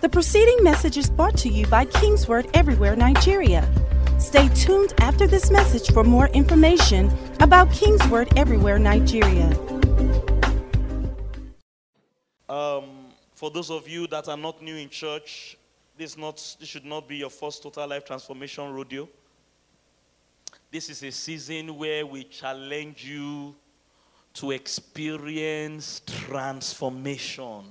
The 0.00 0.08
preceding 0.08 0.64
message 0.64 0.96
is 0.96 1.10
brought 1.10 1.36
to 1.36 1.50
you 1.50 1.66
by 1.66 1.84
Kingsword 1.84 2.48
Everywhere 2.54 2.96
Nigeria. 2.96 3.68
Stay 4.18 4.48
tuned 4.54 4.94
after 4.98 5.26
this 5.26 5.50
message 5.50 5.92
for 5.92 6.02
more 6.02 6.28
information 6.28 7.14
about 7.40 7.68
Kingsword 7.70 8.32
Everywhere 8.34 8.78
Nigeria. 8.78 9.48
Um, 12.48 13.12
for 13.34 13.50
those 13.50 13.70
of 13.70 13.86
you 13.86 14.06
that 14.06 14.26
are 14.26 14.38
not 14.38 14.62
new 14.62 14.76
in 14.76 14.88
church, 14.88 15.58
this, 15.98 16.16
not, 16.16 16.36
this 16.58 16.70
should 16.70 16.86
not 16.86 17.06
be 17.06 17.18
your 17.18 17.28
first 17.28 17.62
total 17.62 17.86
life 17.86 18.06
transformation 18.06 18.72
rodeo. 18.72 19.06
This 20.70 20.88
is 20.88 21.02
a 21.02 21.10
season 21.12 21.76
where 21.76 22.06
we 22.06 22.24
challenge 22.24 23.04
you 23.04 23.54
to 24.32 24.52
experience 24.52 26.00
transformation 26.06 27.64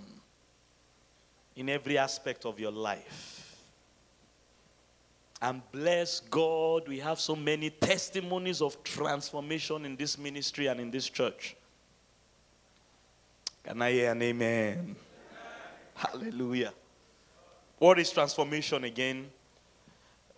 in 1.60 1.68
every 1.68 1.98
aspect 1.98 2.46
of 2.46 2.58
your 2.58 2.72
life. 2.72 3.58
And 5.42 5.62
bless 5.74 6.22
God, 6.22 6.88
we 6.88 7.00
have 7.00 7.20
so 7.20 7.36
many 7.36 7.70
testimonies 7.70 8.62
of 8.62 8.82
transformation 8.82 9.84
in 9.84 9.98
this 9.98 10.18
ministry 10.18 10.68
and 10.68 10.80
in 10.80 10.90
this 10.90 11.10
church. 11.10 11.58
Can 13.62 13.82
I 13.82 13.92
hear 13.92 14.12
an 14.12 14.22
amen? 14.22 14.74
amen. 14.74 14.96
Hallelujah. 15.96 16.72
What 17.78 18.00
is 18.00 18.10
transformation 18.10 18.86
again? 18.86 19.30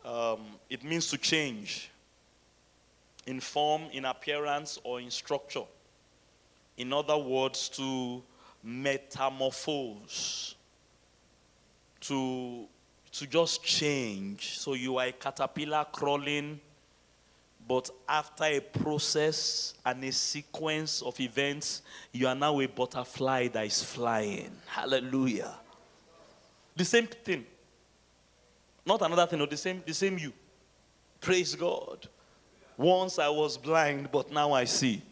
Um, 0.04 0.40
it 0.72 0.84
means 0.84 1.08
to 1.12 1.20
change 1.20 1.92
in 3.28 3.40
form, 3.40 3.84
in 3.94 4.06
appearance, 4.06 4.80
or 4.84 5.00
in 5.00 5.12
structure. 5.12 5.66
In 6.78 6.92
other 6.92 7.18
words, 7.18 7.70
to 7.70 8.24
metamorphose, 8.64 10.56
to, 12.02 12.68
to 13.12 13.28
just 13.28 13.64
change. 13.64 14.60
So 14.60 14.74
you 14.74 14.98
are 14.98 15.08
a 15.08 15.12
caterpillar 15.12 15.86
crawling, 15.92 16.60
but 17.68 17.90
after 18.08 18.46
a 18.46 18.60
process 18.60 19.76
and 19.86 20.04
a 20.04 20.12
sequence 20.12 21.02
of 21.02 21.20
events, 21.20 21.84
you 22.12 22.28
are 22.28 22.36
now 22.36 22.60
a 22.60 22.68
butterfly 22.68 23.48
that 23.50 23.66
is 23.66 23.84
flying. 23.84 24.52
Hallelujah. 24.66 25.54
The 26.76 26.86
same 26.86 27.08
thing. 27.08 27.46
Not 28.86 29.02
another 29.02 29.28
thing, 29.28 29.40
no, 29.40 29.46
the 29.46 29.58
same, 29.58 29.84
the 29.86 29.94
same 29.94 30.18
you. 30.18 30.34
Praise 31.20 31.54
God. 31.54 32.08
Once 32.78 33.20
I 33.20 33.30
was 33.30 33.58
blind, 33.58 34.10
but 34.12 34.32
now 34.32 34.54
I 34.54 34.64
see. 34.64 35.04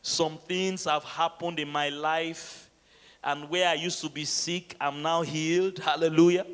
Some 0.00 0.38
things 0.38 0.84
have 0.84 1.02
happened 1.02 1.58
in 1.58 1.68
my 1.68 1.88
life, 1.88 2.67
and 3.22 3.48
where 3.48 3.68
I 3.68 3.74
used 3.74 4.00
to 4.02 4.08
be 4.08 4.24
sick, 4.24 4.76
I'm 4.80 5.02
now 5.02 5.22
healed. 5.22 5.78
Hallelujah. 5.78 6.46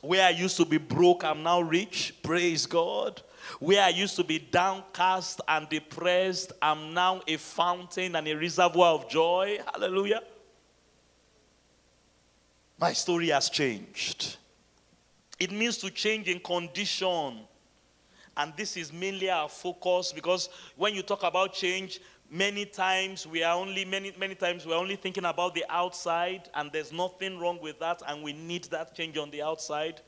Where 0.00 0.24
I 0.24 0.30
used 0.30 0.56
to 0.58 0.64
be 0.64 0.78
broke, 0.78 1.24
I'm 1.24 1.42
now 1.42 1.60
rich. 1.60 2.14
Praise 2.22 2.66
God. 2.66 3.22
Where 3.58 3.82
I 3.82 3.88
used 3.88 4.14
to 4.16 4.24
be 4.24 4.38
downcast 4.38 5.40
and 5.48 5.68
depressed, 5.68 6.52
I'm 6.60 6.94
now 6.94 7.22
a 7.26 7.36
fountain 7.36 8.14
and 8.14 8.28
a 8.28 8.34
reservoir 8.34 8.94
of 8.94 9.08
joy. 9.08 9.58
Hallelujah. 9.72 10.22
My 12.78 12.92
story 12.92 13.28
has 13.28 13.50
changed. 13.50 14.36
It 15.40 15.50
means 15.50 15.78
to 15.78 15.90
change 15.90 16.28
in 16.28 16.40
condition. 16.40 17.40
And 18.36 18.52
this 18.56 18.76
is 18.76 18.92
mainly 18.92 19.30
our 19.30 19.48
focus 19.48 20.12
because 20.12 20.48
when 20.76 20.94
you 20.94 21.02
talk 21.02 21.24
about 21.24 21.54
change, 21.54 22.00
many 22.30 22.64
times 22.64 23.26
we 23.26 23.42
are 23.42 23.56
only 23.56 23.84
many 23.84 24.12
many 24.18 24.34
times 24.34 24.66
we're 24.66 24.76
only 24.76 24.96
thinking 24.96 25.24
about 25.24 25.54
the 25.54 25.64
outside 25.68 26.48
and 26.54 26.70
there's 26.72 26.92
nothing 26.92 27.38
wrong 27.38 27.58
with 27.60 27.78
that 27.78 28.02
and 28.06 28.22
we 28.22 28.32
need 28.32 28.64
that 28.64 28.94
change 28.94 29.16
on 29.16 29.30
the 29.30 29.42
outside. 29.42 30.00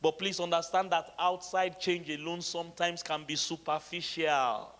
But 0.00 0.18
please 0.18 0.40
understand 0.40 0.90
that 0.90 1.14
outside 1.18 1.78
change 1.78 2.10
alone 2.10 2.42
sometimes 2.42 3.02
can 3.02 3.24
be 3.24 3.36
superficial. 3.36 4.72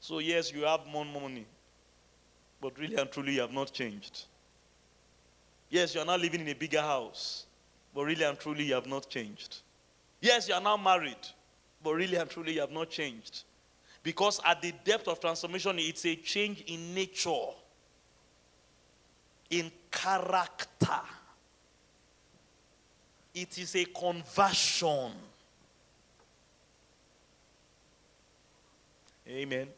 So 0.00 0.18
yes 0.18 0.52
you 0.52 0.62
have 0.62 0.86
more 0.86 1.04
money 1.04 1.46
but 2.60 2.78
really 2.78 2.96
and 2.96 3.10
truly 3.10 3.34
you 3.34 3.40
have 3.40 3.52
not 3.52 3.72
changed. 3.72 4.24
Yes 5.70 5.94
you 5.94 6.00
are 6.00 6.06
now 6.06 6.16
living 6.16 6.40
in 6.40 6.48
a 6.48 6.54
bigger 6.54 6.80
house 6.80 7.46
but 7.94 8.02
really 8.04 8.24
and 8.24 8.38
truly 8.38 8.64
you 8.64 8.74
have 8.74 8.86
not 8.86 9.08
changed. 9.08 9.58
Yes 10.20 10.48
you 10.48 10.54
are 10.54 10.60
now 10.60 10.76
married 10.76 11.16
but 11.84 11.94
really 11.94 12.16
and 12.16 12.28
truly 12.28 12.54
you 12.54 12.60
have 12.60 12.72
not 12.72 12.90
changed 12.90 13.44
because 14.02 14.40
at 14.44 14.60
the 14.60 14.72
depth 14.84 15.06
of 15.08 15.20
transformation, 15.20 15.78
it's 15.78 16.04
a 16.04 16.16
change 16.16 16.62
in 16.66 16.94
nature, 16.94 17.50
in 19.50 19.70
character. 19.90 21.00
It 23.34 23.56
is 23.58 23.76
a 23.76 23.84
conversion. 23.84 25.12
Amen. 29.28 29.68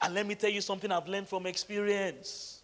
And 0.00 0.14
let 0.14 0.26
me 0.26 0.34
tell 0.34 0.50
you 0.50 0.60
something 0.60 0.90
I've 0.92 1.08
learned 1.08 1.28
from 1.28 1.46
experience. 1.46 2.60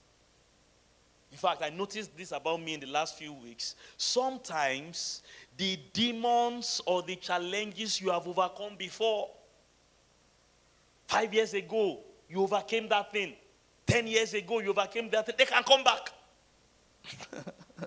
In 1.32 1.38
fact, 1.38 1.62
I 1.62 1.70
noticed 1.70 2.16
this 2.16 2.30
about 2.30 2.60
me 2.62 2.74
in 2.74 2.80
the 2.80 2.86
last 2.86 3.18
few 3.18 3.32
weeks. 3.32 3.74
Sometimes 3.96 5.22
the 5.56 5.78
demons 5.92 6.80
or 6.86 7.02
the 7.02 7.16
challenges 7.16 8.00
you 8.00 8.10
have 8.10 8.28
overcome 8.28 8.76
before 8.76 9.30
Five 11.12 11.34
years 11.34 11.52
ago, 11.52 12.00
you 12.26 12.40
overcame 12.40 12.88
that 12.88 13.12
thing. 13.12 13.34
Ten 13.86 14.06
years 14.06 14.32
ago, 14.32 14.60
you 14.60 14.70
overcame 14.70 15.10
that 15.10 15.26
thing. 15.26 15.34
They 15.36 15.44
can 15.44 15.62
come 15.62 15.84
back. 15.84 16.10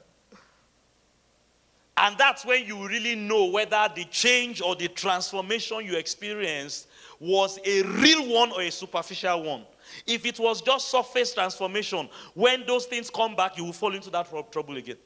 and 1.97 2.15
that's 2.19 2.45
when 2.45 2.67
you 2.67 2.87
really 2.87 3.15
know 3.15 3.45
whether 3.45 3.89
the 3.95 4.05
change 4.11 4.61
or 4.61 4.75
the 4.75 4.89
transformation 4.89 5.83
you 5.83 5.97
experienced 5.97 6.85
was 7.19 7.57
a 7.65 7.81
real 7.81 8.31
one 8.31 8.51
or 8.51 8.61
a 8.61 8.69
superficial 8.69 9.41
one. 9.41 9.65
If 10.05 10.23
it 10.27 10.39
was 10.39 10.61
just 10.61 10.89
surface 10.89 11.33
transformation, 11.33 12.07
when 12.35 12.63
those 12.67 12.85
things 12.85 13.09
come 13.09 13.35
back, 13.35 13.57
you 13.57 13.63
will 13.65 13.73
fall 13.73 13.95
into 13.95 14.11
that 14.11 14.29
trouble 14.51 14.77
again. 14.77 14.97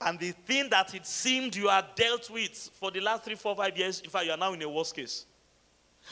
And 0.00 0.18
the 0.18 0.30
thing 0.30 0.70
that 0.70 0.94
it 0.94 1.06
seemed 1.06 1.54
you 1.54 1.68
had 1.68 1.94
dealt 1.94 2.30
with 2.30 2.70
for 2.74 2.90
the 2.90 3.00
last 3.00 3.24
three, 3.24 3.34
four, 3.34 3.54
five 3.54 3.76
years, 3.76 4.00
in 4.00 4.08
fact, 4.08 4.24
you 4.24 4.32
are 4.32 4.36
now 4.36 4.52
in 4.54 4.62
a 4.62 4.68
worse 4.68 4.92
case. 4.92 5.26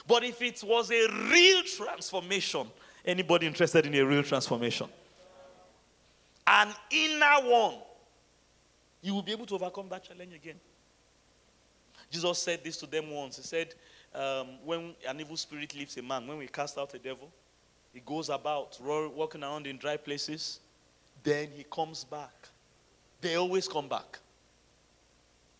But 0.06 0.25
if 0.25 0.43
it 0.43 0.62
was 0.62 0.91
a 0.91 1.09
real 1.31 1.62
transformation, 1.62 2.66
anybody 3.04 3.47
interested 3.47 3.87
in 3.87 3.94
a 3.94 4.04
real 4.04 4.22
transformation? 4.22 4.88
An 6.47 6.69
inner 6.91 7.37
one, 7.43 7.77
you 9.00 9.15
will 9.15 9.22
be 9.22 9.32
able 9.32 9.47
to 9.47 9.54
overcome 9.54 9.88
that 9.88 10.04
challenge 10.04 10.34
again. 10.34 10.56
Jesus 12.10 12.38
said 12.38 12.62
this 12.62 12.77
to 12.78 12.87
them 12.87 13.10
once. 13.10 13.37
He 13.37 13.43
said, 13.43 13.75
um, 14.15 14.48
When 14.65 14.94
an 15.06 15.21
evil 15.21 15.37
spirit 15.37 15.75
leaves 15.75 15.97
a 15.97 16.03
man, 16.03 16.27
when 16.27 16.37
we 16.38 16.47
cast 16.47 16.77
out 16.77 16.93
a 16.93 16.98
devil, 16.98 17.31
he 17.94 18.00
goes 18.00 18.28
about 18.28 18.78
walking 18.82 19.43
around 19.43 19.66
in 19.66 19.78
dry 19.78 19.97
places, 19.97 20.60
then 21.22 21.48
he 21.54 21.65
comes 21.65 22.04
back 22.04 22.48
they 23.20 23.34
always 23.36 23.68
come 23.68 23.88
back. 23.88 24.18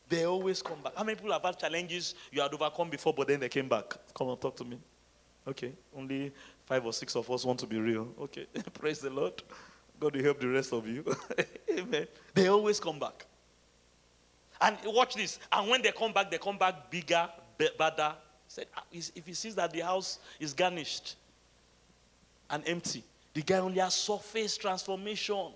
They 0.09 0.25
always 0.25 0.63
come 0.63 0.81
back. 0.83 0.95
How 0.97 1.05
many 1.05 1.17
people 1.17 1.33
have 1.33 1.43
had 1.43 1.59
challenges 1.59 2.15
you 2.33 2.41
had 2.41 2.53
overcome 2.53 2.89
before, 2.89 3.13
but 3.13 3.29
then 3.29 3.41
they 3.41 3.49
came 3.49 3.69
back? 3.69 3.95
Come 4.15 4.29
on, 4.29 4.39
talk 4.39 4.57
to 4.57 4.65
me. 4.65 4.79
Okay, 5.47 5.73
only 5.97 6.33
five 6.67 6.85
or 6.85 6.93
six 6.93 7.17
of 7.17 7.31
us 7.31 7.45
want 7.45 7.59
to 7.61 7.67
be 7.67 7.79
real. 7.79 8.09
Okay, 8.21 8.47
praise 8.75 9.01
the 9.01 9.11
Lord. 9.11 9.43
God 10.01 10.15
will 10.15 10.23
help 10.23 10.41
the 10.41 10.49
rest 10.49 10.73
of 10.73 10.87
you. 10.87 11.05
Amen. 11.71 12.07
They 12.35 12.49
always 12.49 12.79
come 12.79 12.99
back. 12.99 13.27
And 14.61 14.77
watch 14.87 15.15
this. 15.15 15.39
And 15.51 15.69
when 15.69 15.83
they 15.83 15.93
come 15.93 16.13
back, 16.13 16.31
they 16.31 16.39
come 16.39 16.59
back 16.59 16.91
bigger, 16.91 17.29
better. 17.57 18.15
Said, 18.47 18.67
ah, 18.77 18.85
if 18.93 19.27
he 19.27 19.35
sees 19.35 19.55
that 19.57 19.73
the 19.73 19.81
house 19.81 20.19
is 20.41 20.55
garnished 20.55 21.17
and 22.49 22.67
empty, 22.67 23.05
the 23.35 23.43
guy 23.43 23.59
only 23.59 23.79
has 23.79 23.95
surface 23.95 24.57
transformation 24.57 25.53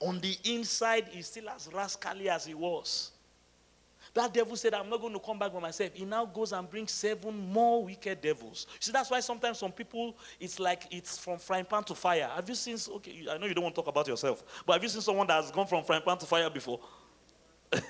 on 0.00 0.18
the 0.20 0.36
inside, 0.44 1.08
he's 1.10 1.26
still 1.26 1.48
as 1.50 1.68
rascally 1.72 2.28
as 2.28 2.46
he 2.46 2.54
was. 2.54 3.12
That 4.14 4.34
devil 4.34 4.56
said, 4.56 4.74
I'm 4.74 4.88
not 4.90 5.00
going 5.00 5.12
to 5.12 5.20
come 5.20 5.38
back 5.38 5.52
by 5.52 5.60
myself. 5.60 5.90
He 5.94 6.04
now 6.04 6.24
goes 6.24 6.52
and 6.52 6.68
brings 6.68 6.90
seven 6.90 7.52
more 7.52 7.84
wicked 7.84 8.20
devils. 8.20 8.66
See, 8.80 8.90
that's 8.90 9.08
why 9.10 9.20
sometimes 9.20 9.58
some 9.58 9.70
people, 9.70 10.16
it's 10.40 10.58
like 10.58 10.88
it's 10.90 11.16
from 11.18 11.38
frying 11.38 11.64
pan 11.64 11.84
to 11.84 11.94
fire. 11.94 12.28
Have 12.34 12.48
you 12.48 12.56
seen, 12.56 12.76
okay, 12.96 13.26
I 13.30 13.38
know 13.38 13.46
you 13.46 13.54
don't 13.54 13.62
want 13.62 13.76
to 13.76 13.82
talk 13.82 13.88
about 13.88 14.08
yourself, 14.08 14.42
but 14.66 14.72
have 14.72 14.82
you 14.82 14.88
seen 14.88 15.02
someone 15.02 15.28
that 15.28 15.42
has 15.44 15.52
gone 15.52 15.66
from 15.66 15.84
frying 15.84 16.02
pan 16.02 16.18
to 16.18 16.26
fire 16.26 16.50
before? 16.50 16.80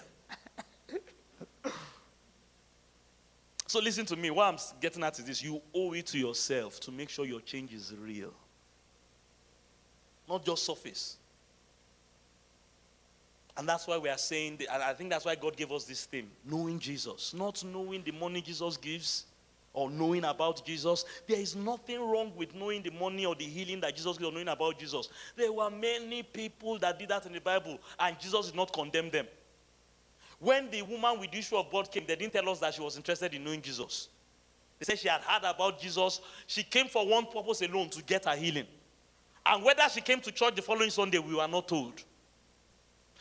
so 3.66 3.80
listen 3.80 4.04
to 4.04 4.16
me. 4.16 4.30
What 4.30 4.52
I'm 4.52 4.58
getting 4.80 5.02
at 5.02 5.18
is 5.18 5.24
this 5.24 5.42
you 5.42 5.62
owe 5.74 5.94
it 5.94 6.06
to 6.08 6.18
yourself 6.18 6.80
to 6.80 6.92
make 6.92 7.08
sure 7.08 7.24
your 7.24 7.40
change 7.40 7.72
is 7.72 7.94
real, 7.98 8.34
not 10.28 10.44
just 10.44 10.66
surface. 10.66 11.16
And 13.60 13.68
that's 13.68 13.86
why 13.86 13.98
we 13.98 14.08
are 14.08 14.16
saying, 14.16 14.58
and 14.72 14.82
I 14.82 14.94
think 14.94 15.10
that's 15.10 15.26
why 15.26 15.34
God 15.34 15.54
gave 15.54 15.70
us 15.70 15.84
this 15.84 16.06
theme 16.06 16.30
knowing 16.46 16.78
Jesus. 16.78 17.34
Not 17.34 17.62
knowing 17.62 18.02
the 18.02 18.10
money 18.10 18.40
Jesus 18.40 18.78
gives, 18.78 19.26
or 19.74 19.90
knowing 19.90 20.24
about 20.24 20.64
Jesus. 20.64 21.04
There 21.28 21.38
is 21.38 21.54
nothing 21.54 22.00
wrong 22.00 22.32
with 22.38 22.54
knowing 22.54 22.80
the 22.80 22.90
money 22.90 23.26
or 23.26 23.34
the 23.34 23.44
healing 23.44 23.82
that 23.82 23.94
Jesus 23.94 24.16
gave 24.16 24.28
or 24.28 24.32
knowing 24.32 24.48
about 24.48 24.78
Jesus. 24.78 25.10
There 25.36 25.52
were 25.52 25.68
many 25.68 26.22
people 26.22 26.78
that 26.78 26.98
did 26.98 27.10
that 27.10 27.26
in 27.26 27.34
the 27.34 27.40
Bible, 27.42 27.78
and 27.98 28.18
Jesus 28.18 28.46
did 28.46 28.56
not 28.56 28.72
condemn 28.72 29.10
them. 29.10 29.26
When 30.38 30.70
the 30.70 30.80
woman 30.80 31.20
with 31.20 31.30
the 31.30 31.40
issue 31.40 31.56
of 31.56 31.70
blood 31.70 31.92
came, 31.92 32.06
they 32.06 32.16
didn't 32.16 32.32
tell 32.32 32.48
us 32.48 32.60
that 32.60 32.72
she 32.72 32.80
was 32.80 32.96
interested 32.96 33.34
in 33.34 33.44
knowing 33.44 33.60
Jesus. 33.60 34.08
They 34.78 34.86
said 34.86 34.98
she 35.00 35.08
had 35.08 35.20
heard 35.20 35.44
about 35.44 35.78
Jesus. 35.78 36.22
She 36.46 36.62
came 36.62 36.86
for 36.86 37.06
one 37.06 37.26
purpose 37.26 37.60
alone 37.60 37.90
to 37.90 38.02
get 38.02 38.24
her 38.24 38.36
healing. 38.36 38.66
And 39.44 39.62
whether 39.62 39.86
she 39.92 40.00
came 40.00 40.22
to 40.22 40.32
church 40.32 40.54
the 40.54 40.62
following 40.62 40.88
Sunday, 40.88 41.18
we 41.18 41.34
were 41.34 41.46
not 41.46 41.68
told. 41.68 42.02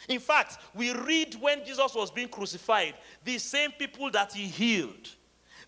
In 0.08 0.20
fact, 0.20 0.58
we 0.74 0.94
read 0.94 1.36
when 1.36 1.66
Jesus 1.66 1.94
was 1.94 2.10
being 2.12 2.30
crucified, 2.30 2.96
the 3.24 3.38
same 3.38 3.72
people 3.72 4.10
that 4.12 4.34
he 4.34 4.46
healed, 4.46 5.10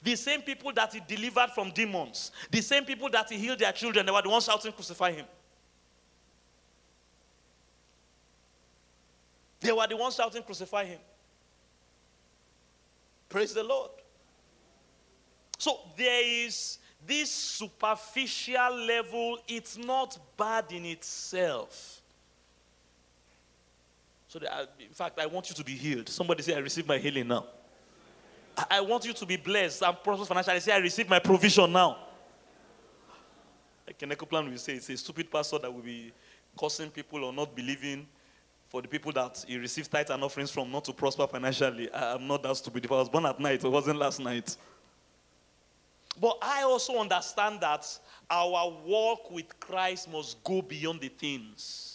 the 0.02 0.16
same 0.16 0.42
people 0.42 0.72
that 0.74 0.94
he 0.94 1.02
delivered 1.08 1.52
from 1.52 1.72
demons, 1.72 2.32
the 2.50 2.62
same 2.62 2.86
people 2.86 3.10
that 3.10 3.30
he 3.30 3.38
healed 3.38 3.60
their 3.60 3.72
children, 3.72 4.06
they 4.06 4.12
were 4.12 4.22
the 4.22 4.30
ones 4.30 4.46
shouting, 4.46 4.72
Crucify 4.72 5.12
him. 5.12 5.26
They 9.60 9.72
were 9.72 9.86
the 9.86 9.98
ones 9.98 10.16
shouting, 10.16 10.42
Crucify 10.42 10.86
him. 10.86 11.00
Praise 13.30 13.54
the 13.54 13.64
Lord. 13.64 13.92
So 15.58 15.80
there 15.96 16.24
is 16.24 16.80
this 17.06 17.32
superficial 17.32 18.76
level, 18.76 19.38
it's 19.48 19.78
not 19.78 20.18
bad 20.38 20.72
in 20.72 20.86
itself. 20.86 22.01
So, 24.32 24.40
that, 24.40 24.72
in 24.80 24.94
fact, 24.94 25.20
I 25.20 25.26
want 25.26 25.50
you 25.50 25.56
to 25.56 25.62
be 25.62 25.74
healed. 25.74 26.08
Somebody 26.08 26.42
say, 26.42 26.56
I 26.56 26.60
receive 26.60 26.88
my 26.88 26.98
healing 26.98 27.28
now. 27.28 27.48
I 28.70 28.80
want 28.80 29.04
you 29.04 29.12
to 29.12 29.26
be 29.26 29.36
blessed 29.36 29.84
and 29.84 29.98
prosperous 30.02 30.30
financially. 30.30 30.62
Say, 30.62 30.72
I 30.72 30.78
receive 30.78 31.10
my 31.10 31.20
provision 31.20 31.70
now. 31.70 31.98
Like 33.86 33.98
Kenneth 33.98 34.18
Copeland 34.18 34.50
will 34.50 34.58
say, 34.58 34.76
it's 34.76 34.88
a 34.88 34.96
stupid 34.96 35.30
pastor 35.30 35.60
that 35.60 35.74
will 35.74 35.82
be 35.82 36.14
causing 36.56 36.90
people 36.90 37.26
or 37.26 37.34
not 37.34 37.54
believing 37.54 38.08
for 38.68 38.82
the 38.82 38.88
people 38.88 39.12
that 39.12 39.44
he 39.46 39.58
receives 39.58 39.90
tithes 39.90 40.12
and 40.12 40.24
offerings 40.24 40.50
from 40.50 40.72
not 40.72 40.86
to 40.86 40.94
prosper 40.94 41.28
financially. 41.28 41.92
I, 41.92 42.16
am 42.16 42.26
not 42.26 42.42
that 42.44 42.56
stupid. 42.56 42.86
If 42.86 42.92
I 42.94 42.96
was 42.96 43.10
born 43.10 43.26
at 43.26 43.38
night, 43.38 43.66
it 43.66 43.70
wasn't 43.70 44.00
last 44.00 44.22
night. 44.22 44.56
But 46.22 46.38
I 46.42 46.64
also 46.64 47.00
understand 47.00 47.60
that 47.60 47.86
our 48.30 48.72
walk 48.86 49.30
with 49.30 49.60
Christ 49.60 50.10
must 50.10 50.42
go 50.42 50.62
beyond 50.62 51.02
the 51.02 51.10
things. 51.10 51.91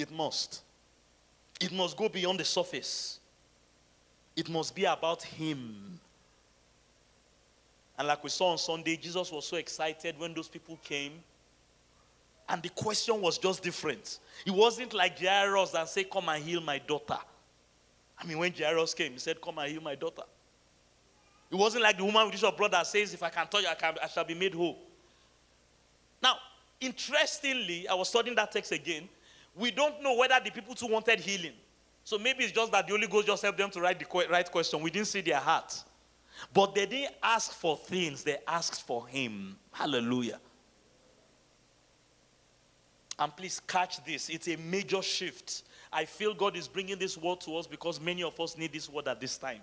It 0.00 0.10
must. 0.10 0.62
It 1.60 1.72
must 1.72 1.96
go 1.96 2.08
beyond 2.08 2.40
the 2.40 2.44
surface. 2.44 3.20
It 4.34 4.48
must 4.48 4.74
be 4.74 4.84
about 4.84 5.22
Him. 5.22 6.00
And 7.98 8.08
like 8.08 8.24
we 8.24 8.30
saw 8.30 8.52
on 8.52 8.58
Sunday, 8.58 8.96
Jesus 8.96 9.30
was 9.30 9.46
so 9.46 9.58
excited 9.58 10.18
when 10.18 10.32
those 10.32 10.48
people 10.48 10.78
came 10.82 11.12
and 12.48 12.62
the 12.62 12.70
question 12.70 13.20
was 13.20 13.36
just 13.36 13.62
different. 13.62 14.18
It 14.46 14.50
wasn't 14.50 14.94
like 14.94 15.18
Jairus 15.18 15.74
and 15.74 15.86
say, 15.86 16.04
Come 16.04 16.30
and 16.30 16.42
heal 16.42 16.60
my 16.62 16.78
daughter. 16.78 17.18
I 18.18 18.26
mean, 18.26 18.38
when 18.38 18.52
Jairus 18.52 18.94
came, 18.94 19.12
he 19.12 19.18
said, 19.18 19.40
Come 19.40 19.58
and 19.58 19.70
heal 19.70 19.82
my 19.82 19.94
daughter. 19.94 20.22
It 21.50 21.56
wasn't 21.56 21.82
like 21.82 21.98
the 21.98 22.04
woman 22.04 22.26
with 22.26 22.40
your 22.40 22.52
brother 22.52 22.80
says, 22.84 23.12
If 23.12 23.22
I 23.22 23.28
can 23.28 23.46
touch 23.46 23.62
you, 23.62 23.68
I, 23.68 23.74
can, 23.74 23.94
I 24.02 24.08
shall 24.08 24.24
be 24.24 24.34
made 24.34 24.54
whole. 24.54 24.78
Now, 26.22 26.36
interestingly, 26.80 27.86
I 27.86 27.94
was 27.94 28.08
studying 28.08 28.34
that 28.36 28.50
text 28.50 28.72
again. 28.72 29.08
We 29.54 29.70
don't 29.70 30.02
know 30.02 30.16
whether 30.16 30.38
the 30.42 30.50
people 30.50 30.74
too 30.74 30.86
wanted 30.86 31.20
healing. 31.20 31.52
So 32.04 32.18
maybe 32.18 32.44
it's 32.44 32.52
just 32.52 32.72
that 32.72 32.86
the 32.86 32.92
Holy 32.92 33.06
Ghost 33.06 33.26
just 33.26 33.42
helped 33.42 33.58
them 33.58 33.70
to 33.70 33.80
write 33.80 33.98
the 33.98 34.26
right 34.30 34.50
question. 34.50 34.80
We 34.80 34.90
didn't 34.90 35.08
see 35.08 35.20
their 35.20 35.38
heart. 35.38 35.82
But 36.52 36.74
they 36.74 36.86
didn't 36.86 37.14
ask 37.22 37.52
for 37.52 37.76
things, 37.76 38.24
they 38.24 38.38
asked 38.46 38.86
for 38.86 39.06
Him. 39.06 39.56
Hallelujah. 39.72 40.40
And 43.18 43.36
please 43.36 43.60
catch 43.60 44.02
this. 44.04 44.30
It's 44.30 44.48
a 44.48 44.56
major 44.56 45.02
shift. 45.02 45.64
I 45.92 46.06
feel 46.06 46.32
God 46.32 46.56
is 46.56 46.66
bringing 46.66 46.98
this 46.98 47.18
word 47.18 47.40
to 47.42 47.56
us 47.56 47.66
because 47.66 48.00
many 48.00 48.22
of 48.22 48.38
us 48.40 48.56
need 48.56 48.72
this 48.72 48.88
word 48.88 49.08
at 49.08 49.20
this 49.20 49.36
time. 49.36 49.60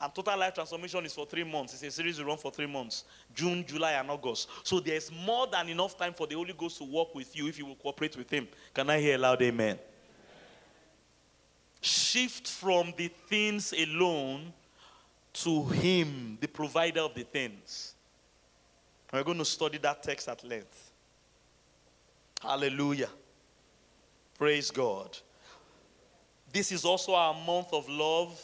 And 0.00 0.14
total 0.14 0.38
life 0.38 0.54
transformation 0.54 1.04
is 1.06 1.14
for 1.14 1.24
three 1.26 1.44
months. 1.44 1.74
It's 1.74 1.82
a 1.82 1.90
series 1.90 2.18
we 2.18 2.24
run 2.24 2.36
for 2.36 2.50
three 2.50 2.66
months 2.66 3.04
June, 3.34 3.64
July, 3.66 3.92
and 3.92 4.10
August. 4.10 4.48
So 4.62 4.80
there's 4.80 5.10
more 5.10 5.46
than 5.46 5.68
enough 5.68 5.96
time 5.96 6.12
for 6.12 6.26
the 6.26 6.34
Holy 6.34 6.52
Ghost 6.52 6.78
to 6.78 6.84
work 6.84 7.14
with 7.14 7.34
you 7.34 7.48
if 7.48 7.58
you 7.58 7.66
will 7.66 7.76
cooperate 7.76 8.16
with 8.16 8.30
Him. 8.30 8.48
Can 8.74 8.90
I 8.90 9.00
hear 9.00 9.16
a 9.16 9.18
loud 9.18 9.40
amen? 9.42 9.66
amen. 9.66 9.78
Shift 11.80 12.48
from 12.48 12.92
the 12.96 13.08
things 13.28 13.72
alone 13.72 14.52
to 15.32 15.64
Him, 15.64 16.36
the 16.40 16.48
provider 16.48 17.00
of 17.00 17.14
the 17.14 17.22
things. 17.22 17.94
We're 19.12 19.22
going 19.22 19.38
to 19.38 19.44
study 19.44 19.78
that 19.78 20.02
text 20.02 20.28
at 20.28 20.44
length. 20.44 20.92
Hallelujah. 22.42 23.08
Praise 24.36 24.70
God. 24.70 25.16
This 26.52 26.72
is 26.72 26.84
also 26.84 27.14
our 27.14 27.34
month 27.34 27.68
of 27.72 27.88
love. 27.88 28.38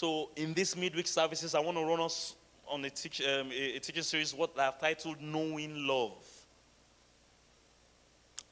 So, 0.00 0.30
in 0.36 0.54
this 0.54 0.76
midweek 0.76 1.08
services, 1.08 1.56
I 1.56 1.58
want 1.58 1.76
to 1.76 1.84
run 1.84 1.98
us 1.98 2.36
on 2.68 2.84
a, 2.84 2.88
teach, 2.88 3.20
um, 3.20 3.50
a, 3.50 3.80
teaching 3.80 4.04
series 4.04 4.32
what 4.32 4.56
I've 4.56 4.78
titled 4.78 5.20
Knowing 5.20 5.88
Love. 5.88 6.24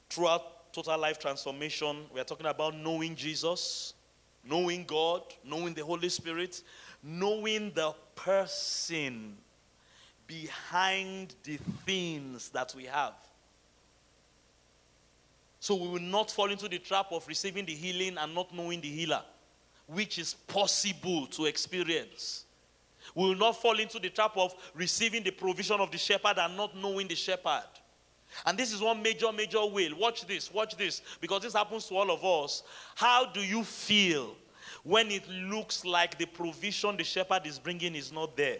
Throughout 0.09 0.73
total 0.73 0.97
life 0.97 1.19
transformation, 1.19 2.03
we 2.13 2.19
are 2.19 2.25
talking 2.25 2.47
about 2.47 2.75
knowing 2.75 3.15
Jesus, 3.15 3.93
knowing 4.43 4.83
God, 4.83 5.21
knowing 5.45 5.73
the 5.73 5.85
Holy 5.85 6.09
Spirit, 6.09 6.61
knowing 7.01 7.71
the 7.73 7.95
person 8.13 9.37
behind 10.27 11.33
the 11.45 11.57
things 11.85 12.49
that 12.49 12.75
we 12.75 12.83
have. 12.83 13.13
So 15.61 15.75
we 15.75 15.87
will 15.87 16.01
not 16.01 16.29
fall 16.29 16.51
into 16.51 16.67
the 16.67 16.79
trap 16.79 17.05
of 17.13 17.25
receiving 17.25 17.65
the 17.65 17.73
healing 17.73 18.17
and 18.17 18.35
not 18.35 18.53
knowing 18.53 18.81
the 18.81 18.89
healer, 18.89 19.23
which 19.87 20.19
is 20.19 20.33
possible 20.33 21.27
to 21.27 21.45
experience. 21.45 22.45
We 23.15 23.29
will 23.29 23.35
not 23.35 23.61
fall 23.61 23.79
into 23.79 23.99
the 23.99 24.09
trap 24.09 24.35
of 24.35 24.53
receiving 24.75 25.23
the 25.23 25.31
provision 25.31 25.79
of 25.79 25.91
the 25.91 25.97
shepherd 25.97 26.37
and 26.37 26.55
not 26.55 26.75
knowing 26.75 27.07
the 27.07 27.15
shepherd. 27.15 27.63
And 28.45 28.57
this 28.57 28.73
is 28.73 28.81
one 28.81 29.01
major, 29.01 29.31
major 29.31 29.65
will. 29.65 29.97
Watch 29.97 30.27
this, 30.27 30.53
watch 30.53 30.75
this, 30.75 31.01
because 31.21 31.41
this 31.41 31.53
happens 31.53 31.87
to 31.87 31.95
all 31.95 32.11
of 32.11 32.23
us. 32.23 32.63
How 32.95 33.25
do 33.25 33.39
you 33.39 33.63
feel 33.63 34.35
when 34.83 35.09
it 35.09 35.27
looks 35.29 35.85
like 35.85 36.17
the 36.17 36.25
provision 36.25 36.97
the 36.97 37.03
shepherd 37.03 37.45
is 37.45 37.57
bringing 37.57 37.95
is 37.95 38.11
not 38.11 38.35
there? 38.35 38.57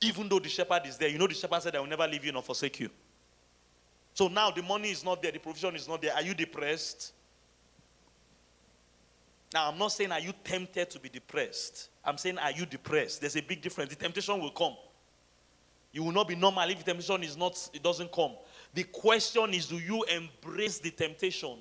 Even 0.00 0.28
though 0.28 0.38
the 0.40 0.48
shepherd 0.48 0.82
is 0.86 0.96
there, 0.96 1.08
you 1.08 1.18
know 1.18 1.26
the 1.26 1.34
shepherd 1.34 1.62
said, 1.62 1.76
I 1.76 1.80
will 1.80 1.86
never 1.86 2.06
leave 2.06 2.24
you 2.24 2.32
nor 2.32 2.42
forsake 2.42 2.80
you. 2.80 2.90
So 4.14 4.28
now 4.28 4.50
the 4.50 4.62
money 4.62 4.90
is 4.90 5.04
not 5.04 5.22
there, 5.22 5.32
the 5.32 5.38
provision 5.38 5.76
is 5.76 5.86
not 5.86 6.02
there. 6.02 6.12
Are 6.14 6.22
you 6.22 6.34
depressed? 6.34 7.12
Now, 9.52 9.70
I'm 9.70 9.78
not 9.78 9.88
saying 9.88 10.12
are 10.12 10.20
you 10.20 10.32
tempted 10.44 10.90
to 10.90 11.00
be 11.00 11.08
depressed. 11.08 11.88
I'm 12.04 12.18
saying 12.18 12.38
are 12.38 12.52
you 12.52 12.66
depressed? 12.66 13.20
There's 13.20 13.36
a 13.36 13.42
big 13.42 13.62
difference. 13.62 13.90
The 13.90 13.96
temptation 13.96 14.40
will 14.40 14.50
come. 14.50 14.76
You 15.92 16.02
will 16.04 16.12
not 16.12 16.28
be 16.28 16.34
normal 16.34 16.68
if 16.68 16.78
the 16.78 16.84
temptation 16.84 17.22
is 17.22 17.36
not, 17.36 17.68
it 17.72 17.82
doesn't 17.82 18.12
come. 18.12 18.32
The 18.74 18.84
question 18.84 19.54
is, 19.54 19.66
do 19.66 19.78
you 19.78 20.04
embrace 20.04 20.78
the 20.78 20.90
temptation? 20.90 21.56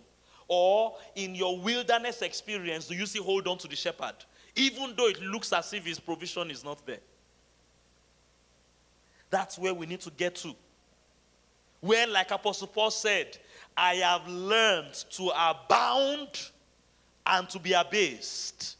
Or 0.50 0.96
in 1.16 1.36
your 1.36 1.60
wilderness 1.60 2.22
experience, 2.22 2.88
do 2.88 2.96
you 2.96 3.06
still 3.06 3.24
hold 3.24 3.48
on 3.48 3.58
to 3.60 3.68
the 3.68 3.76
shepherd? 3.76 4.16
Even 4.56 4.94
though 4.96 5.08
it 5.08 5.22
looks 5.22 5.54
as 5.54 5.72
if 5.74 5.86
his 5.86 6.00
provision 6.00 6.52
is 6.52 6.64
not 6.64 6.86
there. 6.86 7.00
That's 9.30 9.58
where 9.58 9.74
we 9.74 9.86
need 9.86 10.02
to 10.02 10.12
get 10.12 10.36
to. 10.36 10.54
Where, 11.80 12.08
like 12.08 12.32
Apostle 12.32 12.68
Paul 12.68 12.92
said, 12.92 13.38
I 13.76 13.96
have 13.96 14.28
learned 14.28 14.94
to 15.12 15.32
abound 15.36 16.50
and 17.28 17.50
to 17.50 17.60
be 17.60 17.74
abased. 17.74 18.78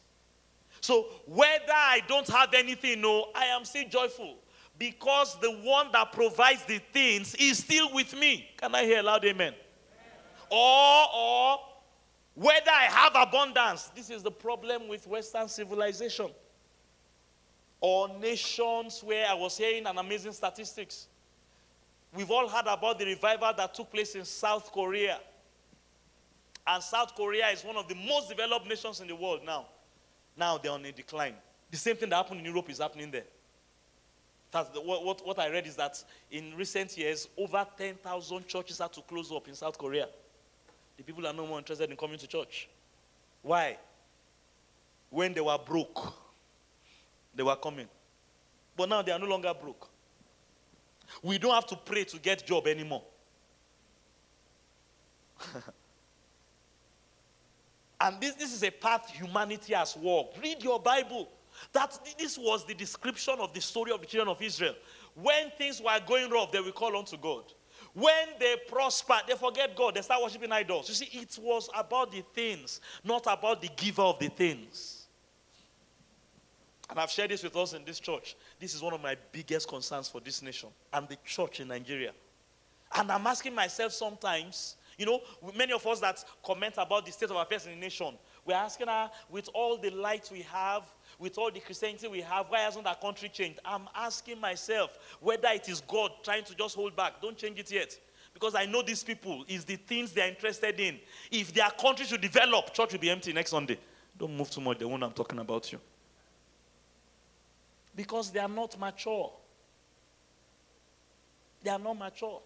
So, 0.82 1.08
whether 1.26 1.74
I 1.74 2.02
don't 2.08 2.28
have 2.30 2.54
anything, 2.54 3.02
no, 3.02 3.28
I 3.36 3.46
am 3.46 3.66
still 3.66 3.88
joyful 3.90 4.38
because 4.78 5.38
the 5.40 5.52
one 5.52 5.92
that 5.92 6.12
provides 6.12 6.64
the 6.66 6.80
things 6.94 7.36
is 7.36 7.58
still 7.58 7.94
with 7.94 8.18
me. 8.18 8.50
Can 8.58 8.74
I 8.76 8.84
hear 8.84 9.02
loud 9.02 9.26
amen? 9.26 9.48
amen? 9.48 9.54
Or, 10.50 11.06
or, 11.16 11.60
whether 12.36 12.72
I 12.72 12.84
have 12.84 13.14
abundance, 13.16 13.92
this 13.96 14.10
is 14.10 14.22
the 14.22 14.32
problem 14.32 14.88
with 14.88 15.08
Western 15.08 15.48
civilization 15.48 16.30
or 17.82 18.10
nations 18.20 19.04
where 19.04 19.28
I 19.28 19.34
was 19.34 19.58
hearing 19.58 19.88
an 19.88 19.98
amazing 19.98 20.34
statistics 20.34 21.08
We've 22.14 22.32
all 22.32 22.48
heard 22.48 22.66
about 22.68 23.00
the 23.00 23.06
revival 23.06 23.52
that 23.56 23.74
took 23.74 23.92
place 23.92 24.16
in 24.16 24.26
South 24.26 24.72
Korea. 24.72 25.20
And 26.68 26.84
South 26.84 27.16
Korea 27.16 27.48
is 27.48 27.64
one 27.64 27.78
of 27.78 27.88
the 27.88 27.96
most 27.96 28.28
developed 28.28 28.68
nations 28.68 29.00
in 29.00 29.08
the 29.08 29.16
world 29.16 29.40
now. 29.46 29.68
Now 30.36 30.58
they're 30.58 30.72
on 30.72 30.84
a 30.84 30.92
decline. 30.92 31.34
The 31.72 31.78
same 31.78 31.96
thing 31.96 32.10
that 32.10 32.18
happened 32.18 32.42
in 32.42 32.46
Europe 32.46 32.70
is 32.70 32.80
happening 32.80 33.10
there. 33.10 33.24
The, 34.52 34.82
what, 34.82 35.26
what, 35.26 35.40
I 35.40 35.50
read 35.50 35.68
is 35.68 35.76
that 35.76 36.04
in 36.32 36.56
recent 36.56 36.98
years, 36.98 37.28
over 37.38 37.66
10,000 37.78 38.48
churches 38.48 38.80
had 38.80 38.92
to 38.94 39.02
close 39.02 39.32
up 39.32 39.48
in 39.48 39.56
South 39.56 39.78
Korea. 39.78 40.08
The 40.98 41.04
people 41.04 41.26
are 41.28 41.34
no 41.34 41.46
more 41.46 41.60
interested 41.60 41.90
in 41.90 41.96
coming 41.96 42.18
to 42.18 42.28
church. 42.28 42.68
Why? 43.44 43.78
When 45.10 45.34
they 45.34 45.42
were 45.42 45.58
broke, 45.58 46.14
they 47.36 47.44
were 47.44 47.56
coming. 47.56 47.88
But 48.76 48.90
now 48.90 49.02
they 49.02 49.12
are 49.12 49.20
no 49.20 49.28
longer 49.28 49.54
broke. 49.54 49.90
We 51.22 51.38
don't 51.38 51.54
have 51.54 51.68
to 51.68 51.76
pray 51.76 52.04
to 52.06 52.20
get 52.20 52.46
job 52.46 52.68
anymore. 52.68 53.04
and 58.00 58.20
this, 58.22 58.36
this 58.36 58.54
is 58.54 58.64
a 58.64 58.72
path 58.72 59.10
humanity 59.10 59.74
has 59.74 59.96
walked. 59.96 60.42
Read 60.42 60.64
your 60.64 60.80
Bible. 60.80 61.30
That 61.74 61.98
this 62.20 62.38
was 62.38 62.66
the 62.66 62.76
description 62.76 63.36
of 63.40 63.54
the 63.54 63.62
story 63.62 63.92
of 63.92 64.00
the 64.02 64.06
children 64.06 64.30
of 64.30 64.42
Israel. 64.42 64.76
When 65.16 65.50
things 65.58 65.82
were 65.82 66.00
going 66.06 66.30
rough, 66.30 66.52
they 66.52 66.60
will 66.60 66.72
call 66.72 66.96
unto 66.96 67.18
God. 67.18 67.44
When 67.94 68.28
they 68.40 68.56
prosper, 68.68 69.16
they 69.28 69.34
forget 69.34 69.76
God. 69.76 69.96
They 69.96 70.02
start 70.02 70.22
worshiping 70.22 70.52
idols. 70.52 70.88
You 70.88 70.94
see, 70.94 71.10
it 71.18 71.40
was 71.42 71.68
about 71.76 72.12
the 72.12 72.24
things, 72.34 72.80
not 73.04 73.24
about 73.26 73.62
the 73.62 73.70
giver 73.76 74.04
of 74.04 74.20
the 74.20 74.30
things. 74.30 75.08
And 76.90 77.00
I've 77.00 77.10
shared 77.10 77.32
this 77.32 77.44
with 77.44 77.56
us 77.56 77.74
in 77.74 77.84
this 77.84 78.00
church. 78.00 78.36
This 78.60 78.74
is 78.76 78.82
one 78.82 78.94
of 78.94 79.02
my 79.02 79.18
biggest 79.32 79.68
concerns 79.68 80.08
for 80.08 80.22
this 80.22 80.42
nation 80.42 80.70
and 80.94 81.10
the 81.10 81.18
church 81.26 81.60
in 81.60 81.68
Nigeria. 81.68 82.14
And 82.96 83.12
I'm 83.12 83.28
asking 83.28 83.54
myself 83.54 83.92
sometimes, 83.92 84.77
you 84.98 85.06
know, 85.06 85.22
many 85.56 85.74
of 85.74 85.86
us 85.86 86.00
that 86.00 86.24
comment 86.44 86.74
about 86.78 87.06
the 87.06 87.12
state 87.12 87.30
of 87.30 87.36
affairs 87.36 87.68
in 87.68 87.74
the 87.74 87.80
nation, 87.80 88.18
we're 88.46 88.56
asking 88.56 88.88
her, 88.88 89.12
with 89.30 89.48
all 89.54 89.78
the 89.78 89.92
light 89.92 90.28
we 90.32 90.42
have, 90.42 90.84
with 91.20 91.38
all 91.38 91.52
the 91.52 91.60
Christianity 91.60 92.08
we 92.08 92.22
have, 92.22 92.50
why 92.50 92.60
hasn't 92.60 92.88
our 92.88 92.96
country 92.96 93.30
changed? 93.30 93.60
I'm 93.64 93.88
asking 93.96 94.40
myself 94.40 94.98
whether 95.22 95.50
it 95.50 95.70
is 95.70 95.82
God 95.82 96.12
trying 96.24 96.46
to 96.46 96.56
just 96.56 96.76
hold 96.76 96.96
back. 96.96 97.22
Don't 97.22 97.38
change 97.38 97.60
it 97.60 97.72
yet. 97.72 97.98
Because 98.34 98.56
I 98.56 98.66
know 98.66 98.82
these 98.82 99.04
people 99.04 99.46
is 99.48 99.66
the 99.66 99.76
things 99.76 100.14
they're 100.14 100.28
interested 100.28 100.80
in. 100.80 101.00
If 101.32 101.54
their 101.54 101.70
country 101.70 102.06
should 102.06 102.22
develop, 102.22 102.74
church 102.74 102.94
will 102.94 103.00
be 103.00 103.10
empty 103.10 103.34
next 103.34 103.52
Sunday. 103.52 103.80
Don't 104.18 104.36
move 104.36 104.50
too 104.50 104.62
much, 104.62 104.80
the 104.80 104.88
one 104.88 105.04
I'm 105.04 105.12
talking 105.12 105.40
about 105.40 105.72
you. 105.72 105.80
Because 107.96 108.32
they 108.32 108.40
are 108.40 108.50
not 108.50 108.80
mature. 108.80 109.32
They 111.64 111.70
are 111.70 111.80
not 111.80 111.98
mature. 111.98 112.42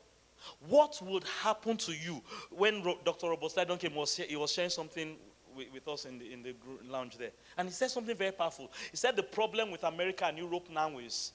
What 0.67 0.99
would 1.01 1.23
happen 1.41 1.77
to 1.77 1.91
you 1.91 2.21
when 2.49 2.83
Dr. 3.03 3.29
Robert 3.29 3.79
came? 3.79 3.95
Was 3.95 4.15
he 4.15 4.35
was 4.35 4.51
sharing 4.51 4.69
something 4.69 5.17
with, 5.55 5.87
us 5.87 6.05
in 6.05 6.19
the, 6.19 6.31
in 6.31 6.43
the 6.43 6.55
lounge 6.87 7.17
there. 7.17 7.31
And 7.57 7.67
he 7.67 7.73
said 7.73 7.91
something 7.91 8.15
very 8.15 8.31
powerful. 8.31 8.71
He 8.89 8.97
said 8.97 9.15
the 9.15 9.23
problem 9.23 9.71
with 9.71 9.83
America 9.83 10.25
and 10.25 10.37
Europe 10.37 10.67
now 10.71 10.97
is 10.97 11.33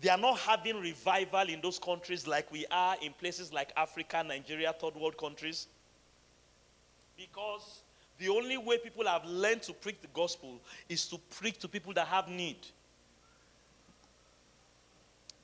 they 0.00 0.08
are 0.08 0.18
not 0.18 0.38
having 0.38 0.80
revival 0.80 1.48
in 1.48 1.60
those 1.60 1.78
countries 1.78 2.26
like 2.26 2.50
we 2.52 2.66
are 2.70 2.96
in 3.02 3.12
places 3.12 3.52
like 3.52 3.72
Africa, 3.76 4.24
Nigeria, 4.26 4.74
third 4.78 4.94
world 4.96 5.16
countries. 5.16 5.68
Because 7.16 7.82
the 8.18 8.28
only 8.28 8.58
way 8.58 8.78
people 8.78 9.06
have 9.06 9.24
learned 9.24 9.62
to 9.62 9.72
preach 9.72 9.96
the 10.00 10.08
gospel 10.08 10.60
is 10.88 11.06
to 11.08 11.18
preach 11.30 11.58
to 11.58 11.68
people 11.68 11.92
that 11.94 12.06
have 12.06 12.28
need. 12.28 12.58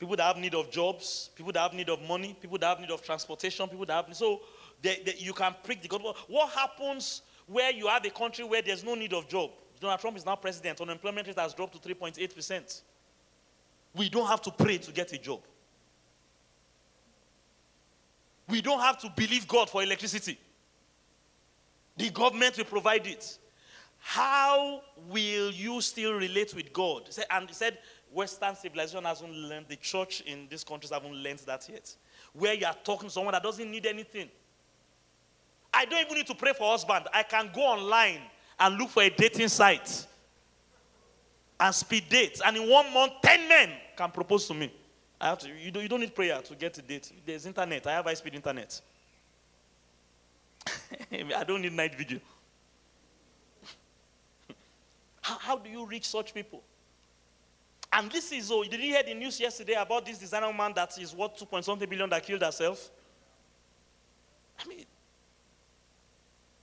People 0.01 0.17
that 0.17 0.23
have 0.25 0.39
need 0.39 0.55
of 0.55 0.71
jobs, 0.71 1.31
people 1.37 1.53
that 1.53 1.61
have 1.61 1.75
need 1.75 1.91
of 1.91 2.01
money, 2.03 2.35
people 2.41 2.59
that 2.59 2.67
have 2.67 2.81
need 2.81 2.91
of 2.91 3.03
transportation, 3.03 3.69
people 3.69 3.85
that 3.85 3.93
have 3.93 4.09
need. 4.09 4.17
so 4.17 4.41
they, 4.83 5.03
they, 5.05 5.15
you 5.19 5.35
can 5.35 5.55
preach 5.63 5.83
the 5.83 5.89
gospel. 5.89 6.17
What 6.27 6.51
happens 6.51 7.21
where 7.47 7.71
you 7.71 7.87
have 7.87 8.05
a 8.05 8.11
country 8.11 8.45
where 8.45 8.63
there's 8.63 8.83
no 8.83 8.95
need 8.95 9.13
of 9.13 9.29
job. 9.29 9.51
Donald 9.81 10.01
Trump 10.01 10.17
is 10.17 10.25
now 10.25 10.37
president. 10.37 10.81
Unemployment 10.81 11.27
rate 11.27 11.39
has 11.39 11.53
dropped 11.53 11.81
to 11.81 11.95
3.8%. 11.95 12.83
We 13.95 14.09
don't 14.09 14.27
have 14.27 14.41
to 14.43 14.51
pray 14.51 14.79
to 14.79 14.93
get 14.93 15.13
a 15.13 15.19
job. 15.19 15.41
We 18.49 18.61
don't 18.61 18.81
have 18.81 18.99
to 19.01 19.13
believe 19.15 19.47
God 19.47 19.69
for 19.69 19.83
electricity. 19.83 20.39
The 21.97 22.11
government 22.11 22.57
will 22.57 22.65
provide 22.65 23.07
it. 23.07 23.39
How 23.99 24.83
will 25.09 25.19
still 25.81 26.15
relate 26.15 26.55
with 26.55 26.73
God? 26.73 27.09
And 27.31 27.49
he 27.49 27.55
said, 27.55 27.79
Western 28.13 28.57
civilization 28.57 29.05
hasn't 29.05 29.33
learned, 29.33 29.67
the 29.69 29.77
church 29.77 30.23
in 30.23 30.49
these 30.49 30.65
countries 30.65 30.91
haven't 30.91 31.15
learned 31.15 31.39
that 31.41 31.69
yet. 31.69 31.95
Where 32.33 32.55
you 32.55 32.67
are 32.67 32.77
talking 32.85 33.09
to 33.09 33.13
someone 33.13 33.33
that 33.33 33.43
doesn't 33.43 33.71
need 33.71 33.87
anything. 33.87 34.29
I 35.73 35.85
don't 35.85 36.01
even 36.05 36.17
need 36.17 36.27
to 36.27 36.35
pray 36.35 36.53
for 36.53 36.71
husband. 36.71 37.07
I 37.13 37.23
can 37.23 37.51
go 37.55 37.63
online 37.63 38.21
and 38.59 38.77
look 38.77 38.91
for 38.91 39.03
a 39.03 39.11
dating 39.11 39.49
site 39.49 40.07
and 41.61 41.75
speed 41.75 42.05
dates. 42.09 42.41
And 42.45 42.57
in 42.57 42.69
one 42.69 42.93
month, 42.93 43.13
10 43.23 43.49
men 43.49 43.71
can 43.97 44.11
propose 44.11 44.47
to 44.49 44.55
me. 44.55 44.73
I 45.21 45.29
have 45.29 45.39
to, 45.41 45.49
you, 45.49 45.71
don't, 45.71 45.83
you 45.83 45.89
don't 45.89 46.01
need 46.01 46.15
prayer 46.15 46.41
to 46.41 46.55
get 46.55 46.77
a 46.79 46.83
date. 46.83 47.13
There's 47.25 47.47
internet. 47.47 47.87
I 47.87 47.93
have 47.93 48.07
high 48.07 48.15
speed 48.15 48.35
internet. 48.35 48.81
I 51.37 51.45
don't 51.45 51.61
need 51.61 51.73
night 51.73 51.95
video. 51.95 52.21
How, 55.21 55.39
how 55.39 55.59
do 55.59 55.71
you 55.71 55.87
reach 55.87 56.09
such 56.09 56.35
people? 56.35 56.63
And 57.93 58.11
this 58.11 58.31
is, 58.33 58.51
oh, 58.53 58.63
did 58.63 58.81
you 58.81 58.91
hear 58.91 59.03
the 59.03 59.15
news 59.15 59.41
yesterday 59.41 59.75
about 59.75 60.07
this 60.07 60.19
designer 60.19 60.53
man 60.53 60.73
that 60.77 60.97
is 60.99 61.15
worth 61.15 61.37
2 61.37 61.45
point 61.47 61.65
something 61.65 61.89
billion 61.89 62.09
that 62.11 62.25
killed 62.25 62.43
herself? 62.43 62.91
I 64.63 64.69
mean, 64.69 64.85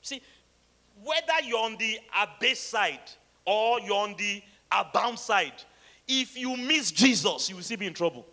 See, 0.07 0.21
whether 1.03 1.43
you're 1.43 1.59
on 1.59 1.75
the 1.75 1.99
abase 2.17 2.61
side 2.61 3.11
or 3.43 3.81
you're 3.81 3.93
on 3.93 4.15
the 4.17 4.41
abound 4.71 5.19
side, 5.19 5.61
if 6.07 6.37
you 6.37 6.55
miss 6.55 6.91
Jesus, 6.91 7.49
you 7.49 7.57
will 7.57 7.63
still 7.63 7.75
be 7.75 7.87
in 7.87 7.93
trouble. 7.93 8.25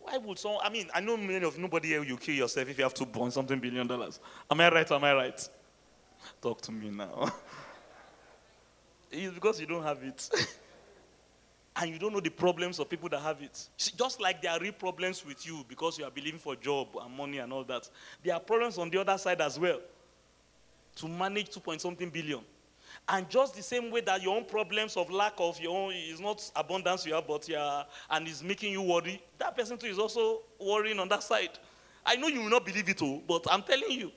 Why 0.00 0.18
would 0.18 0.36
someone, 0.36 0.62
I 0.64 0.68
mean, 0.68 0.88
I 0.92 0.98
know 0.98 1.16
many 1.16 1.44
of 1.44 1.56
nobody 1.60 1.88
here 1.90 2.02
you 2.02 2.16
kill 2.16 2.34
yourself 2.34 2.68
if 2.68 2.76
you 2.76 2.82
have 2.82 2.94
to 2.94 3.06
burn 3.06 3.30
something 3.30 3.60
billion 3.60 3.86
dollars. 3.86 4.18
Am 4.50 4.60
I 4.60 4.68
right 4.68 4.90
am 4.90 5.04
I 5.04 5.14
right? 5.14 5.48
Talk 6.42 6.60
to 6.62 6.72
me 6.72 6.90
now. 6.90 7.32
it's 9.10 9.34
because 9.34 9.60
you 9.60 9.66
don't 9.66 9.82
have 9.82 10.02
it. 10.02 10.28
and 11.76 11.90
you 11.90 11.98
don't 11.98 12.12
know 12.12 12.20
the 12.20 12.30
problems 12.30 12.78
of 12.78 12.88
people 12.88 13.08
that 13.10 13.20
have 13.20 13.42
it. 13.42 13.68
See, 13.76 13.92
just 13.96 14.20
like 14.20 14.40
there 14.40 14.52
are 14.52 14.60
real 14.60 14.72
problems 14.72 15.24
with 15.24 15.46
you 15.46 15.64
because 15.68 15.98
you 15.98 16.04
are 16.04 16.10
believing 16.10 16.40
for 16.40 16.56
job 16.56 16.88
and 17.02 17.14
money 17.14 17.38
and 17.38 17.52
all 17.52 17.64
that, 17.64 17.88
there 18.24 18.34
are 18.34 18.40
problems 18.40 18.78
on 18.78 18.88
the 18.90 19.00
other 19.00 19.18
side 19.18 19.40
as 19.40 19.58
well 19.58 19.80
to 20.96 21.08
manage 21.08 21.50
2 21.50 21.60
point 21.60 21.80
something 21.80 22.08
billion. 22.08 22.40
And 23.08 23.28
just 23.28 23.54
the 23.54 23.62
same 23.62 23.90
way 23.90 24.00
that 24.02 24.22
your 24.22 24.36
own 24.36 24.44
problems 24.46 24.96
of 24.96 25.10
lack 25.10 25.34
of 25.38 25.60
your 25.60 25.76
own 25.76 25.92
is 25.92 26.18
not 26.18 26.50
abundance 26.56 27.04
you 27.04 27.14
have, 27.14 27.26
but 27.26 27.46
yeah, 27.48 27.82
and 28.10 28.26
is 28.26 28.42
making 28.42 28.72
you 28.72 28.82
worry, 28.82 29.22
that 29.38 29.56
person 29.56 29.76
too 29.76 29.86
is 29.86 29.98
also 29.98 30.40
worrying 30.58 30.98
on 30.98 31.08
that 31.08 31.22
side. 31.22 31.50
I 32.04 32.16
know 32.16 32.28
you 32.28 32.40
will 32.40 32.50
not 32.50 32.64
believe 32.64 32.88
it 32.88 33.02
all, 33.02 33.22
but 33.26 33.44
I'm 33.50 33.62
telling 33.62 33.90
you. 33.90 34.12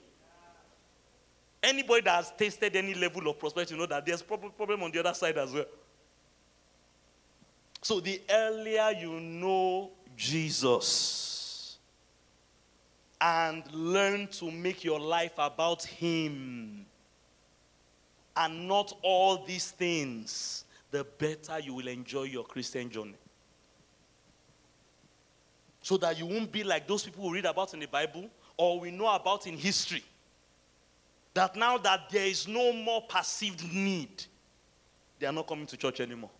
Anybody 1.61 2.01
that 2.01 2.15
has 2.15 2.33
tasted 2.37 2.75
any 2.75 2.93
level 2.93 3.27
of 3.27 3.37
prosperity, 3.37 3.73
you 3.73 3.79
know 3.79 3.85
that 3.87 4.05
there's 4.05 4.21
problem 4.21 4.83
on 4.83 4.91
the 4.91 4.99
other 4.99 5.13
side 5.13 5.37
as 5.37 5.51
well. 5.51 5.65
So 7.81 7.99
the 7.99 8.21
earlier 8.29 8.91
you 8.99 9.19
know 9.19 9.91
Jesus, 10.15 11.77
and 13.21 13.63
learn 13.73 14.27
to 14.27 14.49
make 14.49 14.83
your 14.83 14.99
life 14.99 15.33
about 15.37 15.83
Him 15.83 16.85
and 18.35 18.67
not 18.67 18.93
all 19.01 19.43
these 19.45 19.71
things, 19.71 20.63
the 20.91 21.03
better 21.17 21.59
you 21.59 21.73
will 21.73 21.87
enjoy 21.87 22.23
your 22.23 22.45
Christian 22.45 22.89
journey. 22.89 23.15
So 25.81 25.97
that 25.97 26.17
you 26.17 26.25
won't 26.25 26.51
be 26.51 26.63
like 26.63 26.87
those 26.87 27.03
people 27.03 27.23
who 27.23 27.33
read 27.33 27.45
about 27.45 27.73
in 27.73 27.79
the 27.79 27.87
Bible 27.87 28.29
or 28.55 28.79
we 28.79 28.91
know 28.91 29.13
about 29.13 29.47
in 29.47 29.57
history. 29.57 30.03
That 31.39 31.55
now 31.55 31.77
that 31.77 32.09
there 32.09 32.25
is 32.25 32.49
no 32.49 32.73
more 32.73 33.01
perceived 33.03 33.63
need, 33.73 34.25
they 35.17 35.25
are 35.25 35.31
not 35.31 35.47
coming 35.47 35.65
to 35.67 35.77
church 35.77 36.01
anymore. 36.01 36.31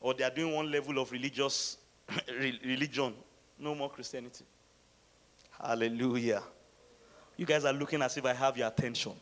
Or 0.00 0.14
they 0.14 0.24
are 0.24 0.30
doing 0.30 0.54
one 0.54 0.70
level 0.70 0.98
of 0.98 1.12
religious 1.12 1.76
religion, 2.64 3.12
no 3.58 3.74
more 3.74 3.90
Christianity. 3.90 4.46
Hallelujah. 5.62 6.42
You 7.36 7.44
guys 7.44 7.66
are 7.66 7.74
looking 7.74 8.00
as 8.00 8.16
if 8.16 8.24
I 8.24 8.32
have 8.32 8.56
your 8.56 8.68
attention. 8.68 9.12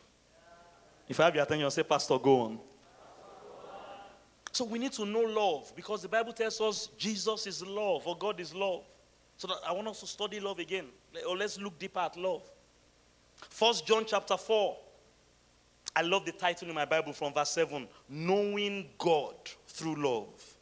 If 1.09 1.19
I 1.19 1.25
have 1.25 1.35
your 1.35 1.43
attention, 1.43 1.69
say, 1.69 1.83
Pastor, 1.83 2.17
go 2.17 2.39
on. 2.39 2.59
So 4.53 4.63
we 4.63 4.79
need 4.79 4.93
to 4.93 5.03
know 5.05 5.23
love 5.23 5.73
because 5.75 6.03
the 6.03 6.07
Bible 6.07 6.31
tells 6.31 6.61
us 6.61 6.87
Jesus 6.97 7.45
is 7.47 7.65
love 7.67 8.07
or 8.07 8.17
God 8.17 8.39
is 8.39 8.55
love. 8.55 8.85
So 9.35 9.49
I 9.67 9.73
want 9.73 9.89
us 9.89 9.99
to 9.99 10.07
study 10.07 10.39
love 10.39 10.59
again. 10.59 10.85
Or 11.27 11.35
let's 11.35 11.59
look 11.59 11.77
deeper 11.77 11.99
at 11.99 12.15
love. 12.15 12.49
First 13.49 13.85
John 13.85 14.03
chapter 14.05 14.37
4. 14.37 14.77
I 15.95 16.01
love 16.01 16.25
the 16.25 16.31
title 16.31 16.69
in 16.69 16.75
my 16.75 16.85
Bible 16.85 17.13
from 17.13 17.33
verse 17.33 17.49
7 17.51 17.87
Knowing 18.09 18.87
God 18.97 19.35
through 19.67 19.95
love. 19.95 20.55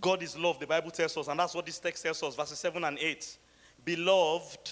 God 0.00 0.22
is 0.22 0.36
love, 0.36 0.58
the 0.58 0.66
Bible 0.66 0.90
tells 0.90 1.16
us, 1.16 1.28
and 1.28 1.38
that's 1.38 1.54
what 1.54 1.66
this 1.66 1.78
text 1.78 2.02
tells 2.02 2.22
us, 2.22 2.34
verses 2.34 2.58
7 2.58 2.82
and 2.84 2.98
8. 2.98 3.36
Beloved, 3.84 4.70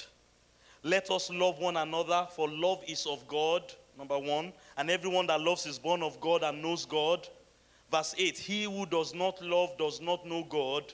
let 0.83 1.11
us 1.11 1.31
love 1.31 1.59
one 1.59 1.77
another, 1.77 2.27
for 2.31 2.49
love 2.49 2.83
is 2.87 3.07
of 3.07 3.27
God, 3.29 3.63
number 3.97 4.19
one. 4.19 4.53
And 4.77 4.91
everyone 4.91 5.27
that 5.27 5.41
loves 5.41 5.67
is 5.67 5.79
born 5.79 6.03
of 6.03 6.21
God 6.21 6.43
and 6.43 6.63
knows 6.63 6.87
God. 6.87 7.29
Verse 7.91 8.15
8 8.17 8.39
He 8.39 8.65
who 8.65 8.87
does 8.87 9.15
not 9.15 9.43
love 9.43 9.77
does 9.79 10.01
not 10.01 10.27
know 10.27 10.45
God, 10.49 10.93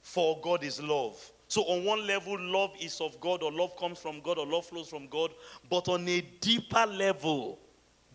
for 0.00 0.38
God 0.40 0.62
is 0.62 0.80
love. 0.80 1.32
So, 1.54 1.62
on 1.66 1.84
one 1.84 2.04
level, 2.04 2.36
love 2.36 2.72
is 2.80 3.00
of 3.00 3.20
God, 3.20 3.40
or 3.40 3.52
love 3.52 3.76
comes 3.76 4.00
from 4.00 4.18
God, 4.18 4.38
or 4.38 4.44
love 4.44 4.66
flows 4.66 4.88
from 4.88 5.06
God. 5.06 5.30
But 5.70 5.86
on 5.86 6.08
a 6.08 6.20
deeper 6.40 6.84
level, 6.84 7.60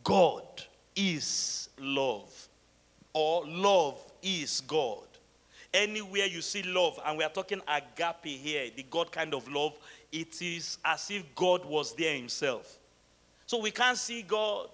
God 0.04 0.44
is 0.94 1.70
love, 1.80 2.50
or 3.14 3.48
love 3.48 3.98
is 4.22 4.60
God. 4.60 5.06
Anywhere 5.74 6.26
you 6.26 6.42
see 6.42 6.64
love, 6.64 7.00
and 7.06 7.18
we 7.18 7.24
are 7.24 7.30
talking 7.30 7.62
agape 7.66 8.26
here, 8.26 8.72
the 8.76 8.84
God 8.84 9.10
kind 9.10 9.34
of 9.34 9.48
love, 9.48 9.72
it 10.12 10.42
is 10.42 10.78
as 10.84 11.10
if 11.10 11.24
God 11.34 11.64
was 11.64 11.96
there 11.96 12.18
himself. 12.18 12.78
So 13.46 13.62
we 13.62 13.72
can't 13.72 13.98
see 13.98 14.22
God, 14.22 14.68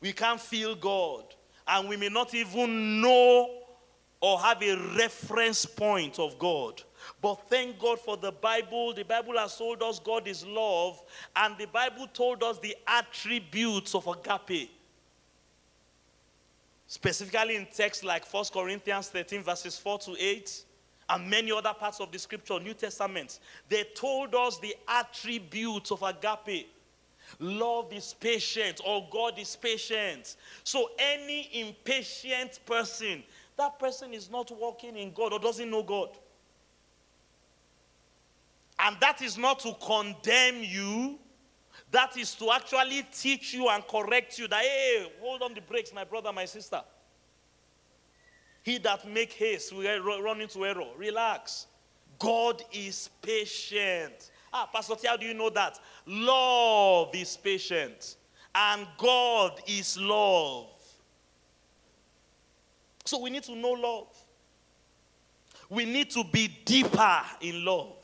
we 0.00 0.14
can't 0.14 0.40
feel 0.40 0.74
God, 0.74 1.24
and 1.68 1.90
we 1.90 1.98
may 1.98 2.08
not 2.08 2.32
even 2.32 3.02
know 3.02 3.50
or 4.18 4.40
have 4.40 4.62
a 4.62 4.76
reference 4.96 5.66
point 5.66 6.18
of 6.18 6.38
God. 6.38 6.82
But 7.20 7.48
thank 7.48 7.78
God 7.78 8.00
for 8.00 8.16
the 8.16 8.32
Bible. 8.32 8.94
The 8.94 9.04
Bible 9.04 9.38
has 9.38 9.56
told 9.56 9.82
us 9.82 9.98
God 9.98 10.26
is 10.26 10.44
love, 10.46 11.02
and 11.36 11.56
the 11.58 11.66
Bible 11.66 12.06
told 12.12 12.42
us 12.42 12.58
the 12.58 12.76
attributes 12.86 13.94
of 13.94 14.06
agape. 14.06 14.70
Specifically 16.86 17.56
in 17.56 17.66
texts 17.66 18.02
like 18.02 18.26
1 18.32 18.44
Corinthians 18.52 19.08
13, 19.08 19.42
verses 19.42 19.78
4 19.78 19.98
to 20.00 20.16
8, 20.18 20.64
and 21.10 21.28
many 21.28 21.52
other 21.52 21.72
parts 21.72 22.00
of 22.00 22.10
the 22.12 22.18
scripture, 22.18 22.58
New 22.60 22.74
Testament, 22.74 23.40
they 23.68 23.84
told 23.94 24.34
us 24.34 24.58
the 24.58 24.74
attributes 24.88 25.90
of 25.90 26.02
agape. 26.02 26.68
Love 27.38 27.92
is 27.92 28.14
patient, 28.14 28.80
or 28.84 29.06
God 29.10 29.38
is 29.38 29.54
patient. 29.56 30.36
So, 30.64 30.90
any 30.98 31.48
impatient 31.60 32.58
person, 32.66 33.22
that 33.56 33.78
person 33.78 34.12
is 34.12 34.30
not 34.30 34.50
walking 34.50 34.96
in 34.96 35.12
God 35.12 35.32
or 35.32 35.38
doesn't 35.38 35.70
know 35.70 35.82
God. 35.82 36.10
And 38.82 38.96
that 39.00 39.20
is 39.20 39.36
not 39.36 39.60
to 39.60 39.74
condemn 39.84 40.62
you, 40.62 41.18
that 41.90 42.16
is 42.16 42.34
to 42.36 42.50
actually 42.52 43.06
teach 43.12 43.52
you 43.52 43.68
and 43.68 43.86
correct 43.86 44.38
you 44.38 44.48
that, 44.48 44.62
hey, 44.62 45.12
hold 45.20 45.42
on 45.42 45.54
the 45.54 45.60
brakes, 45.60 45.92
my 45.92 46.04
brother, 46.04 46.32
my 46.32 46.44
sister. 46.44 46.82
He 48.62 48.78
that 48.78 49.08
make 49.08 49.32
haste 49.32 49.72
will 49.74 50.22
run 50.22 50.40
into 50.40 50.64
error. 50.64 50.86
Relax. 50.96 51.66
God 52.18 52.62
is 52.72 53.10
patient. 53.22 54.30
Ah, 54.52 54.68
Pastor 54.72 54.94
T, 54.94 55.08
how 55.08 55.16
do 55.16 55.26
you 55.26 55.34
know 55.34 55.50
that? 55.50 55.78
Love 56.06 57.14
is 57.14 57.36
patient. 57.36 58.16
And 58.54 58.86
God 58.98 59.60
is 59.66 59.98
love. 59.98 60.68
So 63.04 63.18
we 63.20 63.30
need 63.30 63.44
to 63.44 63.56
know 63.56 63.70
love. 63.70 64.16
We 65.68 65.84
need 65.84 66.10
to 66.10 66.24
be 66.24 66.48
deeper 66.64 67.22
in 67.40 67.64
love. 67.64 67.99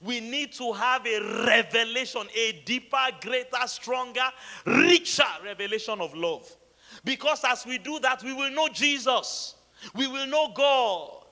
We 0.00 0.20
need 0.20 0.52
to 0.54 0.72
have 0.72 1.06
a 1.06 1.20
revelation, 1.46 2.22
a 2.34 2.52
deeper, 2.64 3.06
greater, 3.20 3.66
stronger, 3.66 4.28
richer 4.64 5.24
revelation 5.44 6.00
of 6.00 6.14
love. 6.14 6.50
Because 7.04 7.42
as 7.44 7.66
we 7.66 7.78
do 7.78 7.98
that, 8.00 8.22
we 8.22 8.32
will 8.32 8.50
know 8.50 8.68
Jesus, 8.68 9.54
we 9.94 10.06
will 10.06 10.26
know 10.26 10.52
God. 10.54 11.24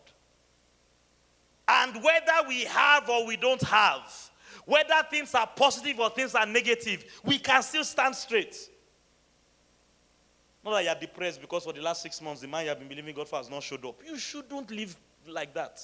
And 1.66 2.02
whether 2.02 2.48
we 2.48 2.64
have 2.64 3.08
or 3.08 3.26
we 3.26 3.37
don't 3.37 3.62
have, 3.62 4.30
whether 4.64 4.94
things 5.10 5.34
are 5.34 5.46
positive 5.46 5.98
or 5.98 6.10
things 6.10 6.34
are 6.34 6.46
negative, 6.46 7.04
we 7.25 7.38
can 7.38 7.62
still 7.62 7.84
stand 7.84 8.14
straight. 8.14 8.56
Not 10.64 10.72
that 10.72 10.84
you 10.84 10.90
are 10.90 10.98
depressed 10.98 11.40
because 11.40 11.64
for 11.64 11.72
the 11.72 11.80
last 11.80 12.02
six 12.02 12.20
months, 12.20 12.40
the 12.42 12.48
man 12.48 12.64
you 12.64 12.68
have 12.68 12.78
been 12.78 12.88
believing 12.88 13.14
God 13.14 13.28
for 13.28 13.37
has 13.37 13.48
not 13.48 13.62
showed 13.62 13.84
up. 13.87 14.00
You 14.06 14.18
shouldn't 14.18 14.70
live 14.70 14.96
like 15.26 15.54
that. 15.54 15.80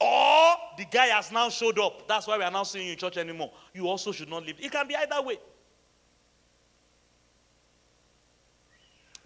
Or 0.00 0.54
the 0.76 0.84
guy 0.84 1.06
has 1.06 1.32
now 1.32 1.48
showed 1.48 1.78
up. 1.78 2.06
That's 2.06 2.26
why 2.26 2.38
we 2.38 2.44
are 2.44 2.50
now 2.50 2.62
seeing 2.62 2.86
you 2.86 2.92
in 2.92 2.98
church 2.98 3.16
anymore. 3.16 3.50
You 3.74 3.88
also 3.88 4.12
should 4.12 4.28
not 4.28 4.46
leave. 4.46 4.56
It 4.60 4.70
can 4.70 4.86
be 4.86 4.94
either 4.94 5.20
way. 5.22 5.38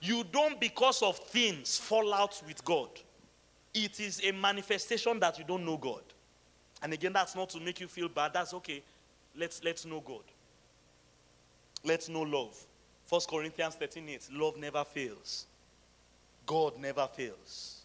You 0.01 0.25
don't, 0.33 0.59
because 0.59 1.03
of 1.03 1.17
things, 1.19 1.79
fall 1.79 2.13
out 2.13 2.43
with 2.47 2.65
God. 2.65 2.89
It 3.75 4.01
is 4.01 4.21
a 4.25 4.33
manifestation 4.33 5.21
that 5.21 5.39
you 5.39 5.45
don't 5.45 5.65
know 5.65 5.77
God. 5.77 6.03
And 6.83 6.93
again, 6.93 7.13
that's 7.13 7.37
not 7.37 7.51
to 7.51 7.61
make 7.61 7.81
you 7.81 7.87
feel 7.87 8.09
bad. 8.09 8.33
That's 8.35 8.53
okay. 8.55 8.83
Let's, 9.37 9.63
let's 9.63 9.87
know 9.87 10.01
God. 10.01 10.25
Let's 11.85 12.09
know 12.09 12.23
love. 12.23 12.59
1 13.09 13.21
Corinthians 13.29 13.77
13 13.77 14.09
8. 14.09 14.29
Love 14.33 14.57
never 14.57 14.85
fails. 14.85 15.47
God 16.47 16.79
never 16.81 17.09
fails. 17.13 17.82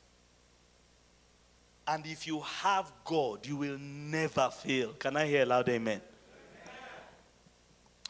And 1.87 2.05
if 2.05 2.27
you 2.27 2.41
have 2.41 2.91
God, 3.05 3.45
you 3.45 3.55
will 3.55 3.77
never 3.79 4.49
fail. 4.49 4.93
Can 4.93 5.15
I 5.15 5.25
hear 5.25 5.43
a 5.43 5.45
loud 5.45 5.69
amen? 5.69 6.01
amen. 6.01 6.01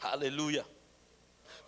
Hallelujah. 0.00 0.64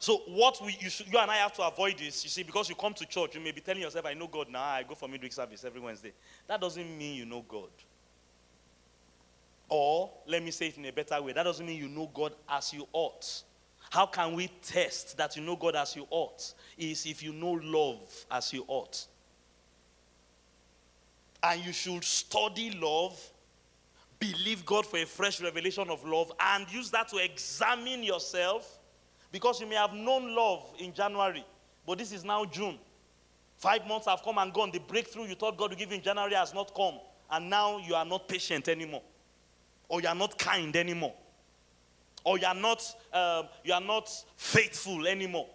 So 0.01 0.23
what 0.29 0.59
we, 0.65 0.77
you, 0.81 0.89
should, 0.89 1.13
you 1.13 1.19
and 1.19 1.31
I 1.31 1.37
have 1.37 1.53
to 1.55 1.63
avoid 1.63 2.01
is, 2.01 2.25
you 2.25 2.31
see, 2.31 2.43
because 2.43 2.69
you 2.69 2.75
come 2.75 2.95
to 2.95 3.07
church, 3.07 3.35
you 3.35 3.41
may 3.41 3.53
be 3.53 3.61
telling 3.61 3.83
yourself, 3.83 4.07
I 4.07 4.15
know 4.15 4.27
God 4.27 4.49
now, 4.51 4.63
I 4.63 4.83
go 4.83 4.95
for 4.95 5.07
midweek 5.09 5.33
service 5.33 5.63
every 5.65 5.81
Wednesday. 5.81 6.13
That 6.49 6.61
doesn't 6.61 6.99
mean 6.99 7.17
you 7.17 7.27
know 7.27 7.45
God. 7.47 7.69
Or, 9.69 10.11
let 10.27 10.43
me 10.43 10.51
say 10.51 10.69
it 10.69 10.79
in 10.79 10.87
a 10.87 10.93
better 10.93 11.21
way, 11.23 11.33
that 11.33 11.43
doesn't 11.43 11.65
mean 11.65 11.79
you 11.79 11.89
know 11.89 12.11
God 12.13 12.33
as 12.49 12.73
you 12.73 12.89
ought. 12.93 13.43
How 13.91 14.07
can 14.07 14.35
we 14.35 14.49
test 14.63 15.17
that 15.17 15.37
you 15.37 15.43
know 15.43 15.57
God 15.57 15.77
as 15.77 15.95
you 15.95 16.07
ought? 16.11 16.55
Is 16.79 17.07
if 17.07 17.23
you 17.23 17.33
know 17.33 17.61
love 17.63 18.27
as 18.31 18.53
you 18.53 18.65
ought. 18.69 19.07
And 21.43 21.65
you 21.65 21.73
should 21.73 22.05
study 22.05 22.71
love, 22.73 23.19
believe 24.19 24.67
God 24.67 24.85
for 24.87 24.99
a 24.99 25.07
fresh 25.07 25.41
revelation 25.41 25.89
of 25.89 26.05
love, 26.05 26.33
and 26.39 26.71
use 26.73 26.91
that 26.91 27.09
to 27.09 27.17
examine 27.17 28.03
yourself. 28.03 28.79
Because 29.33 29.61
you 29.61 29.67
may 29.67 29.77
have 29.77 29.95
known 29.95 30.35
love 30.35 30.75
in 30.79 30.93
January, 30.93 31.45
but 31.87 31.99
this 31.99 32.13
is 32.13 32.25
now 32.25 32.45
June. 32.45 32.79
Five 33.57 33.87
months 33.87 34.07
have 34.07 34.23
come 34.23 34.39
and 34.39 34.53
gone. 34.53 34.71
The 34.71 34.81
breakthrough 34.81 35.27
you 35.27 35.35
thought 35.35 35.57
God 35.59 35.71
would 35.71 35.79
give 35.79 35.91
you 35.91 35.97
in 35.97 36.03
January 36.03 36.35
has 36.35 36.55
not 36.55 36.75
come. 36.75 36.95
And 37.31 37.49
now 37.49 37.79
you 37.79 37.95
are 37.95 38.07
not 38.07 38.27
patient 38.27 38.69
anymore. 38.69 39.03
Or 39.89 40.01
you 40.01 40.09
are 40.09 40.15
not 40.15 40.39
kind 40.39 40.75
anymore. 40.75 41.15
Or 42.25 42.39
you 42.39 42.47
are 42.47 42.55
not, 42.55 42.83
uh, 43.13 43.45
you 43.63 43.73
are 43.73 43.81
not 43.81 44.11
faithful 44.37 45.07
anymore. 45.07 45.47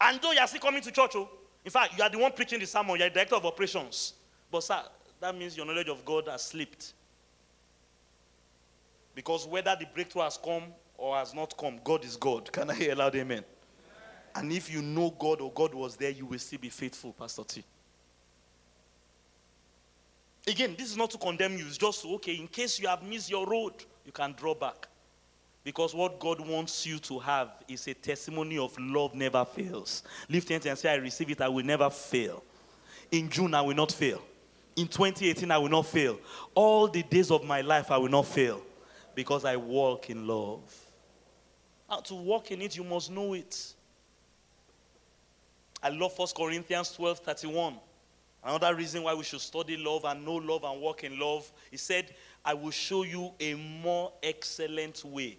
And 0.00 0.20
though 0.20 0.32
you 0.32 0.40
are 0.40 0.46
still 0.46 0.60
coming 0.60 0.82
to 0.82 0.90
church, 0.90 1.12
oh, 1.14 1.30
in 1.64 1.70
fact, 1.70 1.96
you 1.96 2.02
are 2.02 2.10
the 2.10 2.18
one 2.18 2.32
preaching 2.32 2.60
the 2.60 2.66
sermon, 2.66 2.96
you 2.96 3.04
are 3.04 3.08
the 3.08 3.14
director 3.14 3.36
of 3.36 3.46
operations. 3.46 4.14
But 4.50 4.62
sir, 4.62 4.82
that 5.20 5.36
means 5.36 5.56
your 5.56 5.66
knowledge 5.66 5.88
of 5.88 6.04
God 6.04 6.28
has 6.28 6.42
slipped. 6.42 6.92
Because 9.14 9.46
whether 9.46 9.74
the 9.78 9.86
breakthrough 9.94 10.22
has 10.22 10.36
come 10.36 10.64
or 10.98 11.16
has 11.16 11.34
not 11.34 11.56
come, 11.56 11.80
God 11.82 12.04
is 12.04 12.16
God. 12.16 12.52
Can 12.52 12.70
I 12.70 12.74
hear 12.74 12.94
loud 12.94 13.14
amen? 13.14 13.38
amen? 13.38 13.44
And 14.34 14.52
if 14.52 14.70
you 14.70 14.82
know 14.82 15.14
God 15.18 15.40
or 15.40 15.50
God 15.52 15.74
was 15.74 15.96
there, 15.96 16.10
you 16.10 16.26
will 16.26 16.38
still 16.38 16.58
be 16.58 16.68
faithful, 16.68 17.12
Pastor 17.12 17.44
T. 17.44 17.64
Again, 20.46 20.76
this 20.78 20.90
is 20.90 20.96
not 20.96 21.10
to 21.10 21.18
condemn 21.18 21.56
you. 21.56 21.66
It's 21.66 21.78
just 21.78 22.04
okay, 22.04 22.34
in 22.34 22.46
case 22.46 22.78
you 22.78 22.86
have 22.86 23.02
missed 23.02 23.30
your 23.30 23.46
road, 23.46 23.72
you 24.04 24.12
can 24.12 24.32
draw 24.32 24.54
back. 24.54 24.86
Because 25.64 25.94
what 25.94 26.20
God 26.20 26.38
wants 26.46 26.86
you 26.86 27.00
to 27.00 27.18
have 27.18 27.50
is 27.66 27.88
a 27.88 27.94
testimony 27.94 28.56
of 28.56 28.78
love 28.78 29.16
never 29.16 29.44
fails. 29.44 30.04
Lift 30.28 30.48
your 30.48 30.54
hands 30.54 30.66
and 30.66 30.78
say, 30.78 30.92
I 30.92 30.94
receive 30.96 31.30
it, 31.30 31.40
I 31.40 31.48
will 31.48 31.64
never 31.64 31.90
fail. 31.90 32.44
In 33.10 33.28
June, 33.28 33.52
I 33.54 33.62
will 33.62 33.74
not 33.74 33.90
fail. 33.90 34.22
In 34.76 34.86
2018, 34.86 35.50
I 35.50 35.56
will 35.58 35.70
not 35.70 35.86
fail. 35.86 36.18
All 36.54 36.86
the 36.86 37.02
days 37.02 37.30
of 37.30 37.44
my 37.44 37.62
life, 37.62 37.90
I 37.90 37.96
will 37.96 38.10
not 38.10 38.26
fail 38.26 38.62
because 39.14 39.46
I 39.46 39.56
walk 39.56 40.10
in 40.10 40.26
love. 40.26 40.60
Now, 41.88 42.00
to 42.00 42.14
walk 42.14 42.50
in 42.50 42.60
it, 42.60 42.76
you 42.76 42.84
must 42.84 43.10
know 43.10 43.32
it. 43.32 43.74
I 45.82 45.88
love 45.88 46.18
1 46.18 46.28
Corinthians 46.36 46.92
12 46.92 47.18
31. 47.20 47.76
Another 48.44 48.74
reason 48.74 49.02
why 49.02 49.14
we 49.14 49.24
should 49.24 49.40
study 49.40 49.76
love 49.76 50.04
and 50.04 50.24
know 50.24 50.36
love 50.36 50.62
and 50.62 50.80
walk 50.80 51.04
in 51.04 51.18
love, 51.18 51.50
he 51.70 51.76
said, 51.76 52.14
I 52.44 52.54
will 52.54 52.70
show 52.70 53.02
you 53.02 53.32
a 53.40 53.54
more 53.54 54.12
excellent 54.22 55.04
way, 55.04 55.38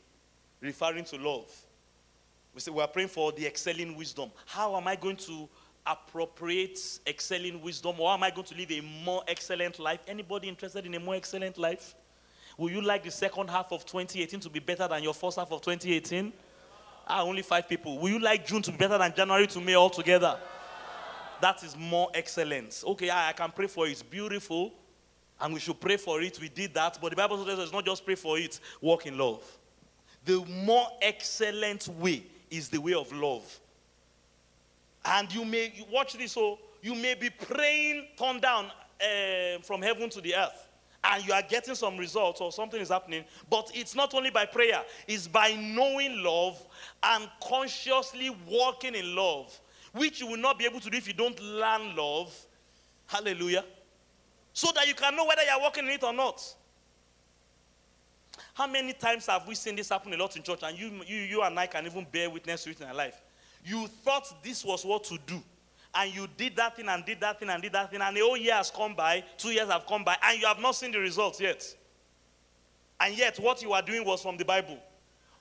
referring 0.59 1.05
to 1.05 1.17
love. 1.17 1.49
We 2.53 2.59
say 2.59 2.71
we 2.71 2.81
are 2.81 2.87
praying 2.87 3.09
for 3.09 3.31
the 3.31 3.45
excelling 3.45 3.95
wisdom. 3.95 4.31
How 4.45 4.75
am 4.75 4.87
I 4.87 4.95
going 4.95 5.15
to 5.17 5.47
appropriate 5.87 6.79
excelling 7.07 7.61
wisdom 7.61 7.95
or 7.99 8.11
am 8.11 8.23
I 8.23 8.31
going 8.31 8.45
to 8.47 8.55
live 8.55 8.71
a 8.71 8.81
more 8.81 9.23
excellent 9.27 9.79
life? 9.79 10.01
Anybody 10.07 10.49
interested 10.49 10.85
in 10.85 10.93
a 10.93 10.99
more 10.99 11.15
excellent 11.15 11.57
life? 11.57 11.95
Will 12.57 12.71
you 12.71 12.81
like 12.81 13.03
the 13.03 13.11
second 13.11 13.49
half 13.49 13.71
of 13.71 13.85
2018 13.85 14.39
to 14.41 14.49
be 14.49 14.59
better 14.59 14.87
than 14.87 15.03
your 15.03 15.13
first 15.13 15.37
half 15.37 15.51
of 15.51 15.61
2018? 15.61 16.33
Ah, 17.07 17.21
only 17.21 17.41
five 17.41 17.69
people. 17.69 17.99
Will 17.99 18.09
you 18.09 18.19
like 18.19 18.45
June 18.45 18.61
to 18.63 18.71
be 18.71 18.77
better 18.77 18.97
than 18.97 19.13
January 19.15 19.47
to 19.47 19.61
May 19.61 19.75
altogether? 19.75 20.37
That 21.39 21.63
is 21.63 21.77
more 21.77 22.09
excellence. 22.13 22.83
Okay, 22.85 23.09
I, 23.09 23.29
I 23.29 23.33
can 23.33 23.51
pray 23.51 23.67
for 23.67 23.87
it. 23.87 23.91
It's 23.91 24.03
beautiful. 24.03 24.73
And 25.39 25.53
we 25.53 25.59
should 25.59 25.79
pray 25.79 25.97
for 25.97 26.19
it. 26.21 26.39
We 26.41 26.49
did 26.49 26.73
that. 26.73 26.97
But 26.99 27.11
the 27.11 27.15
Bible 27.15 27.45
says 27.45 27.59
it's 27.59 27.71
not 27.71 27.85
just 27.85 28.03
pray 28.03 28.15
for 28.15 28.39
it, 28.39 28.59
walk 28.81 29.05
in 29.05 29.17
love. 29.17 29.43
The 30.25 30.43
more 30.65 30.87
excellent 31.01 31.87
way 31.87 32.23
is 32.49 32.69
the 32.69 32.79
way 32.81 32.93
of 32.93 33.11
love. 33.13 33.59
And 35.07 35.33
you 35.33 35.45
may 35.45 35.73
watch 35.91 36.13
this, 36.17 36.33
so 36.33 36.59
you 36.81 36.93
may 36.93 37.15
be 37.15 37.29
praying 37.29 38.07
turn 38.17 38.39
down 38.39 38.65
uh, 39.01 39.59
from 39.63 39.81
heaven 39.81 40.09
to 40.09 40.21
the 40.21 40.35
earth, 40.35 40.67
and 41.03 41.25
you 41.25 41.33
are 41.33 41.41
getting 41.41 41.75
some 41.75 41.97
results 41.97 42.41
or 42.41 42.51
something 42.51 42.81
is 42.81 42.89
happening. 42.89 43.23
But 43.49 43.71
it's 43.73 43.95
not 43.95 44.13
only 44.13 44.29
by 44.29 44.45
prayer, 44.45 44.83
it's 45.07 45.27
by 45.27 45.53
knowing 45.53 46.23
love 46.23 46.61
and 47.01 47.29
consciously 47.41 48.35
walking 48.47 48.95
in 48.95 49.15
love. 49.15 49.59
which 49.97 50.19
you 50.19 50.27
will 50.27 50.37
not 50.37 50.57
be 50.59 50.65
able 50.65 50.79
to 50.79 50.89
do 50.89 50.97
if 50.97 51.07
you 51.07 51.13
don't 51.13 51.39
learn 51.41 51.95
love. 51.95 52.33
Hallelujah. 53.07 53.65
So 54.53 54.71
that 54.75 54.87
you 54.87 54.93
can 54.93 55.15
know 55.15 55.25
whether 55.25 55.43
you're 55.43 55.59
walking 55.59 55.85
in 55.85 55.91
it 55.91 56.03
or 56.03 56.13
not. 56.13 56.43
How 58.53 58.67
many 58.67 58.93
times 58.93 59.27
have 59.27 59.47
we 59.47 59.55
seen 59.55 59.75
this 59.75 59.89
happen 59.89 60.13
a 60.13 60.17
lot 60.17 60.35
in 60.35 60.43
church? 60.43 60.59
And 60.63 60.77
you, 60.77 61.01
you, 61.05 61.17
you 61.17 61.41
and 61.43 61.57
I 61.59 61.67
can 61.67 61.85
even 61.85 62.05
bear 62.11 62.29
witness 62.29 62.63
to 62.63 62.71
it 62.71 62.81
in 62.81 62.87
our 62.87 62.93
life. 62.93 63.21
You 63.67 63.87
thought 63.87 64.41
this 64.43 64.63
was 64.63 64.85
what 64.85 65.03
to 65.05 65.17
do. 65.25 65.43
And 65.93 66.13
you 66.15 66.27
did 66.37 66.55
that 66.55 66.77
thing 66.77 66.87
and 66.87 67.03
did 67.05 67.19
that 67.19 67.37
thing 67.37 67.49
and 67.49 67.61
did 67.61 67.73
that 67.73 67.91
thing. 67.91 68.01
And 68.01 68.15
the 68.15 68.21
whole 68.21 68.37
year 68.37 68.53
has 68.53 68.71
come 68.71 68.95
by, 68.95 69.25
two 69.37 69.49
years 69.49 69.67
have 69.69 69.85
come 69.85 70.05
by, 70.05 70.15
and 70.23 70.39
you 70.39 70.47
have 70.47 70.59
not 70.59 70.75
seen 70.75 70.93
the 70.93 70.99
results 70.99 71.41
yet. 71.41 71.75
And 73.01 73.17
yet, 73.17 73.37
what 73.39 73.61
you 73.61 73.73
are 73.73 73.81
doing 73.81 74.05
was 74.05 74.21
from 74.21 74.37
the 74.37 74.45
Bible. 74.45 74.77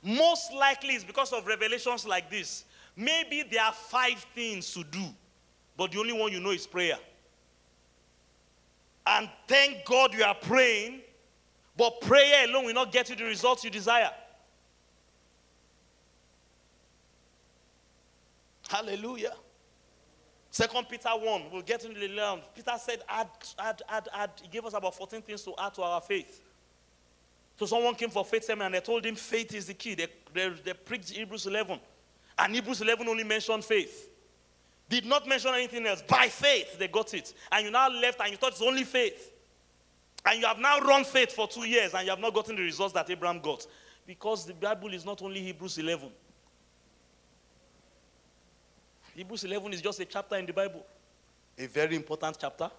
Most 0.03 0.53
likely 0.53 0.95
it's 0.95 1.05
because 1.05 1.33
of 1.33 1.47
revelations 1.47 2.05
like 2.05 2.29
this. 2.29 2.65
Maybe 2.97 3.45
there 3.49 3.63
are 3.63 3.73
five 3.73 4.27
things 4.35 4.75
to 4.75 4.83
do, 4.83 5.05
but 5.77 5.93
the 5.93 6.01
only 6.01 6.13
one 6.13 6.33
you 6.33 6.41
know 6.41 6.51
is 6.51 6.67
prayer. 6.67 6.99
And 9.07 9.31
thank 9.47 9.85
God 9.85 10.13
you 10.13 10.25
are 10.25 10.35
praying, 10.35 11.01
but 11.77 12.01
prayer 12.01 12.49
alone 12.49 12.65
will 12.65 12.75
not 12.75 12.91
get 12.91 13.09
you 13.09 13.15
the 13.15 13.25
results 13.25 13.63
you 13.63 13.71
desire. 13.71 14.11
Hallelujah. 18.69 19.35
Second 20.51 20.89
Peter 20.89 21.11
1, 21.11 21.43
we'll 21.53 21.63
get 21.63 21.85
into 21.85 22.01
the 22.01 22.09
learn. 22.09 22.41
Peter 22.55 22.73
said, 22.79 23.03
add, 23.09 23.29
add, 23.59 23.83
add, 23.89 24.09
add. 24.15 24.31
He 24.41 24.49
gave 24.49 24.65
us 24.65 24.75
about 24.75 24.95
14 24.95 25.21
things 25.23 25.43
to 25.43 25.53
add 25.59 25.75
to 25.75 25.83
our 25.83 26.01
faith. 26.01 26.41
So 27.59 27.67
someone 27.67 27.95
came 27.95 28.11
for 28.11 28.25
faith 28.25 28.45
seminar 28.45 28.67
and 28.67 28.75
they 28.75 28.81
told 28.81 29.05
him 29.05 29.15
faith 29.15 29.55
is 29.55 29.67
the 29.67 29.75
key. 29.75 29.95
They, 29.95 30.09
they, 30.33 30.49
they 30.65 30.75
preached 30.75 31.11
Hebrews 31.11 31.47
11. 31.47 31.79
And 32.39 32.55
Hebrews 32.55 32.83
11 32.83 33.09
only 33.09 33.25
mentioned 33.25 33.65
faith. 33.65 34.11
Did 34.89 35.07
not 35.07 35.27
mention 35.27 35.53
anything 35.55 35.87
else. 35.87 36.03
By 36.03 36.29
faith, 36.29 36.79
they 36.79 36.89
got 36.89 37.13
it. 37.15 37.35
And 37.51 37.65
you 37.65 37.71
now 37.71 37.89
left 37.89 38.21
and 38.21 38.31
you 38.31 38.37
thought 38.37 38.53
it's 38.53 38.63
only 38.63 38.85
faith. 38.85 39.33
And 40.25 40.41
you 40.41 40.47
have 40.47 40.59
now 40.59 40.81
run 40.81 41.05
faith 41.05 41.33
for 41.33 41.49
two 41.49 41.67
years 41.67 41.95
and 41.95 42.05
you 42.05 42.11
have 42.11 42.21
not 42.21 42.35
gotten 42.35 42.57
the 42.57 42.63
results 42.63 42.93
that 42.95 43.09
Abraham 43.11 43.41
got. 43.41 43.67
Because 44.07 44.45
the 44.45 44.55
Bible 44.55 44.93
is 44.93 45.05
not 45.05 45.23
only 45.23 45.41
Hebrews 45.41 45.79
11. 45.79 46.11
Hebrews 49.17 49.45
11 49.45 49.73
is 49.73 49.81
just 49.81 49.99
a 49.99 50.05
chapter 50.05 50.37
in 50.37 50.45
the 50.45 50.53
Bible. 50.53 50.85
A 51.57 51.67
very 51.67 51.97
important 51.97 52.37
chapter. 52.39 52.71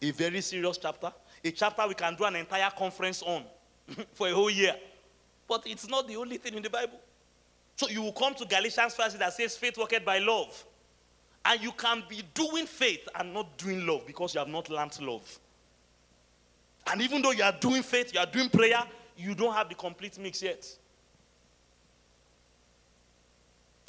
A 0.00 0.10
very 0.12 0.40
serious 0.40 0.78
chapter. 0.78 1.12
A 1.44 1.50
chapter 1.50 1.86
we 1.86 1.92
can 1.92 2.16
do 2.16 2.24
an 2.24 2.36
entire 2.36 2.70
conference 2.70 3.22
on 3.22 3.44
for 4.14 4.28
a 4.28 4.32
whole 4.32 4.48
year. 4.48 4.74
But 5.46 5.64
it's 5.66 5.86
not 5.86 6.08
the 6.08 6.16
only 6.16 6.38
thing 6.38 6.54
in 6.54 6.62
the 6.62 6.70
Bible. 6.70 6.98
So 7.76 7.88
you 7.90 8.00
will 8.00 8.12
come 8.12 8.34
to 8.36 8.46
Galatians 8.46 8.94
5 8.94 9.18
that 9.18 9.34
says 9.34 9.58
faith 9.58 9.76
worketh 9.76 10.06
by 10.06 10.18
love. 10.20 10.64
And 11.44 11.60
you 11.60 11.72
can 11.72 12.02
be 12.08 12.22
doing 12.32 12.64
faith 12.64 13.06
and 13.14 13.34
not 13.34 13.58
doing 13.58 13.86
love 13.86 14.06
because 14.06 14.34
you 14.34 14.38
have 14.38 14.48
not 14.48 14.70
learned 14.70 14.98
love. 15.02 15.38
And 16.90 17.02
even 17.02 17.20
though 17.20 17.32
you 17.32 17.42
are 17.42 17.54
doing 17.60 17.82
faith, 17.82 18.14
you 18.14 18.20
are 18.20 18.26
doing 18.26 18.48
prayer, 18.48 18.82
you 19.18 19.34
don't 19.34 19.52
have 19.52 19.68
the 19.68 19.74
complete 19.74 20.18
mix 20.18 20.42
yet. 20.42 20.66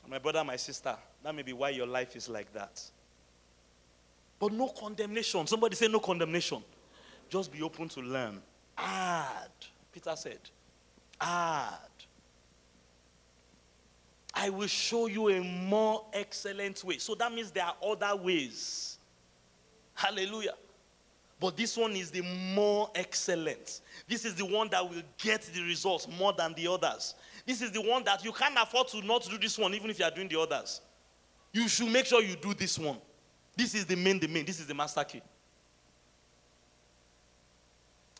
My 0.09 0.17
brother, 0.17 0.43
my 0.43 0.57
sister, 0.57 0.97
that 1.23 1.35
may 1.35 1.41
be 1.41 1.53
why 1.53 1.69
your 1.69 1.87
life 1.87 2.15
is 2.15 2.27
like 2.29 2.51
that. 2.53 2.81
But 4.39 4.53
no 4.53 4.67
condemnation. 4.69 5.45
Somebody 5.45 5.75
say 5.75 5.87
no 5.87 5.99
condemnation. 5.99 6.63
Just 7.29 7.51
be 7.51 7.61
open 7.61 7.87
to 7.89 8.01
learn. 8.01 8.41
Add. 8.77 9.51
Peter 9.93 10.15
said, 10.15 10.39
add. 11.19 11.77
I 14.33 14.49
will 14.49 14.67
show 14.67 15.07
you 15.07 15.29
a 15.29 15.41
more 15.41 16.05
excellent 16.13 16.83
way. 16.83 16.97
So 16.97 17.13
that 17.15 17.31
means 17.31 17.51
there 17.51 17.65
are 17.65 17.75
other 17.85 18.15
ways. 18.15 18.97
Hallelujah. 19.93 20.55
But 21.39 21.57
this 21.57 21.75
one 21.75 21.95
is 21.95 22.11
the 22.11 22.21
more 22.21 22.89
excellent. 22.95 23.81
This 24.07 24.25
is 24.25 24.35
the 24.35 24.45
one 24.45 24.69
that 24.69 24.87
will 24.87 25.01
get 25.17 25.41
the 25.41 25.61
results 25.63 26.07
more 26.07 26.33
than 26.33 26.53
the 26.53 26.67
others. 26.67 27.15
This 27.45 27.61
is 27.61 27.71
the 27.71 27.81
one 27.81 28.03
that 28.05 28.23
you 28.23 28.31
can't 28.31 28.55
afford 28.57 28.87
to 28.89 29.01
not 29.01 29.27
do 29.29 29.37
this 29.37 29.57
one, 29.57 29.73
even 29.73 29.89
if 29.89 29.99
you 29.99 30.05
are 30.05 30.11
doing 30.11 30.27
the 30.27 30.39
others. 30.39 30.81
You 31.53 31.67
should 31.67 31.89
make 31.89 32.05
sure 32.05 32.21
you 32.21 32.35
do 32.35 32.53
this 32.53 32.79
one. 32.79 32.97
This 33.55 33.75
is 33.75 33.85
the 33.85 33.95
main, 33.95 34.19
the 34.19 34.27
main. 34.27 34.45
This 34.45 34.59
is 34.59 34.67
the 34.67 34.73
master 34.73 35.03
key. 35.03 35.21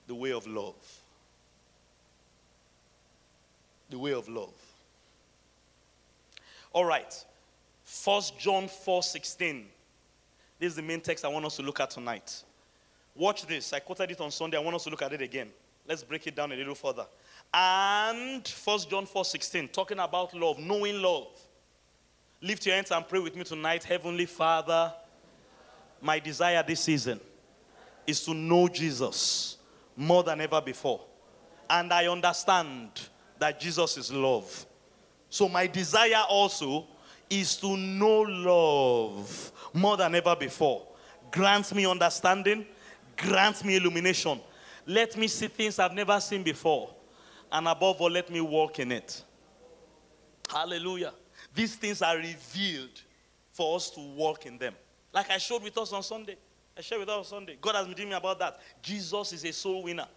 The 0.08 0.16
way 0.16 0.32
of 0.34 0.46
love. 0.46 0.76
The 3.90 3.98
way 3.98 4.14
of 4.14 4.28
love. 4.28 4.54
All 6.74 6.86
right. 6.86 7.14
First 7.84 8.38
John 8.40 8.68
4 8.68 9.04
16. 9.04 9.66
This 10.60 10.70
is 10.70 10.76
the 10.76 10.82
main 10.82 11.02
text 11.02 11.26
I 11.26 11.28
want 11.28 11.46
us 11.46 11.56
to 11.58 11.64
look 11.64 11.80
at 11.80 11.90
tonight. 11.90 12.44
Watch 13.16 13.46
this. 13.46 13.74
I 13.74 13.80
quoted 13.80 14.12
it 14.12 14.22
on 14.22 14.32
Sunday. 14.32 14.58
I 14.58 14.62
want 14.62 14.76
us 14.76 14.84
to 14.84 14.90
look 14.90 15.02
at 15.02 15.12
it 15.14 15.22
again. 15.22 15.50
Let's 15.88 16.04
break 16.04 16.28
it 16.28 16.36
down 16.36 16.52
a 16.52 16.56
little 16.56 16.76
further. 16.76 17.06
And 17.54 18.48
First 18.48 18.90
John 18.90 19.06
4 19.06 19.26
16, 19.26 19.70
talking 19.70 20.00
about 20.00 20.34
love, 20.34 20.60
knowing 20.60 21.02
love. 21.02 21.28
Lift 22.42 22.66
your 22.66 22.74
hands 22.74 22.90
and 22.90 23.08
pray 23.08 23.20
with 23.20 23.36
me 23.36 23.44
tonight. 23.44 23.84
Heavenly 23.84 24.26
Father, 24.26 24.92
my 26.02 26.18
desire 26.18 26.64
this 26.66 26.80
season 26.80 27.20
is 28.08 28.24
to 28.26 28.34
know 28.34 28.68
Jesus 28.68 29.58
more 29.96 30.24
than 30.24 30.42
ever 30.42 30.60
before. 30.60 31.02
And 31.70 31.94
I 31.94 32.08
understand 32.08 32.90
that 33.38 33.60
Jesus 33.60 33.96
is 33.98 34.12
love. 34.12 34.66
So 35.30 35.48
my 35.48 35.68
desire 35.68 36.24
also 36.28 36.88
is 37.30 37.56
to 37.58 37.78
know 37.78 38.22
love 38.22 39.52
more 39.74 39.96
than 39.96 40.16
ever 40.16 40.36
before. 40.36 40.88
Grant 41.30 41.74
me 41.76 41.86
understanding, 41.86 42.66
grant 43.16 43.64
me 43.64 43.78
illumination. 43.78 44.42
Let 44.88 45.16
me 45.16 45.28
see 45.28 45.48
things 45.48 45.78
I've 45.78 45.94
never 45.94 46.20
seen 46.20 46.42
before. 46.42 46.94
And 47.52 47.68
above 47.68 48.02
all, 48.02 48.10
let 48.10 48.32
me 48.32 48.42
walk 48.42 48.80
in 48.80 48.92
it. 48.92 49.24
Hallelujah. 50.50 51.14
These 51.54 51.76
things 51.76 52.02
are 52.02 52.18
revealed 52.18 53.02
for 53.52 53.76
us 53.76 53.90
to 53.92 54.00
walk 54.00 54.46
in 54.46 54.58
them. 54.58 54.74
Like 55.14 55.30
I 55.30 55.38
showed 55.38 55.64
with 55.64 55.78
us 55.78 55.92
on 55.92 56.04
Sunday. 56.04 56.38
I 56.78 56.82
shared 56.82 57.02
with 57.02 57.10
us 57.10 57.18
on 57.18 57.26
Sunday. 57.26 57.58
God 57.62 57.76
has 57.76 57.86
been 57.86 57.96
telling 57.96 58.10
me 58.10 58.16
about 58.16 58.40
that. 58.40 58.60
Jesus 58.82 59.34
is 59.34 59.44
a 59.44 59.52
soul 59.52 59.84
winner. 59.84 60.08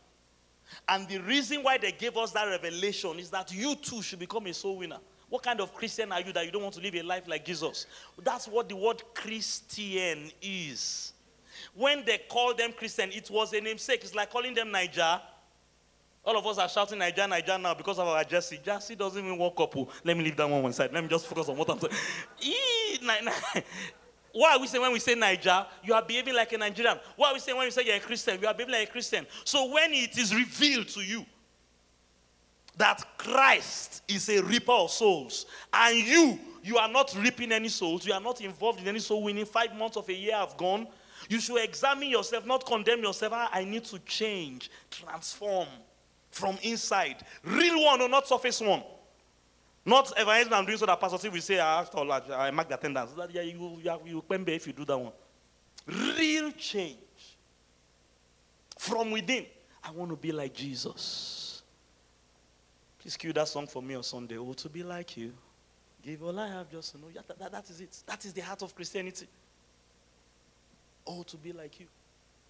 And 0.89 1.09
the 1.09 1.19
reason 1.19 1.63
why 1.63 1.79
they 1.79 1.93
gave 1.93 2.17
us 2.17 2.33
that 2.33 2.45
revelation 2.45 3.19
is 3.19 3.31
that 3.31 3.53
you 3.53 3.75
too 3.75 4.03
should 4.03 4.19
become 4.19 4.47
a 4.47 4.55
soul 4.55 4.79
winner. 4.79 4.99
What 5.29 5.43
kind 5.43 5.61
of 5.61 5.75
Christian 5.75 6.13
are 6.13 6.21
you 6.21 6.33
that 6.33 6.45
you 6.45 6.53
don't 6.53 6.63
want 6.63 6.75
to 6.75 6.81
live 6.81 6.95
a 6.95 7.03
life 7.03 7.27
like 7.27 7.45
Jesus? 7.45 7.87
That's 8.23 8.47
what 8.47 8.69
the 8.69 8.77
word 8.77 9.03
Christian 9.15 10.31
is. 10.41 11.13
When 11.75 12.05
they 12.05 12.19
called 12.29 12.59
them 12.59 12.73
Christian, 12.73 13.11
it 13.13 13.31
was 13.31 13.53
a 13.53 13.61
namesake. 13.61 14.05
It's 14.05 14.15
like 14.15 14.31
calling 14.31 14.55
them 14.55 14.69
Naija. 14.69 15.21
All 16.27 16.39
of 16.39 16.47
us 16.47 16.59
are 16.59 16.69
shouting 16.69 16.99
Naija, 16.99 17.29
Naija 17.29 17.61
now 17.61 17.75
because 17.75 17.99
of 17.99 18.09
our 18.09 18.25
jersey. 18.25 18.59
Jersey 18.65 18.95
doesn't 18.95 19.23
even 19.23 19.37
walk 19.37 19.61
up. 19.61 19.77
Oh. 19.77 19.89
Let 20.03 20.17
me 20.17 20.25
leave 20.25 20.37
that 20.37 20.49
one 20.49 20.63
one 20.63 20.73
side. 20.73 20.91
Let 20.93 21.03
me 21.03 21.09
just 21.09 21.27
focus 21.27 21.49
on 21.49 21.57
what 21.57 21.69
I'm 21.69 21.79
saying. 21.79 21.93
What 24.35 24.57
are 24.57 24.61
we 24.61 24.67
saying 24.67 24.83
when 24.83 24.93
we 24.93 24.99
say 24.99 25.15
Naija? 25.15 25.67
You 25.85 25.95
are 25.95 26.03
behaving 26.03 26.35
like 26.35 26.53
a 26.53 26.59
Nigerian. 26.59 26.99
What 27.15 27.31
are 27.31 27.35
we 27.35 27.39
saying 27.39 27.57
when 27.57 27.69
we 27.69 27.71
say 27.71 27.85
you're 27.85 27.95
a 27.95 28.01
Christian? 28.01 28.41
You 28.41 28.49
are 28.49 28.55
behaving 28.55 28.75
like 28.75 28.89
a 28.89 28.91
Christian. 28.91 29.27
So 29.45 29.71
when 29.73 29.93
it 29.93 30.19
is 30.19 30.35
revealed 30.35 30.89
to 30.89 31.03
you 31.03 31.25
that 32.77 33.05
Christ 33.17 34.03
is 34.09 34.29
a 34.29 34.43
reaper 34.43 34.73
of 34.73 34.91
souls, 34.91 35.47
and 35.73 35.97
you, 35.97 36.41
you 36.65 36.79
are 36.79 36.89
not 36.89 37.15
reaping 37.17 37.53
any 37.53 37.69
souls, 37.69 38.05
you 38.05 38.13
are 38.13 38.21
not 38.21 38.41
involved 38.41 38.81
in 38.81 38.89
any 38.89 38.99
soul 38.99 39.23
winning, 39.23 39.45
five 39.45 39.73
months 39.77 39.97
of 39.97 40.09
a 40.09 40.13
year 40.13 40.35
have 40.35 40.57
gone, 40.57 40.89
you 41.29 41.39
should 41.39 41.63
examine 41.63 42.09
yourself, 42.09 42.45
not 42.45 42.67
condemn 42.67 43.05
yourself. 43.05 43.33
Ah, 43.37 43.51
I 43.53 43.65
need 43.65 43.85
to 43.85 44.01
change, 44.01 44.69
transform 44.91 45.69
from 46.35 46.59
inside. 46.63 47.17
Real 47.45 47.85
one 47.85 48.01
or 48.03 48.09
not 48.09 48.27
surface 48.27 48.61
one. 48.61 48.83
Not 49.87 50.13
evangelism 50.17 50.55
I'm 50.55 50.67
doing 50.67 50.79
so 50.79 50.87
that 50.87 51.01
Pastor 51.01 51.19
Steve 51.19 51.33
will 51.33 51.41
say, 51.41 51.61
I, 51.61 51.81
after 51.81 51.99
all, 51.99 52.11
I 52.11 52.51
mark 52.51 52.69
the 52.69 52.75
attendance. 52.75 53.13
That, 53.13 53.33
yeah, 53.33 53.43
you, 53.43 53.79
you, 53.83 54.01
you 54.05 54.23
pembe 54.23 54.49
if 54.49 54.67
you 54.67 54.73
do 54.73 54.85
that 54.85 54.99
one. 54.99 55.13
Real 55.87 56.51
change. 56.53 56.99
From 58.79 59.13
within. 59.13 59.47
I 59.83 59.91
want 59.93 60.11
to 60.11 60.17
be 60.17 60.33
like 60.33 60.55
Jesus. 60.55 61.63
Please 62.99 63.17
cue 63.17 63.33
that 63.35 63.47
song 63.47 63.67
for 63.67 63.83
me 63.83 63.95
on 63.95 64.03
Sunday. 64.03 64.39
Oh, 64.39 64.55
to 64.55 64.69
be 64.69 64.83
like 64.83 65.17
you. 65.17 65.33
Give 66.03 66.23
all 66.23 66.39
I 66.39 66.49
have 66.49 66.71
just 66.71 66.93
to 66.93 66.99
know. 66.99 67.09
Yeah, 67.15 67.21
that, 67.29 67.39
that, 67.39 67.53
that 67.53 67.71
is 67.71 67.81
it. 67.81 68.03
That 68.07 68.25
is 68.25 68.33
the 68.33 68.41
heart 68.41 68.63
of 68.63 68.75
Christianity. 68.75 69.27
Oh, 71.07 71.23
to 71.23 71.37
be 71.37 71.53
like 71.53 71.79
you. 71.79 71.87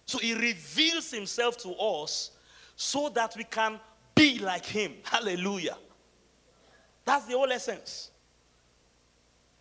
So 0.05 0.17
he 0.17 0.33
reveals 0.33 1.11
himself 1.11 1.57
to 1.57 1.73
us 1.73 2.31
so 2.75 3.09
that 3.09 3.35
we 3.37 3.43
can 3.43 3.79
be 4.13 4.39
like 4.39 4.65
him. 4.65 4.93
Hallelujah. 5.03 5.77
That's 7.03 7.25
the 7.25 7.33
whole 7.33 7.51
essence. 7.51 8.11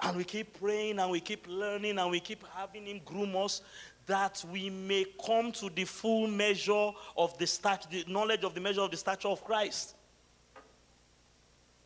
And 0.00 0.16
we 0.16 0.24
keep 0.24 0.58
praying 0.58 0.98
and 0.98 1.10
we 1.10 1.20
keep 1.20 1.46
learning 1.48 1.98
and 1.98 2.10
we 2.10 2.20
keep 2.20 2.44
having 2.54 2.86
him 2.86 3.00
groom 3.04 3.36
us 3.36 3.62
that 4.06 4.44
we 4.52 4.68
may 4.68 5.06
come 5.24 5.50
to 5.52 5.70
the 5.70 5.84
full 5.84 6.26
measure 6.26 6.90
of 7.16 7.36
the, 7.38 7.46
stat- 7.46 7.86
the 7.90 8.04
knowledge 8.06 8.44
of 8.44 8.54
the 8.54 8.60
measure 8.60 8.82
of 8.82 8.90
the 8.90 8.96
stature 8.96 9.28
of 9.28 9.42
Christ. 9.44 9.94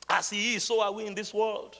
As 0.08 0.30
he 0.30 0.54
is, 0.54 0.64
so 0.64 0.80
are 0.80 0.90
we 0.90 1.06
in 1.06 1.14
this 1.14 1.32
world. 1.32 1.78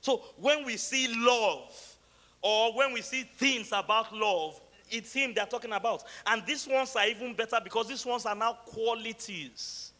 So 0.00 0.22
when 0.38 0.64
we 0.64 0.76
see 0.76 1.14
love, 1.14 1.96
or 2.42 2.72
when 2.74 2.92
we 2.92 3.02
see 3.02 3.22
things 3.36 3.68
about 3.68 4.14
love, 4.14 4.60
it's 4.90 5.12
him 5.12 5.32
they're 5.34 5.46
talking 5.46 5.72
about. 5.72 6.04
And 6.26 6.44
these 6.46 6.66
ones 6.66 6.94
are 6.96 7.06
even 7.06 7.34
better 7.34 7.58
because 7.62 7.88
these 7.88 8.04
ones 8.04 8.26
are 8.26 8.34
now 8.34 8.54
qualities. 8.66 9.92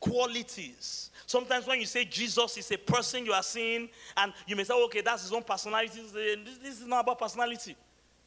Qualities. 0.00 1.10
Sometimes 1.26 1.66
when 1.66 1.80
you 1.80 1.86
say 1.86 2.04
Jesus 2.04 2.56
is 2.58 2.70
a 2.72 2.76
person 2.76 3.24
you 3.24 3.32
are 3.32 3.42
seeing, 3.42 3.88
and 4.16 4.32
you 4.46 4.56
may 4.56 4.64
say, 4.64 4.74
okay, 4.84 5.00
that's 5.00 5.22
his 5.22 5.32
own 5.32 5.42
personality. 5.42 6.00
This, 6.02 6.76
is 6.76 6.82
eh, 6.82 6.86
not 6.86 7.00
about 7.00 7.18
personality. 7.18 7.76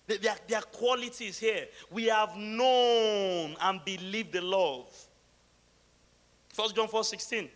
There 0.07 0.31
are, 0.31 0.37
there 0.47 0.59
are 0.59 0.63
qualities 0.63 1.37
here. 1.37 1.67
We 1.91 2.05
have 2.05 2.35
known 2.35 3.55
and 3.61 3.83
believed 3.83 4.33
the 4.33 4.41
love. 4.41 4.87
First 6.49 6.75
John 6.75 6.87
4 6.87 7.03
16, 7.03 7.49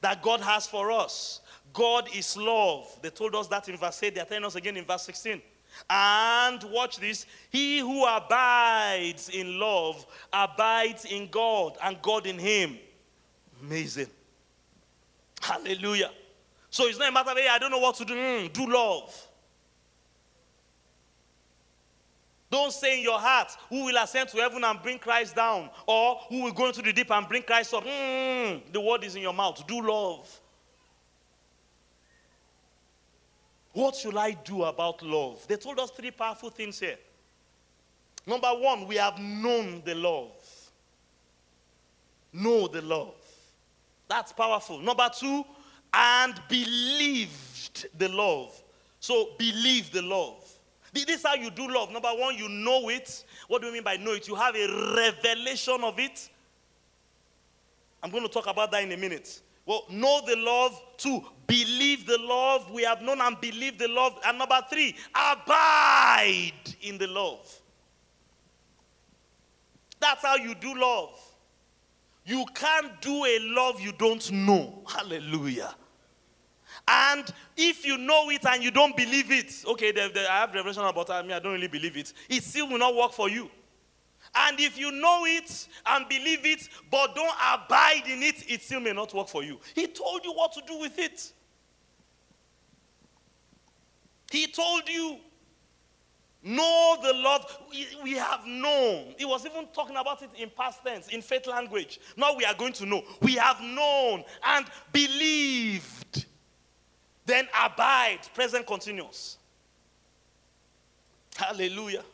that 0.00 0.22
God 0.22 0.40
has 0.40 0.66
for 0.66 0.90
us. 0.90 1.40
God 1.72 2.08
is 2.14 2.36
love. 2.36 2.98
They 3.02 3.10
told 3.10 3.34
us 3.34 3.46
that 3.48 3.68
in 3.68 3.76
verse 3.76 4.02
8. 4.02 4.14
They're 4.14 4.24
telling 4.24 4.44
us 4.44 4.54
again 4.54 4.76
in 4.76 4.84
verse 4.84 5.02
16. 5.02 5.40
And 5.88 6.62
watch 6.64 6.98
this 6.98 7.26
He 7.50 7.78
who 7.78 8.04
abides 8.04 9.28
in 9.28 9.58
love 9.58 10.06
abides 10.32 11.04
in 11.04 11.28
God, 11.28 11.76
and 11.82 12.00
God 12.02 12.26
in 12.26 12.38
him. 12.38 12.78
Amazing. 13.62 14.08
Hallelujah. 15.40 16.10
So 16.70 16.86
it's 16.86 16.98
not 16.98 17.08
a 17.08 17.12
matter 17.12 17.30
of, 17.30 17.38
hey, 17.38 17.48
I 17.48 17.58
don't 17.58 17.70
know 17.70 17.78
what 17.78 17.96
to 17.96 18.04
do. 18.04 18.14
Mm, 18.14 18.52
do 18.52 18.70
love. 18.70 19.26
Don't 22.50 22.72
say 22.72 22.98
in 22.98 23.04
your 23.04 23.18
heart, 23.18 23.50
who 23.68 23.84
will 23.84 23.96
ascend 23.98 24.30
to 24.30 24.38
heaven 24.38 24.64
and 24.64 24.82
bring 24.82 24.98
Christ 24.98 25.36
down? 25.36 25.68
Or 25.86 26.20
who 26.28 26.44
will 26.44 26.52
go 26.52 26.66
into 26.66 26.82
the 26.82 26.92
deep 26.92 27.10
and 27.10 27.28
bring 27.28 27.42
Christ 27.42 27.74
up? 27.74 27.84
Mm, 27.84 28.72
the 28.72 28.80
word 28.80 29.04
is 29.04 29.16
in 29.16 29.22
your 29.22 29.34
mouth. 29.34 29.66
Do 29.66 29.86
love. 29.86 30.40
What 33.78 33.94
should 33.94 34.16
I 34.16 34.32
do 34.32 34.64
about 34.64 35.04
love? 35.04 35.46
They 35.46 35.54
told 35.54 35.78
us 35.78 35.92
three 35.92 36.10
powerful 36.10 36.50
things 36.50 36.80
here. 36.80 36.96
Number 38.26 38.48
one, 38.48 38.88
we 38.88 38.96
have 38.96 39.20
known 39.20 39.82
the 39.84 39.94
love. 39.94 40.32
Know 42.32 42.66
the 42.66 42.82
love. 42.82 43.14
That's 44.08 44.32
powerful. 44.32 44.80
Number 44.80 45.08
two, 45.16 45.44
and 45.94 46.34
believed 46.48 47.86
the 47.96 48.08
love. 48.08 48.60
So 48.98 49.28
believe 49.38 49.92
the 49.92 50.02
love. 50.02 50.44
This 50.92 51.04
is 51.04 51.22
how 51.24 51.34
you 51.34 51.48
do 51.48 51.72
love. 51.72 51.92
Number 51.92 52.10
one, 52.16 52.36
you 52.36 52.48
know 52.48 52.88
it. 52.88 53.24
What 53.46 53.62
do 53.62 53.68
you 53.68 53.74
mean 53.74 53.84
by 53.84 53.96
know 53.96 54.14
it? 54.14 54.26
You 54.26 54.34
have 54.34 54.56
a 54.56 54.96
revelation 54.96 55.84
of 55.84 56.00
it. 56.00 56.28
I'm 58.02 58.10
going 58.10 58.24
to 58.24 58.28
talk 58.28 58.48
about 58.48 58.72
that 58.72 58.82
in 58.82 58.90
a 58.90 58.96
minute. 58.96 59.40
Well, 59.68 59.84
know 59.90 60.22
the 60.26 60.34
love. 60.34 60.82
Two, 60.96 61.22
believe 61.46 62.06
the 62.06 62.16
love. 62.16 62.70
We 62.70 62.84
have 62.84 63.02
known 63.02 63.20
and 63.20 63.38
believe 63.38 63.78
the 63.78 63.86
love. 63.86 64.18
And 64.24 64.38
number 64.38 64.58
three, 64.70 64.96
abide 65.14 66.52
in 66.80 66.96
the 66.96 67.06
love. 67.06 67.46
That's 70.00 70.22
how 70.24 70.36
you 70.36 70.54
do 70.54 70.74
love. 70.74 71.20
You 72.24 72.46
can't 72.54 72.98
do 73.02 73.26
a 73.26 73.38
love 73.40 73.78
you 73.78 73.92
don't 73.92 74.32
know. 74.32 74.82
Hallelujah. 74.88 75.74
And 76.86 77.30
if 77.54 77.84
you 77.84 77.98
know 77.98 78.30
it 78.30 78.46
and 78.46 78.64
you 78.64 78.70
don't 78.70 78.96
believe 78.96 79.30
it, 79.30 79.52
okay, 79.66 79.92
I 80.30 80.40
have 80.40 80.54
revelation 80.54 80.82
about 80.82 81.10
I 81.10 81.20
mean, 81.20 81.32
I 81.32 81.40
don't 81.40 81.52
really 81.52 81.68
believe 81.68 81.98
it. 81.98 82.14
It 82.30 82.42
still 82.42 82.70
will 82.70 82.78
not 82.78 82.94
work 82.94 83.12
for 83.12 83.28
you. 83.28 83.50
And 84.34 84.58
if 84.60 84.78
you 84.78 84.92
know 84.92 85.24
it 85.26 85.68
and 85.86 86.08
believe 86.08 86.44
it, 86.44 86.68
but 86.90 87.14
don't 87.14 87.36
abide 87.52 88.04
in 88.06 88.22
it, 88.22 88.50
it 88.50 88.62
still 88.62 88.80
may 88.80 88.92
not 88.92 89.12
work 89.14 89.28
for 89.28 89.42
you. 89.42 89.58
He 89.74 89.86
told 89.86 90.24
you 90.24 90.32
what 90.32 90.52
to 90.52 90.62
do 90.66 90.78
with 90.78 90.98
it. 90.98 91.32
He 94.30 94.46
told 94.46 94.88
you. 94.88 95.18
Know 96.40 96.96
the 97.02 97.12
love 97.14 97.58
we 98.04 98.12
have 98.12 98.46
known. 98.46 99.12
He 99.18 99.24
was 99.24 99.44
even 99.44 99.66
talking 99.74 99.96
about 99.96 100.22
it 100.22 100.30
in 100.36 100.48
past 100.50 100.84
tense, 100.86 101.08
in 101.08 101.20
faith 101.20 101.48
language. 101.48 101.98
Now 102.16 102.32
we 102.34 102.44
are 102.44 102.54
going 102.54 102.72
to 102.74 102.86
know. 102.86 103.02
We 103.20 103.34
have 103.34 103.60
known 103.60 104.22
and 104.46 104.64
believed. 104.92 106.26
Then 107.26 107.48
abide, 107.60 108.20
present 108.34 108.68
continuous. 108.68 109.36
Hallelujah. 111.36 112.04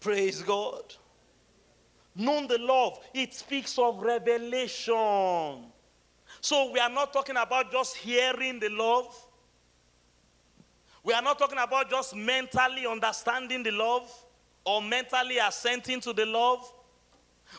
Praise 0.00 0.42
God. 0.42 0.94
Known 2.16 2.48
the 2.48 2.58
love, 2.58 2.98
it 3.14 3.34
speaks 3.34 3.78
of 3.78 4.00
revelation. 4.02 5.66
So 6.40 6.72
we 6.72 6.80
are 6.80 6.90
not 6.90 7.12
talking 7.12 7.36
about 7.36 7.70
just 7.70 7.96
hearing 7.96 8.58
the 8.58 8.70
love. 8.70 9.14
We 11.04 11.12
are 11.12 11.22
not 11.22 11.38
talking 11.38 11.58
about 11.58 11.88
just 11.90 12.16
mentally 12.16 12.86
understanding 12.86 13.62
the 13.62 13.70
love 13.70 14.10
or 14.64 14.82
mentally 14.82 15.38
assenting 15.38 16.00
to 16.00 16.12
the 16.12 16.26
love. 16.26 16.70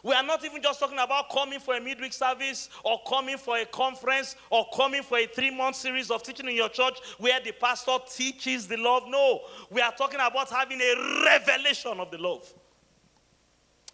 We 0.04 0.14
are 0.14 0.24
not 0.24 0.44
even 0.46 0.62
just 0.62 0.80
talking 0.80 1.00
about 1.00 1.30
coming 1.30 1.60
for 1.60 1.76
a 1.76 1.82
midweek 1.82 2.14
service 2.14 2.70
or 2.84 3.00
coming 3.08 3.38
for 3.38 3.58
a 3.58 3.66
conference 3.66 4.36
or 4.50 4.66
coming 4.76 5.04
for 5.04 5.18
a 5.18 5.28
three 5.28 5.56
month 5.56 5.76
series 5.76 6.10
of 6.12 6.24
teaching 6.24 6.48
in 6.48 6.56
your 6.56 6.70
church 6.70 6.98
where 7.18 7.40
the 7.40 7.52
pastor 7.52 7.98
teaches 8.10 8.68
the 8.68 8.78
love. 8.78 9.04
No, 9.08 9.42
we 9.70 9.82
are 9.82 9.94
talking 9.94 10.20
about 10.20 10.50
having 10.50 10.80
a 10.82 11.24
revelation 11.26 12.00
of 12.00 12.12
the 12.12 12.18
love. 12.18 12.52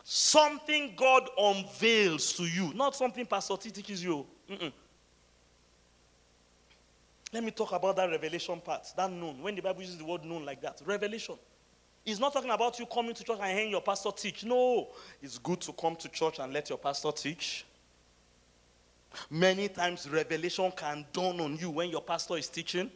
Something 0.10 0.94
God 0.96 1.30
unveils 1.38 2.32
to 2.34 2.44
you, 2.44 2.74
not 2.74 2.96
something 2.96 3.26
Pastor 3.26 3.58
T 3.58 3.72
teaches 3.72 4.02
you. 4.02 4.26
Mm-mm. 4.50 4.72
Let 7.34 7.44
me 7.44 7.52
talk 7.52 7.74
about 7.74 7.98
that 7.98 8.10
revelation 8.10 8.62
part, 8.62 8.88
that 8.96 9.12
known. 9.12 9.42
When 9.42 9.54
the 9.54 9.62
Bible 9.62 9.82
uses 9.82 9.98
the 9.98 10.06
word 10.06 10.24
known 10.24 10.46
like 10.46 10.62
that, 10.62 10.82
revelation. 10.86 11.36
It's 12.08 12.22
not 12.22 12.32
talking 12.32 12.52
about 12.52 12.80
you 12.80 12.86
coming 12.86 13.14
to 13.14 13.22
church 13.22 13.38
and 13.42 13.52
hearing 13.52 13.70
your 13.70 13.82
pastor 13.82 14.12
teach. 14.16 14.46
No, 14.46 14.88
it's 15.22 15.38
good 15.38 15.60
to 15.60 15.74
come 15.74 15.94
to 15.98 16.08
church 16.08 16.40
and 16.40 16.54
let 16.54 16.70
your 16.70 16.78
pastor 16.78 17.12
teach. 17.12 17.66
Many 19.30 19.68
times, 19.68 20.10
revelation 20.10 20.72
can 20.72 21.06
dawn 21.12 21.42
on 21.42 21.58
you 21.58 21.70
when 21.70 21.90
your 21.90 22.00
pastor 22.00 22.38
is 22.38 22.48
teaching. 22.48 22.90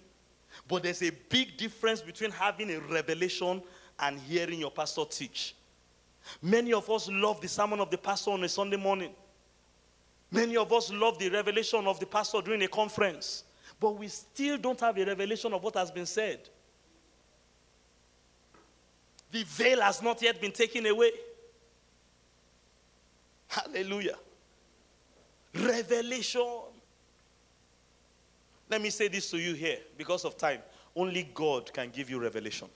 But 0.66 0.84
there's 0.84 1.04
a 1.04 1.10
big 1.28 1.58
difference 1.58 2.02
between 2.02 2.32
having 2.32 2.72
a 2.72 2.80
revelation 2.80 3.62
and 4.00 4.18
hearing 4.18 4.62
your 4.62 4.72
pastor 4.72 5.04
teach. 5.04 5.56
Many 6.42 6.72
of 6.72 6.90
us 6.90 7.10
love 7.12 7.42
the 7.42 7.50
sermon 7.50 7.82
of 7.82 7.92
the 7.92 7.98
pastor 7.98 8.32
on 8.32 8.42
a 8.46 8.50
Sunday 8.50 8.78
morning. 8.78 9.12
Many 10.32 10.56
of 10.56 10.72
us 10.72 10.90
love 10.90 11.20
the 11.20 11.28
revelation 11.28 11.86
of 11.86 12.00
the 12.00 12.06
pastor 12.06 12.42
during 12.42 12.64
a 12.64 12.68
conference. 12.70 13.44
But 13.78 13.98
we 13.98 14.08
still 14.08 14.58
don't 14.58 14.80
have 14.80 14.98
a 14.98 15.04
revelation 15.04 15.52
of 15.52 15.62
what 15.62 15.76
has 15.76 15.92
been 15.92 16.06
said. 16.06 16.48
The 19.32 19.44
veil 19.44 19.82
has 19.82 20.02
not 20.02 20.22
yet 20.22 20.42
been 20.42 20.52
taken 20.52 20.86
away. 20.86 21.12
Hallelujah. 23.48 24.18
Revelation. 25.54 26.48
Let 28.70 28.82
me 28.82 28.90
say 28.90 29.08
this 29.08 29.30
to 29.32 29.38
you 29.38 29.54
here 29.54 29.80
because 29.98 30.26
of 30.26 30.38
time. 30.38 30.60
Only 30.96 31.30
God 31.34 31.72
can 31.74 31.90
give 31.90 32.10
you 32.10 32.20
revelation. 32.20 32.68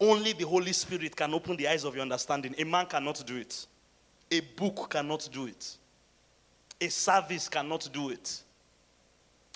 Only 0.00 0.32
the 0.32 0.46
Holy 0.46 0.72
Spirit 0.72 1.16
can 1.16 1.34
open 1.34 1.56
the 1.56 1.68
eyes 1.68 1.84
of 1.84 1.94
your 1.94 2.02
understanding. 2.02 2.54
A 2.58 2.64
man 2.64 2.86
cannot 2.86 3.24
do 3.26 3.36
it. 3.36 3.66
A 4.30 4.40
book 4.40 4.90
cannot 4.90 5.28
do 5.32 5.46
it. 5.46 5.76
A 6.80 6.88
service 6.88 7.48
cannot 7.48 7.88
do 7.92 8.10
it. 8.10 8.42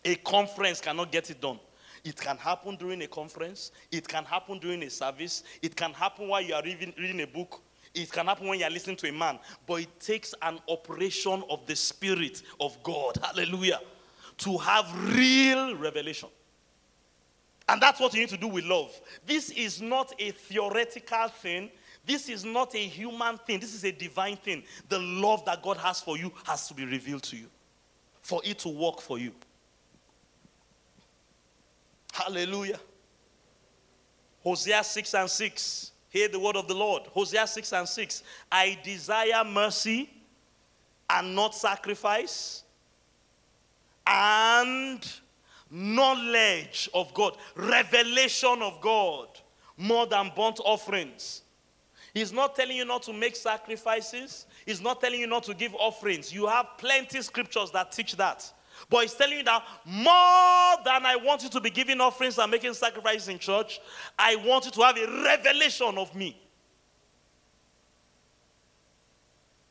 A 0.05 0.14
conference 0.16 0.81
cannot 0.81 1.11
get 1.11 1.31
it 1.31 1.40
done. 1.40 1.59
It 2.07 2.14
can 2.14 2.37
happen 2.37 2.77
during 2.77 3.03
a 3.03 3.09
conference. 3.09 3.73
It 3.90 4.07
can 4.07 4.25
happen 4.25 4.61
during 4.61 4.81
a 4.85 4.90
service. 4.90 5.42
It 5.61 5.75
can 5.75 5.92
happen 5.92 6.29
while 6.29 6.40
you 6.40 6.55
are 6.55 6.62
reading, 6.62 6.95
reading 6.97 7.21
a 7.23 7.27
book. 7.27 7.61
It 7.92 8.12
can 8.12 8.27
happen 8.27 8.47
when 8.47 8.61
you 8.61 8.64
are 8.64 8.71
listening 8.71 8.95
to 8.99 9.09
a 9.09 9.12
man. 9.12 9.40
But 9.66 9.81
it 9.81 9.99
takes 9.99 10.33
an 10.42 10.61
operation 10.69 11.42
of 11.51 11.66
the 11.66 11.75
Spirit 11.75 12.42
of 12.61 12.81
God. 12.85 13.19
Hallelujah. 13.21 13.81
To 14.38 14.57
have 14.57 14.87
real 15.16 15.75
revelation. 15.75 16.29
And 17.69 17.83
that's 17.83 17.99
what 17.99 18.14
you 18.14 18.21
need 18.21 18.29
to 18.29 18.37
do 18.37 18.47
with 18.47 18.64
love. 18.64 19.01
This 19.27 19.51
is 19.51 19.83
not 19.83 20.12
a 20.21 20.31
theoretical 20.31 21.27
thing. 21.27 21.71
This 22.07 22.29
is 22.29 22.45
not 22.45 22.77
a 22.77 22.87
human 22.87 23.37
thing. 23.38 23.59
This 23.59 23.75
is 23.75 23.83
a 23.83 23.90
divine 23.90 24.37
thing. 24.37 24.62
The 24.88 25.01
love 25.01 25.45
that 25.47 25.61
God 25.61 25.77
has 25.79 26.01
for 26.01 26.16
you 26.16 26.31
has 26.45 26.69
to 26.69 26.75
be 26.75 26.85
revealed 26.85 27.25
to 27.25 27.37
you 27.37 27.49
for 28.23 28.40
it 28.45 28.59
to 28.61 28.69
work 28.69 29.01
for 29.01 29.19
you. 29.19 29.33
Hallelujah. 32.17 32.81
Hosea 34.43 34.83
6 34.83 35.15
and 35.15 35.29
6. 35.29 35.93
Hear 36.09 36.29
the 36.29 36.39
word 36.39 36.57
of 36.57 36.67
the 36.67 36.75
Lord. 36.75 37.03
Hosea 37.09 37.47
6 37.47 37.73
and 37.75 37.87
6. 37.87 38.23
I 38.51 38.79
desire 38.83 39.45
mercy 39.45 40.09
and 41.11 41.37
not 41.37 41.55
sacrifice, 41.55 42.65
and 44.07 45.07
knowledge 45.71 46.89
of 46.95 47.13
God, 47.13 47.37
revelation 47.55 48.63
of 48.63 48.81
God, 48.81 49.29
more 49.77 50.07
than 50.07 50.33
burnt 50.35 50.59
offerings. 50.65 51.43
He's 52.15 52.33
not 52.33 52.57
telling 52.57 52.79
you 52.79 52.87
not 52.87 53.03
to 53.03 53.13
make 53.13 53.37
sacrifices. 53.37 54.47
He's 54.65 54.81
not 54.81 55.03
telling 55.03 55.21
you 55.21 55.27
not 55.27 55.43
to 55.45 55.55
give 55.55 55.75
offerings. 55.75 56.33
You 56.33 56.47
have 56.47 56.67
plenty 56.79 57.21
scriptures 57.21 57.71
that 57.73 57.93
teach 57.93 58.17
that. 58.17 58.51
But 58.89 59.03
he's 59.03 59.15
telling 59.15 59.39
you 59.39 59.45
that 59.45 59.65
more 59.85 60.77
than 60.85 61.07
I 61.07 61.17
want 61.23 61.43
you 61.43 61.49
to 61.51 61.61
be 61.61 61.71
giving 61.71 62.01
offerings 62.01 62.39
and 62.39 62.51
making 62.51 62.75
sacrifices 62.75 63.29
in 63.29 63.39
church, 63.39 63.81
I 64.19 64.37
want 64.37 64.67
you 64.67 64.71
to 64.73 64.81
have 64.83 64.97
a 64.97 65.23
revelation 65.23 65.99
of 65.99 66.15
me. 66.15 66.41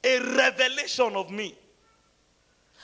A 0.04 0.20
revelation 0.20 1.15
of 1.15 1.32
me. 1.32 1.58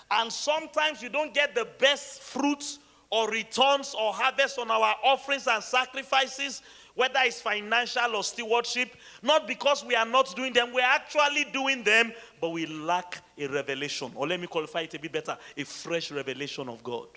And 0.10 0.32
sometimes 0.32 1.02
you 1.02 1.10
don't 1.10 1.34
get 1.34 1.56
the 1.56 1.68
best 1.80 2.22
fruits 2.22 2.80
or 3.10 3.30
returns 3.30 3.94
or 3.94 4.14
harvest 4.14 4.58
on 4.58 4.72
our 4.72 4.96
offerings 5.04 5.48
and 5.48 5.64
sacrifices, 5.64 6.62
whether 6.96 7.20
it's 7.24 7.42
financial 7.42 8.16
or 8.16 8.24
stewardship, 8.24 8.90
not 9.22 9.48
because 9.48 9.84
we 9.86 9.96
are 9.96 10.06
not 10.06 10.36
doing 10.36 10.54
them, 10.54 10.74
we're 10.74 10.82
actually 10.82 11.46
doing 11.54 11.84
them, 11.84 12.12
but 12.40 12.50
we 12.50 12.66
lack 12.66 13.22
a 13.38 13.48
revelation. 13.48 14.12
Or 14.16 14.28
let 14.28 14.40
me 14.40 14.48
qualify 14.48 14.82
it 14.82 14.94
a 14.94 15.00
bit 15.00 15.12
better 15.12 15.38
a 15.58 15.64
fresh 15.64 16.12
revelation 16.12 16.68
of 16.70 16.84
God. 16.84 17.08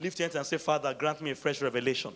Lift 0.00 0.18
your 0.18 0.26
hands 0.26 0.36
and 0.36 0.46
say, 0.46 0.58
Father, 0.58 0.94
grant 0.94 1.20
me 1.22 1.30
a 1.30 1.34
fresh 1.34 1.62
revelation. 1.62 2.14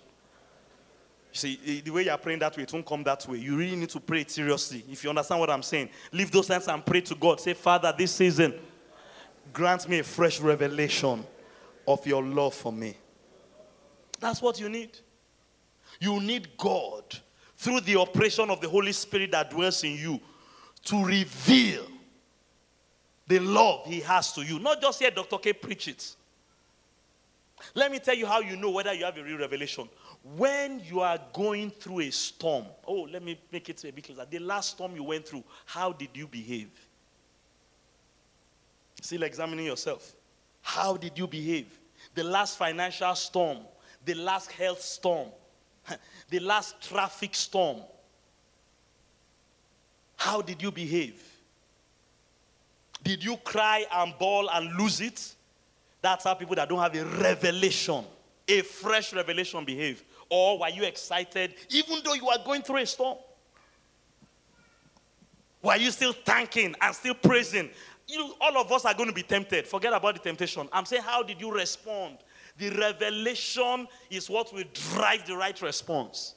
See, 1.32 1.80
the 1.84 1.90
way 1.90 2.04
you 2.04 2.10
are 2.10 2.18
praying 2.18 2.40
that 2.40 2.56
way, 2.56 2.64
it 2.64 2.72
won't 2.72 2.84
come 2.84 3.04
that 3.04 3.26
way. 3.28 3.38
You 3.38 3.56
really 3.56 3.76
need 3.76 3.90
to 3.90 4.00
pray 4.00 4.22
it 4.22 4.30
seriously. 4.30 4.84
If 4.90 5.04
you 5.04 5.10
understand 5.10 5.40
what 5.40 5.48
I'm 5.48 5.62
saying, 5.62 5.90
lift 6.12 6.32
those 6.32 6.48
hands 6.48 6.66
and 6.66 6.84
pray 6.84 7.00
to 7.02 7.14
God. 7.14 7.40
Say, 7.40 7.54
Father, 7.54 7.94
this 7.96 8.12
season, 8.12 8.54
grant 9.52 9.88
me 9.88 10.00
a 10.00 10.02
fresh 10.02 10.40
revelation 10.40 11.24
of 11.86 12.04
your 12.06 12.22
love 12.22 12.54
for 12.54 12.72
me. 12.72 12.96
That's 14.18 14.42
what 14.42 14.60
you 14.60 14.68
need. 14.68 14.98
You 15.98 16.20
need 16.20 16.56
God 16.56 17.04
through 17.56 17.80
the 17.80 17.96
operation 17.96 18.50
of 18.50 18.60
the 18.60 18.68
Holy 18.68 18.92
Spirit 18.92 19.32
that 19.32 19.50
dwells 19.50 19.84
in 19.84 19.92
you 19.92 20.20
to 20.84 21.04
reveal 21.04 21.86
the 23.26 23.38
love 23.38 23.86
He 23.86 24.00
has 24.00 24.32
to 24.32 24.42
you. 24.42 24.58
Not 24.58 24.80
just 24.80 24.98
hear 24.98 25.10
Dr. 25.10 25.38
K 25.38 25.52
preach 25.52 25.88
it. 25.88 26.16
Let 27.74 27.92
me 27.92 27.98
tell 27.98 28.14
you 28.14 28.26
how 28.26 28.40
you 28.40 28.56
know 28.56 28.70
whether 28.70 28.92
you 28.92 29.04
have 29.04 29.16
a 29.16 29.22
real 29.22 29.38
revelation. 29.38 29.88
When 30.36 30.80
you 30.80 31.00
are 31.00 31.18
going 31.32 31.70
through 31.70 32.00
a 32.00 32.10
storm, 32.10 32.66
oh, 32.86 33.02
let 33.02 33.22
me 33.22 33.38
make 33.52 33.68
it 33.68 33.84
a 33.84 33.92
bit 33.92 34.04
closer. 34.04 34.26
The 34.28 34.38
last 34.38 34.70
storm 34.70 34.96
you 34.96 35.04
went 35.04 35.28
through, 35.28 35.44
how 35.66 35.92
did 35.92 36.10
you 36.14 36.26
behave? 36.26 36.70
Still 39.00 39.22
examining 39.22 39.66
yourself. 39.66 40.14
How 40.62 40.96
did 40.96 41.18
you 41.18 41.26
behave? 41.26 41.78
The 42.14 42.24
last 42.24 42.58
financial 42.58 43.14
storm, 43.14 43.58
the 44.04 44.14
last 44.14 44.50
health 44.52 44.82
storm, 44.82 45.28
the 46.30 46.40
last 46.40 46.80
traffic 46.80 47.34
storm. 47.34 47.78
How 50.16 50.42
did 50.42 50.62
you 50.62 50.70
behave? 50.70 51.22
Did 53.02 53.24
you 53.24 53.36
cry 53.38 53.84
and 53.92 54.14
bawl 54.18 54.48
and 54.50 54.76
lose 54.76 55.00
it? 55.00 55.34
That's 56.02 56.24
how 56.24 56.34
people 56.34 56.54
that 56.56 56.68
don't 56.68 56.78
have 56.78 56.94
a 56.94 57.04
revelation, 57.04 58.04
a 58.46 58.62
fresh 58.62 59.12
revelation 59.12 59.64
behave. 59.64 60.04
Or 60.28 60.58
were 60.58 60.68
you 60.68 60.84
excited 60.84 61.54
even 61.70 62.00
though 62.04 62.14
you 62.14 62.28
are 62.28 62.38
going 62.44 62.62
through 62.62 62.78
a 62.78 62.86
storm? 62.86 63.18
Were 65.62 65.76
you 65.76 65.90
still 65.90 66.12
thanking 66.12 66.74
and 66.80 66.94
still 66.94 67.14
praising 67.14 67.70
you, 68.10 68.34
all 68.40 68.58
of 68.58 68.70
us 68.72 68.84
are 68.84 68.94
going 68.94 69.08
to 69.08 69.14
be 69.14 69.22
tempted. 69.22 69.66
Forget 69.66 69.92
about 69.92 70.14
the 70.14 70.20
temptation. 70.20 70.68
I'm 70.72 70.84
saying, 70.84 71.02
how 71.02 71.22
did 71.22 71.40
you 71.40 71.52
respond? 71.52 72.18
The 72.58 72.70
revelation 72.70 73.86
is 74.10 74.28
what 74.28 74.52
will 74.52 74.64
drive 74.94 75.26
the 75.26 75.36
right 75.36 75.60
response. 75.62 76.34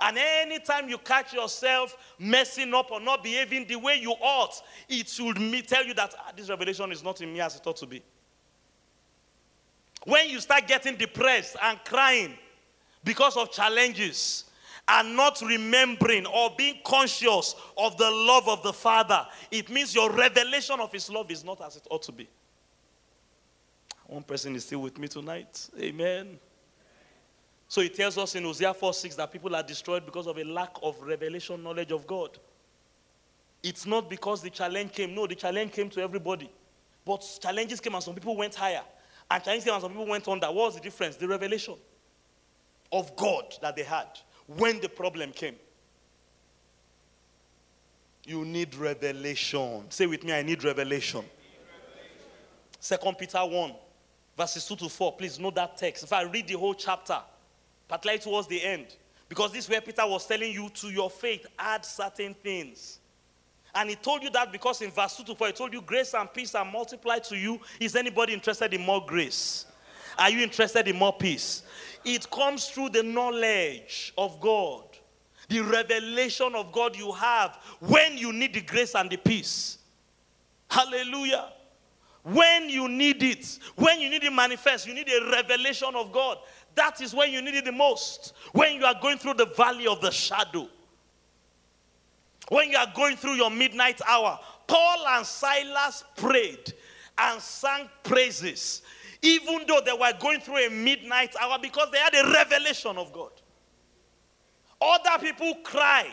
And 0.00 0.16
anytime 0.16 0.88
you 0.88 0.98
catch 0.98 1.32
yourself 1.32 1.96
messing 2.18 2.72
up 2.72 2.90
or 2.92 3.00
not 3.00 3.22
behaving 3.22 3.66
the 3.66 3.76
way 3.76 3.98
you 4.00 4.12
ought, 4.12 4.54
it 4.88 5.08
should 5.08 5.36
tell 5.66 5.84
you 5.84 5.94
that 5.94 6.14
ah, 6.18 6.32
this 6.36 6.48
revelation 6.48 6.92
is 6.92 7.02
not 7.02 7.20
in 7.20 7.32
me 7.32 7.40
as 7.40 7.56
it 7.56 7.66
ought 7.66 7.76
to 7.78 7.86
be. 7.86 8.02
When 10.04 10.30
you 10.30 10.38
start 10.40 10.68
getting 10.68 10.96
depressed 10.96 11.56
and 11.60 11.78
crying 11.84 12.34
because 13.02 13.36
of 13.36 13.50
challenges, 13.50 14.44
and 14.88 15.14
not 15.14 15.40
remembering 15.42 16.26
or 16.26 16.50
being 16.56 16.78
conscious 16.84 17.54
of 17.76 17.96
the 17.98 18.10
love 18.10 18.48
of 18.48 18.62
the 18.62 18.72
Father, 18.72 19.26
it 19.50 19.68
means 19.68 19.94
your 19.94 20.10
revelation 20.10 20.80
of 20.80 20.90
His 20.90 21.10
love 21.10 21.30
is 21.30 21.44
not 21.44 21.60
as 21.60 21.76
it 21.76 21.86
ought 21.90 22.02
to 22.02 22.12
be. 22.12 22.28
One 24.08 24.22
person 24.22 24.56
is 24.56 24.64
still 24.64 24.80
with 24.80 24.98
me 24.98 25.06
tonight. 25.06 25.68
Amen. 25.78 26.38
So 27.68 27.82
it 27.82 27.94
tells 27.94 28.16
us 28.16 28.34
in 28.34 28.44
Hosea 28.44 28.72
4 28.72 28.94
6 28.94 29.16
that 29.16 29.30
people 29.30 29.54
are 29.54 29.62
destroyed 29.62 30.06
because 30.06 30.26
of 30.26 30.38
a 30.38 30.44
lack 30.44 30.74
of 30.82 31.00
revelation 31.02 31.62
knowledge 31.62 31.92
of 31.92 32.06
God. 32.06 32.38
It's 33.62 33.84
not 33.84 34.08
because 34.08 34.40
the 34.40 34.48
challenge 34.48 34.92
came. 34.92 35.14
No, 35.14 35.26
the 35.26 35.34
challenge 35.34 35.72
came 35.72 35.90
to 35.90 36.00
everybody. 36.00 36.50
But 37.04 37.22
challenges 37.40 37.80
came 37.80 37.94
and 37.94 38.02
some 38.02 38.14
people 38.14 38.34
went 38.34 38.54
higher. 38.54 38.82
And 39.30 39.44
challenges 39.44 39.64
came 39.64 39.74
and 39.74 39.82
some 39.82 39.90
people 39.90 40.06
went 40.06 40.26
under. 40.26 40.46
What 40.46 40.54
was 40.54 40.74
the 40.76 40.80
difference? 40.80 41.16
The 41.16 41.28
revelation 41.28 41.74
of 42.90 43.14
God 43.14 43.54
that 43.60 43.76
they 43.76 43.82
had 43.82 44.06
when 44.46 44.80
the 44.80 44.88
problem 44.88 45.32
came. 45.32 45.56
You 48.24 48.46
need 48.46 48.74
revelation. 48.74 49.84
Say 49.90 50.06
with 50.06 50.24
me, 50.24 50.32
I 50.32 50.42
need 50.42 50.64
revelation. 50.64 51.24
Second 52.80 53.18
Peter 53.18 53.38
1, 53.38 53.74
verses 54.38 54.64
2 54.66 54.76
to 54.76 54.88
4. 54.88 55.16
Please 55.16 55.40
note 55.40 55.56
that 55.56 55.76
text. 55.76 56.04
If 56.04 56.12
I 56.12 56.22
read 56.22 56.46
the 56.46 56.54
whole 56.54 56.74
chapter, 56.74 57.18
particularly 57.88 58.20
towards 58.20 58.46
the 58.46 58.62
end, 58.62 58.86
because 59.28 59.52
this 59.52 59.64
is 59.64 59.70
where 59.70 59.80
Peter 59.80 60.06
was 60.06 60.26
telling 60.26 60.52
you 60.52 60.70
to 60.74 60.88
your 60.88 61.10
faith, 61.10 61.44
add 61.58 61.84
certain 61.84 62.34
things. 62.34 63.00
And 63.74 63.90
he 63.90 63.96
told 63.96 64.22
you 64.22 64.30
that 64.30 64.52
because 64.52 64.80
in 64.80 64.90
verse 64.92 65.16
2 65.16 65.24
to 65.24 65.34
4, 65.34 65.48
he 65.48 65.52
told 65.52 65.72
you 65.72 65.82
grace 65.82 66.14
and 66.14 66.32
peace 66.32 66.54
are 66.54 66.64
multiplied 66.64 67.24
to 67.24 67.36
you. 67.36 67.60
Is 67.80 67.96
anybody 67.96 68.32
interested 68.32 68.72
in 68.72 68.80
more 68.80 69.04
grace? 69.04 69.66
Are 70.16 70.30
you 70.30 70.40
interested 70.40 70.86
in 70.88 70.96
more 70.96 71.12
peace? 71.12 71.64
It 72.04 72.30
comes 72.30 72.68
through 72.68 72.90
the 72.90 73.02
knowledge 73.02 74.14
of 74.16 74.40
God, 74.40 74.84
the 75.48 75.60
revelation 75.60 76.54
of 76.54 76.72
God 76.72 76.96
you 76.96 77.12
have 77.12 77.58
when 77.80 78.16
you 78.16 78.32
need 78.32 78.54
the 78.54 78.60
grace 78.60 78.94
and 78.94 79.10
the 79.10 79.16
peace. 79.16 79.78
Hallelujah. 80.70 81.52
When 82.32 82.68
you 82.68 82.88
need 82.88 83.22
it, 83.22 83.58
when 83.76 84.00
you 84.00 84.10
need 84.10 84.24
it 84.24 84.32
manifest, 84.32 84.86
you 84.86 84.94
need 84.94 85.08
a 85.08 85.30
revelation 85.30 85.94
of 85.94 86.12
God. 86.12 86.38
That 86.74 87.00
is 87.00 87.14
when 87.14 87.30
you 87.30 87.42
need 87.42 87.54
it 87.54 87.64
the 87.64 87.72
most. 87.72 88.34
When 88.52 88.74
you 88.74 88.84
are 88.84 88.94
going 89.00 89.18
through 89.18 89.34
the 89.34 89.46
valley 89.46 89.86
of 89.86 90.00
the 90.00 90.10
shadow. 90.10 90.68
When 92.48 92.70
you 92.70 92.76
are 92.76 92.92
going 92.94 93.16
through 93.16 93.34
your 93.34 93.50
midnight 93.50 94.00
hour. 94.06 94.38
Paul 94.66 95.06
and 95.08 95.26
Silas 95.26 96.04
prayed 96.16 96.72
and 97.18 97.40
sang 97.40 97.88
praises 98.02 98.82
even 99.22 99.64
though 99.66 99.80
they 99.84 99.92
were 99.92 100.12
going 100.20 100.40
through 100.40 100.66
a 100.66 100.70
midnight 100.70 101.34
hour 101.40 101.58
because 101.60 101.90
they 101.90 101.98
had 101.98 102.14
a 102.14 102.30
revelation 102.32 102.96
of 102.96 103.12
God. 103.12 103.30
Other 104.80 105.24
people 105.24 105.54
cry 105.64 106.06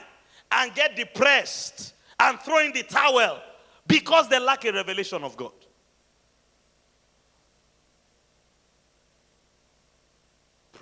and 0.52 0.74
get 0.74 0.96
depressed 0.96 1.94
and 2.20 2.40
throw 2.40 2.60
in 2.60 2.74
the 2.74 2.84
towel 2.84 3.42
because 3.86 4.28
they 4.30 4.40
lack 4.40 4.66
a 4.66 4.72
revelation 4.72 5.24
of 5.24 5.38
God. 5.38 5.52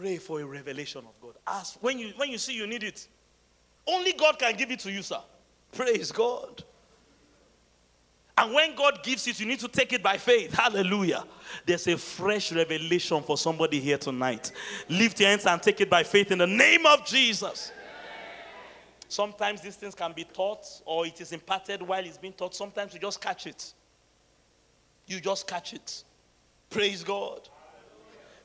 Pray 0.03 0.17
for 0.17 0.41
a 0.41 0.45
revelation 0.45 1.01
of 1.07 1.13
God. 1.21 1.35
Ask 1.47 1.81
when 1.81 1.97
you 1.97 2.11
when 2.17 2.29
you 2.29 2.37
see 2.37 2.51
you 2.51 2.67
need 2.67 2.83
it. 2.83 3.07
Only 3.87 4.11
God 4.11 4.37
can 4.37 4.53
give 4.53 4.69
it 4.69 4.79
to 4.79 4.91
you, 4.91 5.01
sir. 5.01 5.21
Praise 5.71 6.11
God. 6.11 6.61
And 8.37 8.53
when 8.53 8.75
God 8.75 8.99
gives 9.01 9.25
it, 9.27 9.39
you 9.39 9.45
need 9.45 9.61
to 9.61 9.69
take 9.69 9.93
it 9.93 10.03
by 10.03 10.17
faith. 10.17 10.53
Hallelujah. 10.53 11.23
There's 11.65 11.87
a 11.87 11.97
fresh 11.97 12.51
revelation 12.51 13.23
for 13.23 13.37
somebody 13.37 13.79
here 13.79 13.97
tonight. 13.97 14.51
Lift 14.89 15.21
your 15.21 15.29
hands 15.29 15.45
and 15.45 15.63
take 15.63 15.79
it 15.79 15.89
by 15.89 16.03
faith 16.03 16.33
in 16.33 16.39
the 16.39 16.47
name 16.47 16.85
of 16.85 17.05
Jesus. 17.05 17.71
Sometimes 19.07 19.61
these 19.61 19.77
things 19.77 19.95
can 19.95 20.11
be 20.11 20.25
taught 20.25 20.65
or 20.83 21.07
it 21.07 21.21
is 21.21 21.31
imparted 21.31 21.81
while 21.81 22.03
it's 22.03 22.17
being 22.17 22.33
taught. 22.33 22.53
Sometimes 22.53 22.93
you 22.93 22.99
just 22.99 23.21
catch 23.21 23.47
it. 23.47 23.73
You 25.07 25.21
just 25.21 25.47
catch 25.47 25.71
it. 25.71 26.03
Praise 26.69 27.05
God. 27.05 27.47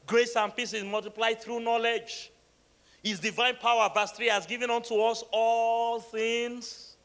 Grace 0.09 0.35
and 0.35 0.55
peace 0.57 0.73
is 0.73 0.83
multiplied 0.83 1.41
through 1.41 1.61
knowledge. 1.61 2.33
His 3.05 3.21
divine 3.21 3.55
power, 3.55 3.89
verse 3.95 4.11
3, 4.11 4.27
has 4.27 4.47
given 4.47 4.71
unto 4.71 5.01
us 5.01 5.23
all 5.31 6.01
things 6.01 6.97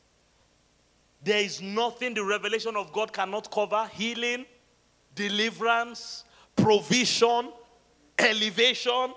there 1.23 1.39
is 1.39 1.61
nothing 1.61 2.13
the 2.13 2.23
revelation 2.23 2.75
of 2.75 2.91
God 2.91 3.13
cannot 3.13 3.49
cover 3.49 3.89
healing, 3.93 4.45
deliverance, 5.15 6.25
provision, 6.55 7.51
elevation, 8.19 9.13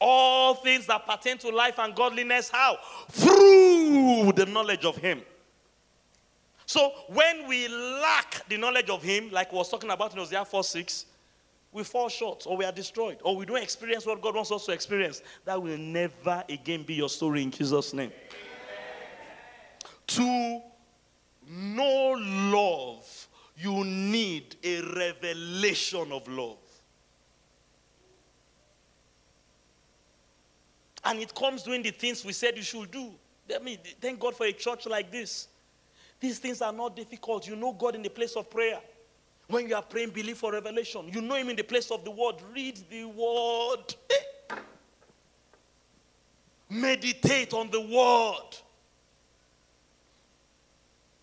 all 0.00 0.54
things 0.54 0.86
that 0.86 1.06
pertain 1.06 1.38
to 1.38 1.48
life 1.50 1.78
and 1.78 1.94
godliness. 1.94 2.50
How? 2.50 2.78
Through 3.10 4.32
the 4.36 4.46
knowledge 4.46 4.84
of 4.84 4.96
Him. 4.96 5.22
So 6.66 6.92
when 7.08 7.48
we 7.48 7.66
lack 7.66 8.48
the 8.48 8.56
knowledge 8.56 8.88
of 8.88 9.02
Him, 9.02 9.30
like 9.32 9.50
we 9.50 9.58
was 9.58 9.68
talking 9.68 9.90
about 9.90 10.12
in 10.12 10.18
Hosea 10.18 10.44
4 10.44 10.62
6, 10.62 11.06
we 11.72 11.84
fall 11.84 12.08
short 12.08 12.44
or 12.46 12.56
we 12.56 12.64
are 12.64 12.72
destroyed 12.72 13.18
or 13.22 13.36
we 13.36 13.46
don't 13.46 13.62
experience 13.62 14.04
what 14.04 14.20
God 14.20 14.34
wants 14.34 14.50
us 14.50 14.66
to 14.66 14.72
experience. 14.72 15.22
That 15.44 15.62
will 15.62 15.78
never 15.78 16.44
again 16.48 16.82
be 16.82 16.94
your 16.94 17.08
story 17.08 17.42
in 17.42 17.50
Jesus' 17.50 17.92
name. 17.92 18.12
To 20.08 20.60
know 21.48 22.16
love, 22.18 23.28
You 23.56 23.84
need 23.84 24.56
a 24.64 24.80
revelation 24.80 26.12
of 26.12 26.26
love. 26.28 26.56
And 31.04 31.18
it 31.18 31.34
comes 31.34 31.62
doing 31.62 31.82
the 31.82 31.90
things 31.90 32.24
we 32.24 32.32
said 32.32 32.56
you 32.56 32.62
should 32.62 32.90
do. 32.90 33.12
I 33.54 33.58
mean, 33.58 33.78
thank 34.00 34.18
God 34.18 34.34
for 34.34 34.46
a 34.46 34.52
church 34.52 34.86
like 34.86 35.10
this. 35.10 35.48
These 36.18 36.38
things 36.38 36.62
are 36.62 36.72
not 36.72 36.96
difficult. 36.96 37.46
You 37.46 37.56
know 37.56 37.72
God 37.72 37.94
in 37.94 38.02
the 38.02 38.10
place 38.10 38.34
of 38.34 38.48
prayer. 38.50 38.80
When 39.50 39.68
you 39.68 39.74
are 39.74 39.82
praying, 39.82 40.10
believe 40.10 40.38
for 40.38 40.52
revelation. 40.52 41.10
You 41.12 41.20
know 41.20 41.34
Him 41.34 41.48
in 41.48 41.56
the 41.56 41.64
place 41.64 41.90
of 41.90 42.04
the 42.04 42.10
word. 42.10 42.36
Read 42.54 42.78
the 42.88 43.04
word. 43.04 43.94
Eh? 44.08 44.54
Meditate 46.70 47.52
on 47.52 47.68
the 47.68 47.80
word. 47.80 48.56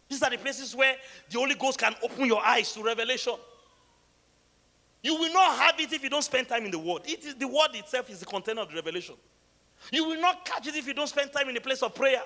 These 0.09 0.21
are 0.23 0.29
the 0.29 0.37
places 0.37 0.75
where 0.75 0.95
the 1.29 1.39
Holy 1.39 1.55
Ghost 1.55 1.79
can 1.79 1.95
open 2.03 2.25
your 2.25 2.45
eyes 2.45 2.73
to 2.73 2.83
revelation. 2.83 3.35
You 5.01 5.15
will 5.15 5.31
not 5.31 5.57
have 5.59 5.79
it 5.79 5.93
if 5.93 6.03
you 6.03 6.09
don't 6.09 6.21
spend 6.21 6.49
time 6.49 6.65
in 6.65 6.71
the 6.71 6.79
Word. 6.79 7.03
It 7.05 7.23
is 7.23 7.35
the 7.35 7.47
Word 7.47 7.69
itself 7.73 8.09
is 8.09 8.19
the 8.19 8.25
container 8.25 8.61
of 8.61 8.69
the 8.69 8.75
revelation. 8.75 9.15
You 9.91 10.05
will 10.05 10.19
not 10.19 10.43
catch 10.43 10.67
it 10.67 10.75
if 10.75 10.85
you 10.85 10.93
don't 10.93 11.07
spend 11.07 11.31
time 11.31 11.47
in 11.47 11.55
the 11.55 11.61
place 11.61 11.81
of 11.81 11.95
prayer. 11.95 12.21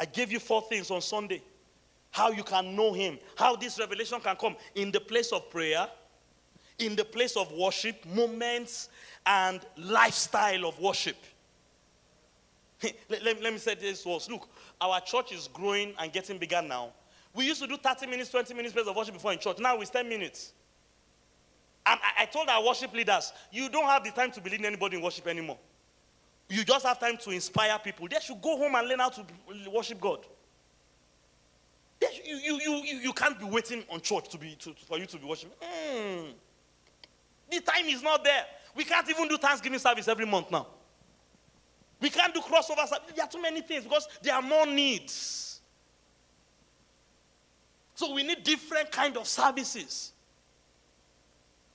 I 0.00 0.06
gave 0.06 0.32
you 0.32 0.40
four 0.40 0.62
things 0.62 0.90
on 0.90 1.02
Sunday. 1.02 1.42
How 2.10 2.30
you 2.30 2.42
can 2.42 2.74
know 2.74 2.94
Him, 2.94 3.18
how 3.36 3.54
this 3.54 3.78
revelation 3.78 4.18
can 4.20 4.34
come 4.34 4.56
in 4.74 4.90
the 4.90 4.98
place 4.98 5.30
of 5.30 5.48
prayer, 5.50 5.86
in 6.78 6.96
the 6.96 7.04
place 7.04 7.36
of 7.36 7.52
worship, 7.52 8.04
moments 8.06 8.88
and 9.26 9.60
lifestyle 9.76 10.64
of 10.64 10.80
worship. 10.80 11.16
let, 12.82 13.22
let, 13.22 13.42
let, 13.42 13.52
me 13.52 13.58
say 13.58 13.74
this 13.74 14.04
was 14.06 14.28
look, 14.30 14.48
our 14.80 15.00
church 15.02 15.32
is 15.32 15.48
growing 15.52 15.92
and 15.98 16.10
getting 16.10 16.38
bigger 16.38 16.62
now. 16.62 16.92
We 17.34 17.46
used 17.46 17.60
to 17.60 17.68
do 17.68 17.76
30 17.76 18.06
minutes, 18.06 18.30
20 18.30 18.54
minutes 18.54 18.72
place 18.72 18.88
of 18.88 18.96
worship 18.96 19.14
before 19.14 19.32
in 19.32 19.38
church. 19.38 19.58
Now 19.60 19.78
it's 19.78 19.90
10 19.90 20.08
minutes. 20.08 20.54
And 21.86 22.00
I, 22.02 22.22
I 22.22 22.26
told 22.26 22.48
our 22.48 22.64
worship 22.64 22.92
leaders, 22.92 23.32
you 23.52 23.68
don't 23.68 23.86
have 23.86 24.02
the 24.02 24.10
time 24.10 24.32
to 24.32 24.40
believe 24.40 24.60
in 24.60 24.66
anybody 24.66 24.96
in 24.96 25.02
worship 25.02 25.26
anymore. 25.28 25.58
You 26.50 26.64
just 26.64 26.84
have 26.84 26.98
time 26.98 27.16
to 27.18 27.30
inspire 27.30 27.78
people. 27.78 28.08
They 28.10 28.18
should 28.20 28.42
go 28.42 28.58
home 28.58 28.74
and 28.74 28.88
learn 28.88 28.98
how 28.98 29.10
to 29.10 29.24
worship 29.72 30.00
God. 30.00 30.26
you, 32.24 32.36
you, 32.36 32.58
you, 32.58 32.98
you 32.98 33.12
can't 33.12 33.38
be 33.38 33.44
waiting 33.44 33.84
on 33.88 34.00
church 34.00 34.28
to 34.30 34.38
be, 34.38 34.56
to, 34.56 34.74
for 34.86 34.98
you 34.98 35.06
to 35.06 35.16
be 35.16 35.26
worshiping. 35.26 35.54
Mm. 35.62 36.32
The 37.50 37.60
time 37.60 37.86
is 37.86 38.02
not 38.02 38.24
there. 38.24 38.44
We 38.74 38.82
can't 38.82 39.08
even 39.08 39.28
do 39.28 39.38
Thanksgiving 39.38 39.78
service 39.78 40.08
every 40.08 40.26
month 40.26 40.50
now. 40.50 40.66
We 42.00 42.10
can't 42.10 42.34
do 42.34 42.40
crossover 42.40 42.86
service. 42.88 43.12
There 43.14 43.24
are 43.24 43.30
too 43.30 43.42
many 43.42 43.60
things 43.60 43.84
because 43.84 44.08
there 44.20 44.34
are 44.34 44.42
more 44.42 44.66
needs. 44.66 45.60
So 47.94 48.12
we 48.12 48.24
need 48.24 48.42
different 48.42 48.90
kind 48.90 49.16
of 49.16 49.28
services. 49.28 50.12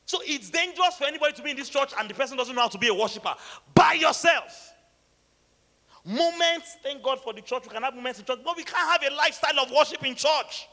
So 0.05 0.19
it's 0.23 0.49
dangerous 0.49 0.95
for 0.97 1.05
anybody 1.05 1.33
to 1.33 1.41
be 1.41 1.51
in 1.51 1.57
this 1.57 1.69
church 1.69 1.91
and 1.97 2.09
the 2.09 2.13
person 2.13 2.37
doesn't 2.37 2.55
know 2.55 2.61
how 2.61 2.67
to 2.67 2.77
be 2.77 2.87
a 2.87 2.93
worshiper. 2.93 3.33
By 3.73 3.93
yourself. 3.93 4.73
Moments, 6.05 6.77
thank 6.83 7.01
God 7.01 7.19
for 7.19 7.33
the 7.33 7.41
church. 7.41 7.63
We 7.63 7.69
can 7.69 7.81
have 7.81 7.95
moments 7.95 8.19
in 8.19 8.25
church, 8.25 8.39
but 8.45 8.55
we 8.55 8.63
can't 8.63 9.01
have 9.01 9.11
a 9.11 9.15
lifestyle 9.15 9.59
of 9.59 9.71
worship 9.71 10.05
in 10.05 10.13
church. 10.13 10.67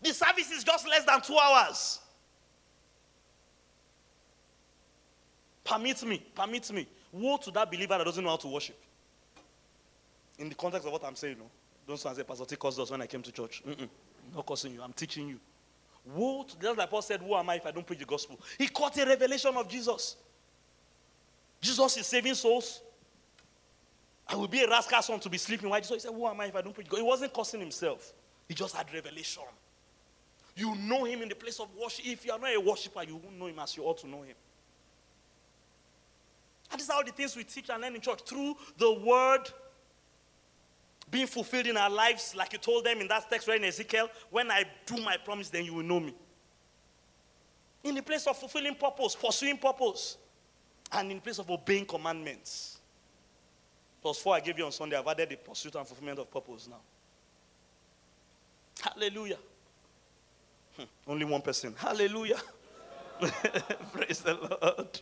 The 0.00 0.14
service 0.14 0.52
is 0.52 0.62
just 0.62 0.88
less 0.88 1.04
than 1.04 1.20
two 1.20 1.36
hours. 1.36 1.98
Permit 5.64 6.04
me, 6.04 6.24
permit 6.32 6.70
me. 6.70 6.86
Woe 7.10 7.38
to 7.38 7.50
that 7.50 7.68
believer 7.68 7.98
that 7.98 8.04
doesn't 8.04 8.22
know 8.22 8.30
how 8.30 8.36
to 8.36 8.46
worship. 8.46 8.78
In 10.38 10.48
the 10.48 10.54
context 10.54 10.86
of 10.86 10.92
what 10.92 11.04
I'm 11.04 11.16
saying, 11.16 11.38
no. 11.38 11.46
Don't 11.88 11.98
say, 11.98 12.22
Pastor 12.22 12.44
T 12.44 12.56
caused 12.56 12.78
us 12.78 12.90
when 12.90 13.02
I 13.02 13.06
came 13.06 13.22
to 13.22 13.32
church. 13.32 13.62
Mm-mm. 13.66 13.88
Not 14.34 14.46
cursing 14.46 14.74
you, 14.74 14.82
I'm 14.82 14.92
teaching 14.92 15.28
you. 15.28 15.40
To, 16.14 16.46
just 16.60 16.78
like 16.78 16.88
Paul 16.88 17.02
said, 17.02 17.20
Who 17.20 17.34
am 17.34 17.50
I 17.50 17.56
if 17.56 17.66
I 17.66 17.70
don't 17.70 17.86
preach 17.86 17.98
the 17.98 18.04
gospel? 18.04 18.38
He 18.58 18.68
caught 18.68 18.96
a 18.98 19.04
revelation 19.04 19.54
of 19.56 19.68
Jesus. 19.68 20.16
Jesus 21.60 21.96
is 21.96 22.06
saving 22.06 22.34
souls. 22.34 22.82
I 24.28 24.36
will 24.36 24.48
be 24.48 24.62
a 24.62 24.68
rascal 24.68 25.02
son 25.02 25.20
to 25.20 25.28
be 25.28 25.38
sleeping 25.38 25.68
Why? 25.68 25.80
Jesus. 25.80 26.02
He 26.02 26.08
said, 26.08 26.14
Who 26.14 26.26
am 26.26 26.40
I 26.40 26.46
if 26.46 26.56
I 26.56 26.62
don't 26.62 26.74
preach 26.74 26.88
God? 26.88 26.98
He 26.98 27.02
wasn't 27.02 27.32
cursing 27.32 27.60
himself. 27.60 28.12
He 28.48 28.54
just 28.54 28.76
had 28.76 28.92
revelation. 28.92 29.42
You 30.54 30.74
know 30.76 31.04
him 31.04 31.22
in 31.22 31.28
the 31.28 31.34
place 31.34 31.60
of 31.60 31.68
worship. 31.80 32.06
If 32.06 32.24
you 32.24 32.32
are 32.32 32.38
not 32.38 32.54
a 32.54 32.60
worshiper, 32.60 33.02
you 33.02 33.16
won't 33.16 33.38
know 33.38 33.46
him 33.46 33.58
as 33.58 33.76
you 33.76 33.82
ought 33.82 33.98
to 33.98 34.08
know 34.08 34.22
him. 34.22 34.34
These 36.74 36.88
are 36.90 36.96
all 36.96 37.04
the 37.04 37.12
things 37.12 37.36
we 37.36 37.44
teach 37.44 37.68
and 37.68 37.82
learn 37.82 37.94
in 37.94 38.00
church 38.00 38.22
through 38.22 38.56
the 38.78 38.92
word 38.92 39.50
being 41.10 41.26
fulfilled 41.26 41.66
in 41.66 41.76
our 41.76 41.90
lives, 41.90 42.34
like 42.34 42.52
you 42.52 42.58
told 42.58 42.84
them 42.84 43.00
in 43.00 43.08
that 43.08 43.30
text 43.30 43.46
right 43.48 43.58
in 43.58 43.64
Ezekiel, 43.64 44.08
when 44.30 44.50
I 44.50 44.64
do 44.84 44.96
my 45.02 45.16
promise, 45.16 45.48
then 45.48 45.64
you 45.64 45.74
will 45.74 45.84
know 45.84 46.00
me. 46.00 46.14
In 47.84 47.94
the 47.94 48.02
place 48.02 48.26
of 48.26 48.36
fulfilling 48.36 48.74
purpose, 48.74 49.14
pursuing 49.14 49.56
purpose, 49.58 50.16
and 50.92 51.10
in 51.10 51.20
place 51.20 51.38
of 51.38 51.50
obeying 51.50 51.86
commandments. 51.86 52.78
Plus 54.02 54.18
four 54.18 54.34
I 54.34 54.40
gave 54.40 54.58
you 54.58 54.64
on 54.64 54.72
Sunday, 54.72 54.96
I've 54.96 55.06
added 55.06 55.28
the 55.30 55.36
pursuit 55.36 55.74
and 55.74 55.86
fulfillment 55.86 56.18
of 56.18 56.30
purpose 56.30 56.68
now. 56.68 56.80
Hallelujah. 58.80 59.38
Hmm, 60.76 60.84
only 61.06 61.24
one 61.24 61.42
person. 61.42 61.74
Hallelujah. 61.76 62.40
Praise 63.92 64.20
the 64.20 64.34
Lord. 64.34 65.00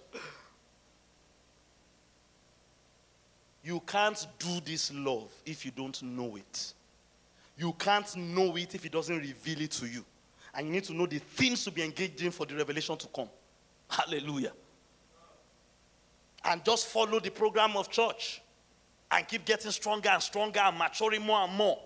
You 3.65 3.81
can't 3.81 4.27
do 4.39 4.61
this 4.61 4.93
love 4.93 5.33
if 5.47 5.65
you 5.65 5.71
don't 5.71 6.01
know 6.03 6.37
it. 6.37 6.75
You 7.57 7.73
can't 7.73 8.15
know 8.15 8.57
it 8.57 8.75
if 8.75 8.85
it 8.85 8.93
doesn't 8.93 9.17
reveal 9.17 9.63
it 9.63 9.71
to 9.73 9.87
you. 9.87 10.05
And 10.55 10.67
you 10.67 10.73
need 10.75 10.85
to 10.85 10.93
know 10.93 11.07
the 11.07 11.19
things 11.19 11.65
to 11.65 11.71
be 11.71 11.83
engaged 11.83 12.21
in 12.23 12.31
for 12.31 12.45
the 12.45 12.55
revelation 12.55 12.97
to 12.99 13.07
come. 13.09 13.29
Hallelujah. 13.89 14.53
And 16.45 16.63
just 16.63 16.89
follow 16.89 17.19
the 17.19 17.31
program 17.31 17.75
of 17.77 17.91
church 17.91 18.43
and 19.11 19.27
keep 19.27 19.47
getting 19.47 19.71
stronger 19.71 20.11
and 20.11 20.23
stronger 20.23 20.61
and 20.61 20.77
maturing 20.77 21.23
more 21.23 21.41
and 21.41 21.55
more 21.55 21.79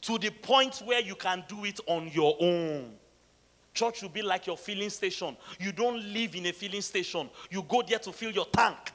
to 0.00 0.16
the 0.16 0.30
point 0.30 0.82
where 0.86 1.00
you 1.00 1.14
can 1.14 1.44
do 1.48 1.66
it 1.66 1.80
on 1.86 2.08
your 2.08 2.34
own. 2.40 2.92
Church 3.74 4.00
will 4.00 4.08
be 4.08 4.22
like 4.22 4.46
your 4.46 4.56
filling 4.56 4.90
station. 4.90 5.36
You 5.58 5.72
don't 5.72 6.02
live 6.14 6.34
in 6.34 6.46
a 6.46 6.52
filling 6.52 6.80
station, 6.80 7.28
you 7.50 7.62
go 7.68 7.82
there 7.86 7.98
to 7.98 8.10
fill 8.10 8.30
your 8.30 8.46
tank 8.46 8.92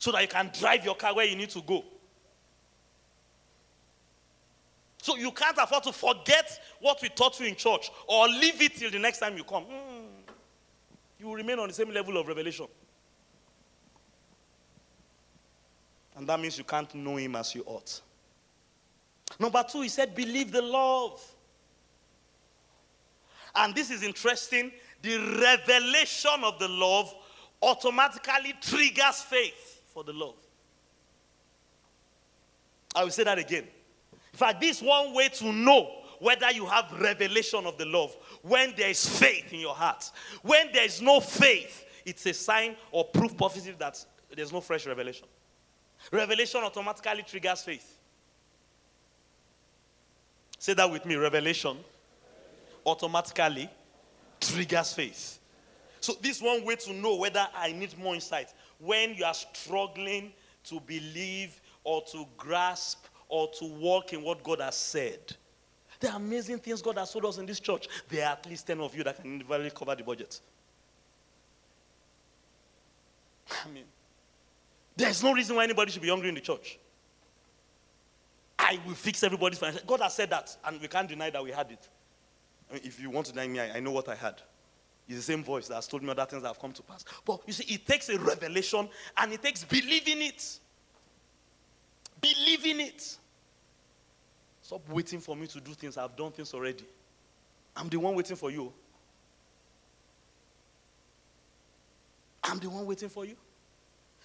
so 0.00 0.10
that 0.10 0.22
you 0.22 0.28
can 0.28 0.50
drive 0.58 0.84
your 0.84 0.96
car 0.96 1.14
where 1.14 1.26
you 1.26 1.36
need 1.36 1.50
to 1.50 1.60
go. 1.60 1.84
So 5.02 5.16
you 5.16 5.30
can't 5.30 5.56
afford 5.58 5.84
to 5.84 5.92
forget 5.92 6.58
what 6.80 7.00
we 7.02 7.10
taught 7.10 7.38
you 7.38 7.46
in 7.46 7.54
church 7.54 7.90
or 8.08 8.26
leave 8.26 8.60
it 8.60 8.76
till 8.76 8.90
the 8.90 8.98
next 8.98 9.18
time 9.18 9.36
you 9.36 9.44
come. 9.44 9.64
Mm. 9.64 10.32
You 11.18 11.26
will 11.26 11.34
remain 11.34 11.58
on 11.58 11.68
the 11.68 11.74
same 11.74 11.92
level 11.92 12.16
of 12.16 12.26
revelation. 12.26 12.66
And 16.16 16.26
that 16.26 16.40
means 16.40 16.56
you 16.56 16.64
can't 16.64 16.92
know 16.94 17.16
him 17.16 17.36
as 17.36 17.54
you 17.54 17.62
ought. 17.66 18.00
Number 19.38 19.62
two, 19.70 19.82
he 19.82 19.88
said, 19.88 20.14
believe 20.14 20.50
the 20.50 20.62
love. 20.62 21.22
And 23.54 23.74
this 23.74 23.90
is 23.90 24.02
interesting. 24.02 24.72
The 25.02 25.18
revelation 25.40 26.42
of 26.42 26.58
the 26.58 26.68
love 26.68 27.14
automatically 27.62 28.54
triggers 28.62 29.22
faith 29.22 29.79
for 29.92 30.04
the 30.04 30.12
love. 30.12 30.36
I 32.94 33.04
will 33.04 33.10
say 33.10 33.24
that 33.24 33.38
again. 33.38 33.64
In 34.32 34.38
fact, 34.38 34.60
this 34.60 34.82
one 34.82 35.14
way 35.14 35.28
to 35.28 35.52
know 35.52 35.90
whether 36.18 36.50
you 36.50 36.66
have 36.66 36.92
revelation 37.00 37.66
of 37.66 37.78
the 37.78 37.86
love 37.86 38.14
when 38.42 38.74
there 38.76 38.90
is 38.90 39.06
faith 39.18 39.52
in 39.52 39.60
your 39.60 39.74
heart. 39.74 40.10
When 40.42 40.70
there 40.72 40.84
is 40.84 41.00
no 41.00 41.20
faith, 41.20 41.86
it's 42.04 42.26
a 42.26 42.34
sign 42.34 42.76
or 42.92 43.04
proof 43.04 43.36
positive 43.36 43.78
that 43.78 44.04
there's 44.34 44.52
no 44.52 44.60
fresh 44.60 44.86
revelation. 44.86 45.26
Revelation 46.12 46.62
automatically 46.62 47.22
triggers 47.26 47.62
faith. 47.62 47.98
Say 50.58 50.74
that 50.74 50.90
with 50.90 51.06
me. 51.06 51.16
Revelation 51.16 51.78
automatically 52.84 53.70
triggers 54.40 54.92
faith. 54.92 55.38
So, 56.00 56.14
this 56.20 56.40
one 56.40 56.64
way 56.64 56.76
to 56.76 56.92
know 56.92 57.16
whether 57.16 57.46
I 57.54 57.72
need 57.72 57.96
more 57.98 58.14
insight 58.14 58.48
when 58.80 59.14
you 59.14 59.24
are 59.24 59.34
struggling 59.34 60.32
to 60.64 60.80
believe 60.80 61.60
or 61.84 62.02
to 62.12 62.26
grasp 62.36 63.06
or 63.28 63.48
to 63.58 63.64
walk 63.64 64.12
in 64.12 64.22
what 64.22 64.42
God 64.42 64.60
has 64.60 64.76
said. 64.76 65.36
There 66.00 66.10
are 66.10 66.16
amazing 66.16 66.58
things 66.58 66.80
God 66.82 66.98
has 66.98 67.12
told 67.12 67.26
us 67.26 67.38
in 67.38 67.46
this 67.46 67.60
church. 67.60 67.88
There 68.08 68.26
are 68.26 68.32
at 68.32 68.46
least 68.46 68.66
10 68.66 68.80
of 68.80 68.96
you 68.96 69.04
that 69.04 69.16
can 69.16 69.32
individually 69.32 69.70
cover 69.74 69.94
the 69.94 70.02
budget. 70.02 70.40
I 73.64 73.68
mean, 73.68 73.84
there's 74.96 75.22
no 75.22 75.32
reason 75.32 75.56
why 75.56 75.64
anybody 75.64 75.92
should 75.92 76.02
be 76.02 76.08
hungry 76.08 76.28
in 76.28 76.34
the 76.34 76.40
church. 76.40 76.78
I 78.58 78.78
will 78.86 78.94
fix 78.94 79.22
everybody's 79.22 79.58
financial. 79.58 79.86
God 79.86 80.00
has 80.00 80.14
said 80.14 80.30
that, 80.30 80.56
and 80.64 80.80
we 80.80 80.88
can't 80.88 81.08
deny 81.08 81.30
that 81.30 81.42
we 81.42 81.50
had 81.50 81.70
it. 81.70 81.88
I 82.70 82.74
mean, 82.74 82.82
if 82.84 83.00
you 83.00 83.10
want 83.10 83.26
to 83.26 83.32
deny 83.32 83.48
me, 83.48 83.60
I, 83.60 83.76
I 83.76 83.80
know 83.80 83.90
what 83.90 84.08
I 84.08 84.14
had. 84.14 84.40
It's 85.08 85.16
the 85.16 85.32
same 85.32 85.42
voice 85.42 85.66
that 85.68 85.74
has 85.74 85.88
told 85.88 86.02
me 86.02 86.10
other 86.10 86.24
things 86.24 86.42
that 86.42 86.48
have 86.48 86.60
come 86.60 86.72
to 86.72 86.82
pass. 86.82 87.04
But 87.24 87.40
you 87.46 87.52
see, 87.52 87.74
it 87.74 87.86
takes 87.86 88.08
a 88.08 88.18
revelation 88.18 88.88
and 89.16 89.32
it 89.32 89.42
takes 89.42 89.64
believing 89.64 90.22
it. 90.22 90.58
Believe 92.20 92.66
in 92.66 92.80
it. 92.80 93.16
Stop 94.62 94.88
waiting 94.88 95.20
for 95.20 95.34
me 95.34 95.46
to 95.48 95.60
do 95.60 95.72
things. 95.72 95.96
I've 95.96 96.14
done 96.14 96.30
things 96.30 96.54
already. 96.54 96.84
I'm 97.74 97.88
the 97.88 97.98
one 97.98 98.14
waiting 98.14 98.36
for 98.36 98.50
you. 98.50 98.72
I'm 102.44 102.58
the 102.58 102.68
one 102.68 102.86
waiting 102.86 103.08
for 103.08 103.24
you. 103.24 103.36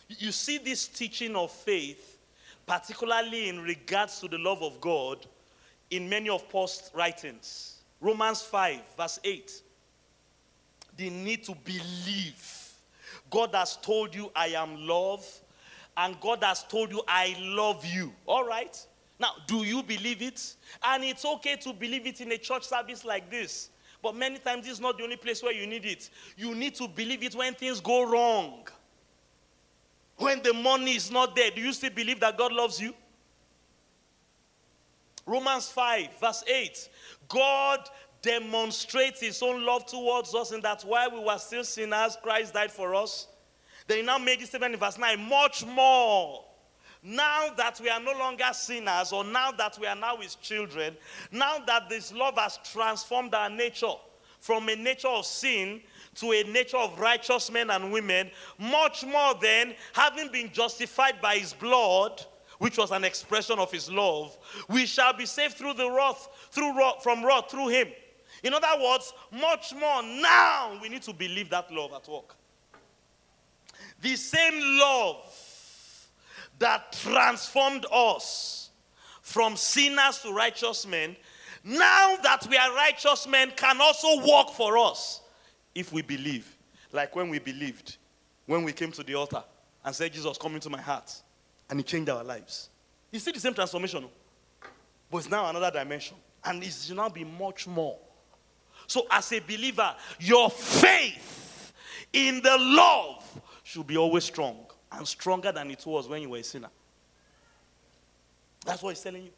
You 0.07 0.32
see 0.32 0.57
this 0.57 0.88
teaching 0.88 1.36
of 1.36 1.51
faith, 1.51 2.19
particularly 2.65 3.49
in 3.49 3.61
regards 3.61 4.19
to 4.19 4.28
the 4.28 4.38
love 4.38 4.61
of 4.61 4.80
God, 4.80 5.26
in 5.89 6.07
many 6.07 6.30
of 6.30 6.47
Paul's 6.49 6.91
writings. 6.93 7.82
Romans 8.01 8.41
5, 8.41 8.82
verse 8.97 9.19
8. 9.23 9.61
They 10.97 11.09
need 11.09 11.43
to 11.45 11.55
believe. 11.55 12.73
God 13.29 13.53
has 13.53 13.77
told 13.77 14.15
you, 14.15 14.31
I 14.35 14.47
am 14.47 14.87
love, 14.87 15.25
and 15.97 16.19
God 16.19 16.43
has 16.43 16.63
told 16.63 16.91
you, 16.91 17.01
I 17.07 17.35
love 17.39 17.85
you. 17.85 18.13
All 18.25 18.45
right? 18.45 18.75
Now, 19.19 19.31
do 19.47 19.63
you 19.63 19.81
believe 19.83 20.21
it? 20.21 20.55
And 20.83 21.03
it's 21.03 21.25
okay 21.25 21.55
to 21.57 21.73
believe 21.73 22.05
it 22.05 22.21
in 22.21 22.31
a 22.31 22.37
church 22.37 22.63
service 22.63 23.05
like 23.05 23.29
this. 23.29 23.69
But 24.01 24.15
many 24.15 24.37
times, 24.37 24.67
is 24.67 24.79
not 24.79 24.97
the 24.97 25.03
only 25.03 25.15
place 25.15 25.41
where 25.41 25.53
you 25.53 25.65
need 25.65 25.85
it. 25.85 26.09
You 26.37 26.53
need 26.53 26.75
to 26.75 26.87
believe 26.87 27.23
it 27.23 27.33
when 27.33 27.53
things 27.55 27.79
go 27.79 28.03
wrong. 28.03 28.67
When 30.17 30.41
the 30.43 30.53
money 30.53 30.95
is 30.95 31.11
not 31.11 31.35
there, 31.35 31.49
do 31.51 31.61
you 31.61 31.73
still 31.73 31.89
believe 31.89 32.19
that 32.19 32.37
God 32.37 32.53
loves 32.53 32.79
you? 32.79 32.93
Romans 35.25 35.69
5, 35.71 36.19
verse 36.19 36.43
8. 36.47 36.89
God 37.27 37.89
demonstrates 38.26 39.21
his 39.21 39.41
own 39.43 39.63
love 39.63 39.86
towards 39.86 40.34
us 40.34 40.51
and 40.51 40.63
that's 40.63 40.84
why 40.84 41.07
we 41.07 41.19
were 41.19 41.38
still 41.38 41.63
sinners, 41.63 42.17
Christ 42.23 42.53
died 42.53 42.71
for 42.71 42.95
us. 42.95 43.28
Then 43.88 43.97
he 43.97 44.03
now 44.03 44.17
made 44.17 44.39
this 44.39 44.49
statement 44.49 44.73
in 44.73 44.80
verse 44.80 44.97
9 44.97 45.30
much 45.30 45.63
more. 45.63 46.43
Now 47.03 47.49
that 47.55 47.80
we 47.80 47.88
are 47.88 47.99
no 47.99 48.13
longer 48.13 48.49
sinners, 48.51 49.13
or 49.13 49.23
now 49.23 49.51
that 49.51 49.78
we 49.80 49.86
are 49.86 49.95
now 49.95 50.17
his 50.17 50.34
children, 50.34 50.97
now 51.32 51.59
that 51.67 51.88
this 51.88 52.11
love 52.11 52.36
has 52.39 52.57
transformed 52.73 53.36
our 53.36 53.47
nature 53.47 53.93
from 54.39 54.67
a 54.69 54.76
nature 54.76 55.07
of 55.07 55.23
sin 55.23 55.82
to 56.15 56.32
a 56.32 56.43
nature 56.45 56.78
of 56.78 56.99
righteous 56.99 57.51
men 57.51 57.69
and 57.69 57.91
women, 57.91 58.32
much 58.57 59.05
more 59.05 59.36
than 59.39 59.76
having 59.93 60.32
been 60.32 60.51
justified 60.51 61.21
by 61.21 61.36
his 61.36 61.53
blood, 61.53 62.26
which 62.57 62.78
was 62.78 62.89
an 62.89 63.03
expression 63.03 63.59
of 63.59 63.71
his 63.71 63.91
love, 63.91 64.36
we 64.67 64.88
shall 64.88 65.13
be 65.13 65.28
saved 65.28 65.53
through 65.55 65.73
the 65.73 65.91
wrath, 65.91 66.28
through 66.49 66.76
wrath, 66.76 67.03
from 67.03 67.23
wrath 67.23 67.51
through 67.51 67.67
him. 67.67 67.88
In 68.45 68.53
other 68.53 68.79
words, 68.79 69.11
much 69.31 69.73
more 69.73 70.03
now 70.03 70.77
we 70.79 70.87
need 70.87 71.01
to 71.01 71.13
believe 71.13 71.49
that 71.49 71.71
love 71.71 71.93
at 71.93 72.07
work. 72.07 72.35
The 74.03 74.15
same 74.15 74.53
love 74.79 76.07
that 76.59 76.93
transformed 76.93 77.87
us 77.91 78.69
from 79.23 79.57
sinners 79.57 80.19
to 80.19 80.31
righteous 80.31 80.85
men, 80.85 81.15
now 81.63 82.17
that 82.21 82.45
we 82.47 82.55
are 82.55 82.71
righteous 82.75 83.27
men, 83.27 83.51
can 83.55 83.81
also 83.81 84.19
work 84.19 84.51
for 84.51 84.77
us 84.77 85.21
if 85.73 85.91
we 85.91 86.03
believe. 86.03 86.55
Like 86.91 87.15
when 87.15 87.29
we 87.29 87.39
believed, 87.39 87.97
when 88.45 88.63
we 88.63 88.73
came 88.73 88.91
to 88.91 89.01
the 89.01 89.15
altar 89.15 89.43
and 89.83 89.95
said, 89.95 90.13
Jesus, 90.13 90.37
come 90.37 90.53
into 90.53 90.69
my 90.69 90.79
heart. 90.79 91.11
And 91.67 91.79
he 91.79 91.83
changed 91.83 92.11
our 92.11 92.23
lives. 92.23 92.69
You 93.11 93.17
see 93.17 93.31
the 93.31 93.39
same 93.39 93.55
transformation, 93.55 94.03
oh? 94.05 94.67
but 95.09 95.17
it's 95.17 95.31
now 95.31 95.49
another 95.49 95.71
dimension. 95.71 96.17
And 96.43 96.61
it 96.61 96.71
should 96.71 96.95
now 96.95 97.09
be 97.09 97.23
much 97.23 97.65
more. 97.65 97.97
So, 98.88 99.07
as 99.11 99.31
a 99.31 99.39
believer, 99.39 99.95
your 100.19 100.49
faith 100.49 101.73
in 102.13 102.41
the 102.41 102.57
love 102.57 103.41
should 103.63 103.88
be 103.88 103.97
always 103.97 104.23
strong 104.23 104.65
and 104.91 105.07
stronger 105.07 105.51
than 105.51 105.71
it 105.71 105.86
was 105.86 106.07
when 106.07 106.21
you 106.21 106.29
were 106.29 106.38
a 106.38 106.43
sinner. 106.43 106.69
That's 108.65 108.81
what 108.81 108.91
he's 108.91 109.03
telling 109.03 109.23
you. 109.23 109.31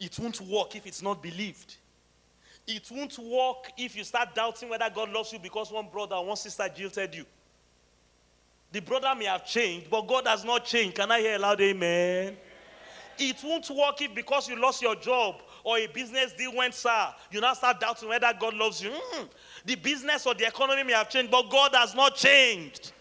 It 0.00 0.18
won't 0.18 0.40
work 0.42 0.76
if 0.76 0.86
it's 0.86 1.02
not 1.02 1.22
believed. 1.22 1.76
It 2.66 2.88
won't 2.90 3.18
work 3.18 3.72
if 3.78 3.96
you 3.96 4.04
start 4.04 4.34
doubting 4.34 4.68
whether 4.68 4.88
God 4.94 5.10
loves 5.10 5.32
you 5.32 5.38
because 5.38 5.72
one 5.72 5.88
brother 5.90 6.16
or 6.16 6.26
one 6.26 6.36
sister 6.36 6.68
jilted 6.68 7.14
you. 7.14 7.24
The 8.70 8.80
brother 8.80 9.14
may 9.16 9.24
have 9.24 9.46
changed, 9.46 9.88
but 9.88 10.06
God 10.06 10.26
has 10.26 10.44
not 10.44 10.66
changed. 10.66 10.96
Can 10.96 11.10
I 11.10 11.20
hear 11.20 11.36
a 11.36 11.38
loud 11.38 11.60
amen? 11.60 12.36
It 13.18 13.36
won't 13.42 13.68
work 13.70 14.00
if 14.02 14.14
because 14.14 14.48
you 14.48 14.60
lost 14.60 14.82
your 14.82 14.94
job 14.94 15.36
or 15.64 15.78
a 15.78 15.86
business 15.86 16.32
deal 16.32 16.54
went 16.54 16.74
sour, 16.74 17.14
you 17.30 17.40
now 17.40 17.54
start 17.54 17.80
doubting 17.80 18.08
whether 18.08 18.32
God 18.38 18.54
loves 18.54 18.82
you. 18.82 18.90
Mm, 18.90 19.28
the 19.64 19.74
business 19.76 20.26
or 20.26 20.34
the 20.34 20.46
economy 20.46 20.82
may 20.84 20.92
have 20.92 21.10
changed, 21.10 21.30
but 21.30 21.50
God 21.50 21.74
has 21.74 21.94
not 21.94 22.14
changed. 22.14 22.92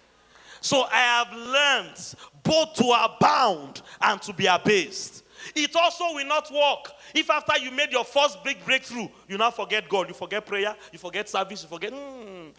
So 0.61 0.83
I 0.91 0.99
have 0.99 1.33
learned 1.33 2.15
both 2.43 2.73
to 2.75 2.85
abound 2.91 3.81
and 4.01 4.21
to 4.23 4.33
be 4.33 4.47
abased. 4.47 5.23
It 5.55 5.75
also 5.75 6.13
will 6.13 6.25
not 6.25 6.51
work 6.51 6.91
if 7.13 7.29
after 7.29 7.57
you 7.59 7.71
made 7.71 7.91
your 7.91 8.03
first 8.03 8.43
big 8.43 8.63
breakthrough, 8.65 9.07
you 9.27 9.37
now 9.37 9.51
forget 9.51 9.87
God, 9.87 10.07
you 10.07 10.13
forget 10.13 10.45
prayer, 10.45 10.75
you 10.91 10.99
forget 10.99 11.29
service, 11.29 11.63
you 11.63 11.69
forget. 11.69 11.93
Mm. 11.93 12.51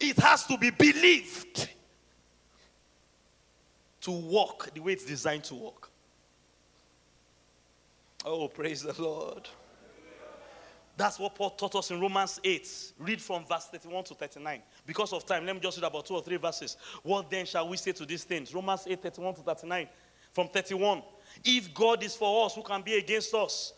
It 0.00 0.18
has 0.18 0.44
to 0.46 0.58
be 0.58 0.70
believed 0.70 1.68
to 4.02 4.10
work 4.10 4.72
the 4.74 4.80
way 4.80 4.92
it's 4.92 5.04
designed 5.04 5.44
to 5.44 5.54
work. 5.54 5.90
Oh, 8.24 8.48
praise 8.48 8.82
the 8.82 9.00
Lord. 9.00 9.48
That's 10.96 11.18
what 11.18 11.34
Paul 11.34 11.50
taught 11.50 11.74
us 11.74 11.90
in 11.90 12.00
Romans 12.00 12.40
8. 12.42 12.92
Read 12.98 13.20
from 13.20 13.44
verse 13.44 13.66
31 13.66 14.04
to 14.04 14.14
39. 14.14 14.62
Because 14.86 15.12
of 15.12 15.26
time, 15.26 15.44
let 15.44 15.54
me 15.54 15.60
just 15.60 15.76
read 15.76 15.86
about 15.86 16.06
two 16.06 16.14
or 16.14 16.22
three 16.22 16.36
verses. 16.36 16.76
What 17.02 17.28
then 17.28 17.46
shall 17.46 17.68
we 17.68 17.76
say 17.76 17.92
to 17.92 18.06
these 18.06 18.24
things? 18.24 18.54
Romans 18.54 18.84
8, 18.86 19.02
31 19.02 19.34
to 19.34 19.40
39. 19.42 19.88
From 20.30 20.48
31. 20.48 21.02
If 21.44 21.74
God 21.74 22.02
is 22.02 22.14
for 22.14 22.46
us, 22.46 22.54
who 22.54 22.62
can 22.62 22.82
be 22.82 22.94
against 22.94 23.34
us? 23.34 23.72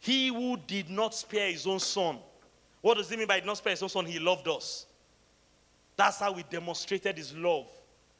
He 0.00 0.28
who 0.28 0.56
did 0.56 0.90
not 0.90 1.14
spare 1.14 1.50
his 1.50 1.66
own 1.66 1.78
son. 1.78 2.18
What 2.80 2.98
does 2.98 3.08
he 3.08 3.16
mean 3.16 3.28
by 3.28 3.40
did 3.40 3.46
not 3.46 3.58
spare 3.58 3.70
his 3.70 3.82
own 3.82 3.88
son? 3.88 4.04
He 4.04 4.18
loved 4.18 4.46
us. 4.48 4.86
That's 5.96 6.18
how 6.18 6.32
we 6.32 6.42
demonstrated 6.42 7.16
his 7.16 7.34
love 7.34 7.66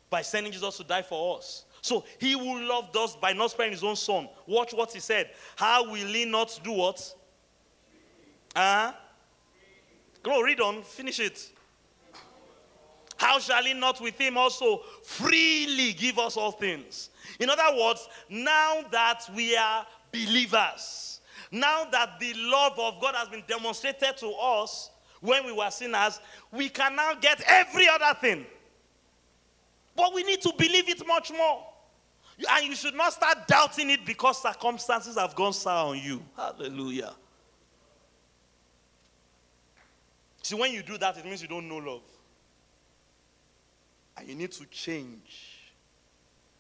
by 0.09 0.23
sending 0.23 0.53
Jesus 0.53 0.79
to 0.79 0.85
die 0.85 1.03
for 1.03 1.37
us. 1.39 1.66
So 1.87 2.05
he 2.19 2.33
who 2.33 2.63
loved 2.63 2.97
us 2.97 3.15
by 3.15 3.33
not 3.33 3.53
sparing 3.53 3.71
his 3.71 3.85
own 3.85 3.95
son. 3.95 4.29
Watch 4.47 4.75
what 4.75 4.93
he 4.93 4.99
said. 4.99 5.31
How 5.55 5.85
will 5.85 5.95
he 5.95 6.25
not 6.25 6.59
do 6.65 6.73
what? 6.73 7.15
Uh-huh. 8.57 8.93
Go, 10.23 10.41
read 10.41 10.61
on, 10.61 10.83
finish 10.83 11.21
it. 11.21 11.49
How 13.17 13.39
shall 13.39 13.63
he 13.63 13.73
not 13.73 14.01
with 14.01 14.19
him 14.19 14.37
also 14.37 14.83
freely 15.05 15.93
give 15.93 16.19
us 16.19 16.37
all 16.37 16.51
things? 16.51 17.11
In 17.39 17.49
other 17.49 17.77
words, 17.79 18.09
now 18.29 18.83
that 18.91 19.23
we 19.35 19.57
are 19.57 19.87
believers, 20.11 21.21
now 21.53 21.85
that 21.93 22.19
the 22.19 22.35
love 22.35 22.79
of 22.81 23.01
God 23.01 23.15
has 23.15 23.29
been 23.29 23.45
demonstrated 23.47 24.17
to 24.17 24.31
us 24.33 24.91
when 25.21 25.47
we 25.47 25.53
were 25.53 25.71
sinners, 25.71 26.21
we 26.51 26.69
can 26.69 26.97
now 26.97 27.15
get 27.15 27.41
every 27.47 27.89
other 27.89 28.19
thing. 28.21 28.45
But 29.95 30.13
we 30.13 30.25
need 30.25 30.43
to 30.43 30.53
believe 30.59 30.89
it 30.89 31.07
much 31.07 31.31
more. 31.31 31.65
And 32.39 32.67
you 32.67 32.75
should 32.75 32.95
not 32.95 33.13
start 33.13 33.47
doubting 33.47 33.91
it 33.91 34.05
because 34.05 34.43
circumstances 34.43 35.17
have 35.17 35.35
gone 35.35 35.53
sour 35.53 35.91
on 35.91 35.99
you. 35.99 36.23
Hallelujah. 36.37 37.15
See, 40.43 40.55
when 40.55 40.73
you 40.73 40.83
do 40.83 40.99
that, 40.99 41.17
it 41.17 41.25
means 41.25 41.43
you 41.43 41.49
don't 41.49 41.69
know 41.69 41.79
love. 41.79 42.03
And 44.17 44.29
you 44.29 44.35
need 44.35 44.53
to 44.53 44.65
change. 44.67 45.73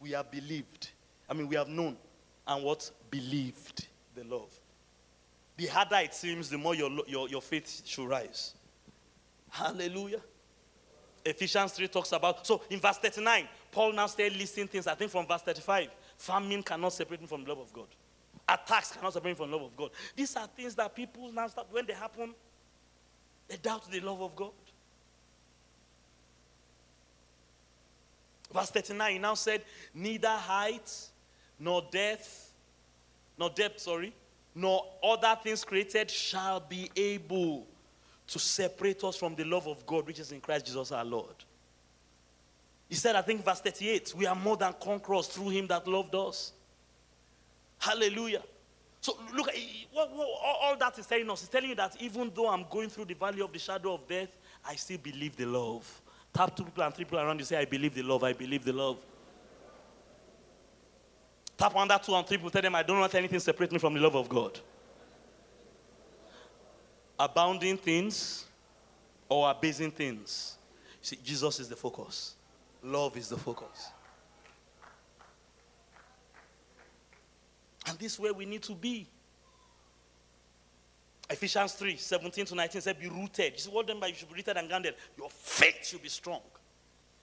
We 0.00 0.10
have 0.10 0.30
believed. 0.30 0.90
I 1.28 1.34
mean, 1.34 1.48
we 1.48 1.56
have 1.56 1.68
known. 1.68 1.96
And 2.46 2.64
what? 2.64 2.90
Believed 3.10 3.86
the 4.14 4.24
love. 4.24 4.52
The 5.56 5.66
harder 5.66 5.96
it 5.96 6.14
seems, 6.14 6.50
the 6.50 6.58
more 6.58 6.74
your, 6.74 6.90
your, 7.06 7.28
your 7.28 7.40
faith 7.42 7.82
should 7.84 8.08
rise. 8.08 8.54
Hallelujah. 9.50 10.20
Ephesians 11.24 11.72
3 11.72 11.88
talks 11.88 12.12
about. 12.12 12.46
So 12.46 12.62
in 12.70 12.78
verse 12.78 12.98
39, 12.98 13.48
Paul 13.76 13.92
now 13.92 14.06
started 14.06 14.38
listing 14.38 14.66
things. 14.66 14.86
I 14.86 14.94
think 14.94 15.10
from 15.10 15.26
verse 15.26 15.42
35, 15.42 15.90
famine 16.16 16.62
cannot 16.62 16.94
separate 16.94 17.20
me 17.20 17.26
from 17.26 17.44
the 17.44 17.50
love 17.50 17.58
of 17.58 17.70
God. 17.74 17.88
Attacks 18.48 18.92
cannot 18.92 19.12
separate 19.12 19.32
me 19.32 19.34
from 19.34 19.50
the 19.50 19.56
love 19.58 19.66
of 19.66 19.76
God. 19.76 19.90
These 20.16 20.34
are 20.34 20.46
things 20.46 20.74
that 20.76 20.96
people 20.96 21.30
now 21.30 21.46
start, 21.46 21.66
when 21.70 21.84
they 21.84 21.92
happen, 21.92 22.34
they 23.46 23.58
doubt 23.58 23.90
the 23.90 24.00
love 24.00 24.22
of 24.22 24.34
God. 24.34 24.52
Verse 28.50 28.70
39, 28.70 29.12
he 29.12 29.18
now 29.18 29.34
said, 29.34 29.60
Neither 29.92 30.26
height, 30.26 30.90
nor 31.60 31.86
death, 31.90 32.54
nor 33.36 33.50
depth, 33.50 33.80
sorry, 33.80 34.14
nor 34.54 34.86
other 35.04 35.36
things 35.42 35.64
created 35.64 36.10
shall 36.10 36.60
be 36.60 36.90
able 36.96 37.66
to 38.28 38.38
separate 38.38 39.04
us 39.04 39.16
from 39.16 39.34
the 39.34 39.44
love 39.44 39.68
of 39.68 39.84
God 39.84 40.06
which 40.06 40.18
is 40.18 40.32
in 40.32 40.40
Christ 40.40 40.64
Jesus 40.64 40.92
our 40.92 41.04
Lord. 41.04 41.34
He 42.88 42.94
said, 42.94 43.16
I 43.16 43.22
think 43.22 43.44
verse 43.44 43.60
38, 43.60 44.14
we 44.16 44.26
are 44.26 44.34
more 44.34 44.56
than 44.56 44.74
conquerors 44.80 45.26
through 45.26 45.50
him 45.50 45.66
that 45.68 45.86
loved 45.88 46.14
us. 46.14 46.52
Hallelujah. 47.78 48.42
So 49.00 49.18
look, 49.34 49.48
all 49.94 50.76
that 50.78 50.98
is 50.98 51.06
telling 51.06 51.30
us 51.30 51.42
is 51.42 51.48
telling 51.48 51.70
you 51.70 51.74
that 51.76 52.00
even 52.00 52.30
though 52.34 52.48
I'm 52.48 52.64
going 52.70 52.88
through 52.88 53.06
the 53.06 53.14
valley 53.14 53.40
of 53.40 53.52
the 53.52 53.58
shadow 53.58 53.94
of 53.94 54.06
death, 54.06 54.28
I 54.64 54.74
still 54.76 54.98
believe 54.98 55.36
the 55.36 55.46
love. 55.46 56.02
Tap 56.32 56.56
two 56.56 56.64
people 56.64 56.82
and 56.82 56.94
three 56.94 57.04
people 57.04 57.18
around 57.18 57.38
you 57.38 57.44
say, 57.44 57.56
I 57.56 57.64
believe 57.64 57.94
the 57.94 58.02
love, 58.02 58.22
I 58.22 58.32
believe 58.32 58.64
the 58.64 58.72
love. 58.72 58.98
Tap 61.56 61.74
on 61.74 61.88
that 61.88 62.02
two 62.02 62.14
and 62.14 62.26
three 62.26 62.36
people. 62.36 62.50
Tell 62.50 62.62
them, 62.62 62.74
I 62.74 62.82
don't 62.82 63.00
want 63.00 63.14
anything 63.14 63.40
separate 63.40 63.72
me 63.72 63.78
from 63.78 63.94
the 63.94 64.00
love 64.00 64.14
of 64.14 64.28
God. 64.28 64.58
Abounding 67.18 67.78
things 67.78 68.44
or 69.28 69.50
abasing 69.50 69.90
things. 69.90 70.58
See, 71.00 71.18
Jesus 71.24 71.60
is 71.60 71.68
the 71.68 71.76
focus. 71.76 72.35
Love 72.82 73.16
is 73.16 73.28
the 73.28 73.36
focus. 73.36 73.90
And 77.88 77.98
this 77.98 78.14
is 78.14 78.20
where 78.20 78.34
we 78.34 78.44
need 78.44 78.62
to 78.64 78.74
be. 78.74 79.08
Ephesians 81.28 81.72
3 81.72 81.96
17 81.96 82.44
to 82.46 82.54
19 82.54 82.80
said, 82.80 83.00
Be 83.00 83.08
rooted. 83.08 83.54
You 83.54 83.58
see, 83.58 83.70
what 83.70 83.86
them 83.86 84.00
by 84.00 84.08
you 84.08 84.14
should 84.14 84.28
be 84.28 84.36
rooted 84.36 84.56
and 84.56 84.68
grounded. 84.68 84.94
Your 85.18 85.30
faith 85.30 85.86
should 85.86 86.02
be 86.02 86.08
strong. 86.08 86.40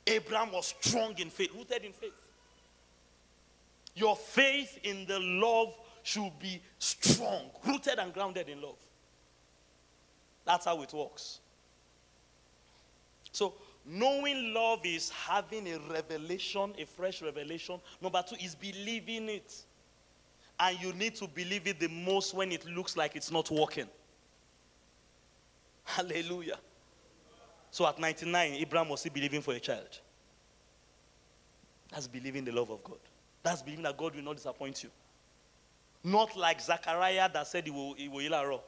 Abraham 0.06 0.52
was 0.52 0.74
strong 0.82 1.18
in 1.18 1.30
faith, 1.30 1.52
rooted 1.56 1.84
in 1.86 1.94
faith. 1.94 2.14
Your 3.96 4.16
faith 4.16 4.80
in 4.84 5.06
the 5.06 5.20
love 5.20 5.76
should 6.02 6.38
be 6.40 6.62
strong, 6.80 7.50
rooted 7.66 8.00
and 8.00 8.14
grounded 8.14 8.50
in 8.50 8.62
love. 8.62 8.78
That's 10.46 10.66
how 10.66 10.82
it 10.82 10.92
works. 10.94 11.40
So, 13.32 13.54
knowing 13.86 14.54
love 14.54 14.86
is 14.86 15.10
having 15.10 15.68
a 15.68 15.80
revelation, 15.92 16.74
a 16.78 16.86
fresh 16.86 17.22
revelation. 17.22 17.80
Number 18.02 18.24
two 18.28 18.36
is 18.44 18.56
believing 18.56 19.30
it. 19.30 19.54
And 20.60 20.80
you 20.82 20.94
need 20.94 21.16
to 21.16 21.28
believe 21.28 21.68
it 21.68 21.80
the 21.80 21.90
most 21.90 22.34
when 22.34 22.52
it 22.52 22.66
looks 22.66 22.96
like 22.96 23.16
it's 23.16 23.32
not 23.32 23.50
working. 23.50 23.88
Hallelujah. 25.84 26.60
So 27.72 27.88
at 27.88 28.00
99, 28.00 28.54
Abraham 28.54 28.90
was 28.90 29.00
still 29.00 29.12
believing 29.12 29.42
for 29.42 29.54
a 29.54 29.60
child. 29.60 30.00
That's 31.92 32.08
believing 32.08 32.46
the 32.46 32.52
love 32.52 32.70
of 32.70 32.84
God. 32.84 33.00
That's 33.42 33.62
believing 33.62 33.84
that 33.84 33.98
God 33.98 34.16
will 34.16 34.24
not 34.24 34.36
disappoint 34.36 34.84
you. 34.84 34.90
Not 36.04 36.36
like 36.36 36.62
Zachariah 36.62 37.30
that 37.34 37.48
said 37.48 37.66
he 37.66 37.72
will, 37.72 37.94
he 37.94 38.08
will. 38.08 38.62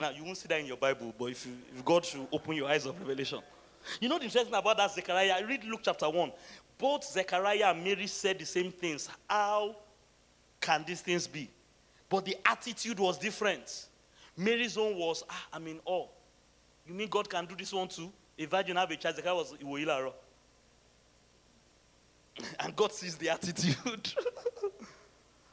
Now, 0.00 0.10
you 0.10 0.24
won't 0.24 0.36
see 0.36 0.48
that 0.48 0.60
in 0.60 0.66
your 0.66 0.76
Bible, 0.76 1.14
but 1.16 1.26
if, 1.26 1.46
you, 1.46 1.52
if 1.76 1.84
God 1.84 2.04
should 2.04 2.26
open 2.32 2.54
your 2.56 2.68
eyes 2.68 2.84
of 2.84 2.98
revelation. 2.98 3.40
You 4.00 4.08
know 4.08 4.18
the 4.18 4.24
interesting 4.24 4.54
about 4.54 4.76
that 4.76 4.92
Zechariah? 4.92 5.44
Read 5.46 5.64
Luke 5.64 5.80
chapter 5.82 6.08
1. 6.08 6.32
Both 6.78 7.04
Zechariah 7.04 7.70
and 7.70 7.84
Mary 7.84 8.06
said 8.06 8.38
the 8.38 8.46
same 8.46 8.72
things. 8.72 9.08
How 9.28 9.76
can 10.60 10.84
these 10.86 11.00
things 11.00 11.26
be? 11.26 11.48
But 12.08 12.24
the 12.24 12.36
attitude 12.44 12.98
was 12.98 13.18
different. 13.18 13.86
Mary's 14.36 14.76
own 14.76 14.96
was, 14.96 15.22
ah, 15.30 15.46
I'm 15.52 15.66
in 15.68 15.80
awe. 15.84 16.08
You 16.86 16.94
mean 16.94 17.08
God 17.08 17.30
can 17.30 17.46
do 17.46 17.54
this 17.54 17.72
one 17.72 17.88
too? 17.88 18.12
A 18.38 18.46
virgin 18.46 18.76
have 18.76 18.90
a 18.90 18.96
child, 18.96 19.16
Zechariah 19.16 19.36
was 19.36 19.52
Iwoilaro. 19.52 20.12
And 22.58 22.74
God 22.74 22.92
sees 22.92 23.16
the 23.16 23.28
attitude. 23.28 24.12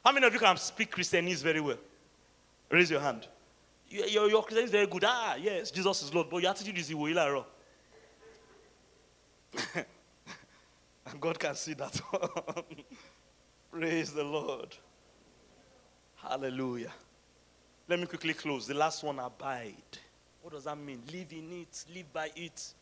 How 0.04 0.10
many 0.10 0.26
of 0.26 0.32
you 0.32 0.40
can 0.40 0.56
speak 0.56 0.90
Christianese 0.90 1.42
very 1.42 1.60
well? 1.60 1.78
Raise 2.68 2.90
your 2.90 3.00
hand. 3.00 3.28
Your, 3.92 4.30
your 4.30 4.42
Christianese 4.42 4.64
is 4.64 4.70
very 4.70 4.86
good. 4.86 5.04
Ah, 5.06 5.36
yes, 5.38 5.70
Jesus 5.70 6.02
is 6.02 6.14
Lord. 6.14 6.28
But 6.30 6.42
your 6.42 6.50
attitude 6.50 6.78
is 6.78 6.88
Iwoilaro. 6.88 7.44
and 9.74 11.20
God 11.20 11.38
can 11.38 11.54
see 11.54 11.74
that 11.74 12.00
Praise 13.70 14.12
the 14.12 14.24
Lord. 14.24 14.74
Hallelujah. 16.16 16.92
Let 17.86 18.00
me 18.00 18.06
quickly 18.06 18.32
close. 18.32 18.66
The 18.66 18.74
last 18.74 19.02
one, 19.02 19.18
abide. 19.18 19.74
What 20.40 20.54
does 20.54 20.64
that 20.64 20.78
mean? 20.78 21.02
Live 21.12 21.32
in 21.32 21.52
it, 21.60 21.84
live 21.94 22.10
by 22.12 22.30
it. 22.34 22.74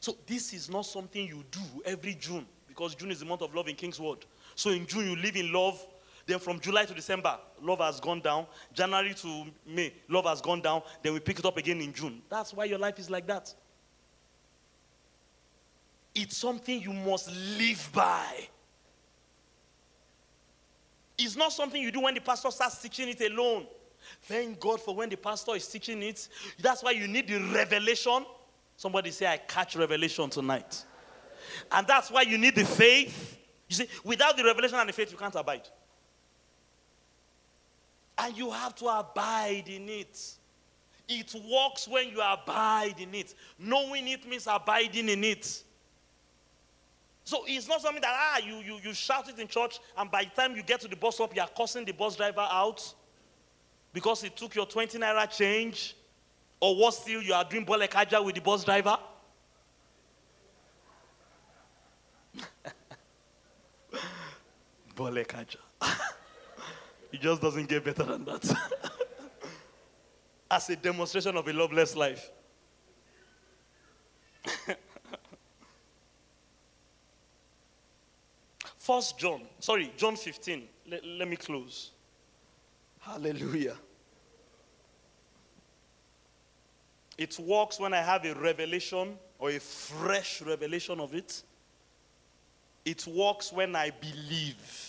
So, 0.00 0.16
this 0.26 0.52
is 0.52 0.68
not 0.68 0.86
something 0.86 1.26
you 1.26 1.44
do 1.50 1.60
every 1.84 2.14
June 2.14 2.46
because 2.66 2.94
June 2.94 3.10
is 3.10 3.20
the 3.20 3.26
month 3.26 3.42
of 3.42 3.54
love 3.54 3.68
in 3.68 3.76
Kingsword. 3.76 4.24
So, 4.56 4.70
in 4.70 4.86
June, 4.86 5.08
you 5.10 5.16
live 5.16 5.36
in 5.36 5.52
love. 5.52 5.84
Then, 6.26 6.40
from 6.40 6.58
July 6.58 6.84
to 6.84 6.94
December, 6.94 7.38
love 7.62 7.78
has 7.78 8.00
gone 8.00 8.20
down. 8.20 8.46
January 8.72 9.14
to 9.14 9.44
May, 9.64 9.94
love 10.08 10.24
has 10.24 10.40
gone 10.40 10.60
down. 10.60 10.82
Then, 11.02 11.14
we 11.14 11.20
pick 11.20 11.38
it 11.38 11.44
up 11.44 11.56
again 11.56 11.80
in 11.80 11.92
June. 11.92 12.20
That's 12.28 12.52
why 12.52 12.64
your 12.64 12.78
life 12.78 12.98
is 12.98 13.08
like 13.08 13.26
that. 13.28 13.54
It's 16.14 16.36
something 16.36 16.82
you 16.82 16.92
must 16.92 17.30
live 17.58 17.90
by. 17.92 18.48
It's 21.18 21.36
not 21.36 21.52
something 21.52 21.80
you 21.80 21.92
do 21.92 22.00
when 22.00 22.14
the 22.14 22.20
pastor 22.20 22.50
starts 22.50 22.82
teaching 22.82 23.08
it 23.08 23.20
alone. 23.20 23.66
Thank 24.22 24.58
God 24.60 24.80
for 24.80 24.94
when 24.94 25.08
the 25.08 25.16
pastor 25.16 25.54
is 25.54 25.66
teaching 25.66 26.02
it. 26.02 26.28
That's 26.58 26.82
why 26.82 26.90
you 26.92 27.06
need 27.06 27.28
the 27.28 27.38
revelation. 27.38 28.24
Somebody 28.76 29.10
say, 29.10 29.26
I 29.26 29.36
catch 29.38 29.76
revelation 29.76 30.28
tonight. 30.28 30.84
And 31.70 31.86
that's 31.86 32.10
why 32.10 32.22
you 32.22 32.36
need 32.36 32.54
the 32.54 32.64
faith. 32.64 33.38
You 33.68 33.76
see, 33.76 33.88
without 34.04 34.36
the 34.36 34.44
revelation 34.44 34.78
and 34.78 34.88
the 34.88 34.92
faith, 34.92 35.10
you 35.10 35.18
can't 35.18 35.34
abide. 35.34 35.68
And 38.18 38.36
you 38.36 38.50
have 38.50 38.74
to 38.76 38.86
abide 38.86 39.64
in 39.68 39.88
it. 39.88 40.36
It 41.08 41.34
works 41.50 41.86
when 41.86 42.08
you 42.08 42.20
abide 42.20 42.96
in 42.98 43.14
it. 43.14 43.34
Knowing 43.58 44.08
it 44.08 44.26
means 44.28 44.48
abiding 44.50 45.08
in 45.08 45.22
it. 45.22 45.62
So 47.26 47.44
it's 47.46 47.68
not 47.68 47.80
something 47.82 48.02
that 48.02 48.14
ah 48.14 48.38
you, 48.38 48.58
you 48.58 48.78
you 48.82 48.94
shout 48.94 49.28
it 49.28 49.36
in 49.38 49.48
church, 49.48 49.80
and 49.98 50.08
by 50.08 50.22
the 50.24 50.30
time 50.30 50.54
you 50.54 50.62
get 50.62 50.80
to 50.82 50.88
the 50.88 50.94
bus 50.94 51.16
stop, 51.16 51.34
you 51.34 51.42
are 51.42 51.48
cursing 51.56 51.84
the 51.84 51.92
bus 51.92 52.14
driver 52.14 52.46
out 52.48 52.94
because 53.92 54.22
he 54.22 54.28
took 54.28 54.54
your 54.54 54.66
20 54.66 54.96
naira 54.98 55.28
change, 55.28 55.96
or 56.60 56.76
what 56.76 56.94
still 56.94 57.20
you 57.20 57.34
are 57.34 57.42
doing 57.42 57.66
bolekaja 57.66 58.24
with 58.24 58.36
the 58.36 58.40
bus 58.40 58.62
driver. 58.64 58.96
bolekaja. 64.94 65.56
it 67.16 67.22
just 67.22 67.40
doesn't 67.40 67.66
get 67.66 67.82
better 67.82 68.04
than 68.04 68.26
that. 68.26 68.44
As 70.50 70.68
a 70.68 70.76
demonstration 70.76 71.34
of 71.34 71.48
a 71.48 71.52
loveless 71.52 71.96
life. 71.96 72.30
First 78.78 79.18
John, 79.18 79.40
sorry, 79.58 79.90
John 79.96 80.14
15. 80.14 80.68
Let, 80.88 81.04
let 81.04 81.26
me 81.26 81.34
close. 81.36 81.90
Hallelujah. 83.00 83.76
It 87.16 87.38
works 87.38 87.80
when 87.80 87.94
I 87.94 88.02
have 88.02 88.26
a 88.26 88.34
revelation 88.34 89.16
or 89.38 89.48
a 89.50 89.58
fresh 89.58 90.42
revelation 90.42 91.00
of 91.00 91.14
it. 91.14 91.42
It 92.84 93.06
works 93.06 93.54
when 93.54 93.74
I 93.74 93.90
believe. 93.90 94.85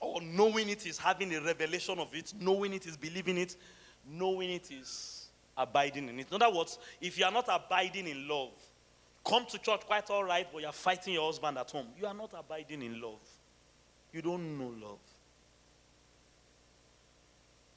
Or 0.00 0.20
knowing 0.20 0.68
it 0.68 0.86
is 0.86 0.98
having 0.98 1.34
a 1.34 1.40
revelation 1.40 1.98
of 1.98 2.14
it, 2.14 2.32
knowing 2.38 2.72
it 2.72 2.86
is 2.86 2.96
believing 2.96 3.38
it, 3.38 3.56
knowing 4.06 4.50
it 4.50 4.70
is 4.70 5.28
abiding 5.56 6.08
in 6.08 6.20
it. 6.20 6.26
In 6.30 6.42
other 6.42 6.54
words, 6.54 6.78
if 7.00 7.18
you 7.18 7.24
are 7.24 7.32
not 7.32 7.46
abiding 7.48 8.08
in 8.08 8.28
love, 8.28 8.52
Come 9.24 9.46
to 9.46 9.58
church 9.58 9.80
quite 9.86 10.10
all 10.10 10.22
right, 10.22 10.46
but 10.52 10.60
you're 10.60 10.72
fighting 10.72 11.14
your 11.14 11.26
husband 11.26 11.56
at 11.56 11.70
home. 11.70 11.86
You 11.98 12.06
are 12.06 12.14
not 12.14 12.32
abiding 12.38 12.82
in 12.82 13.00
love. 13.00 13.20
You 14.12 14.20
don't 14.20 14.58
know 14.58 14.74
love. 14.86 14.98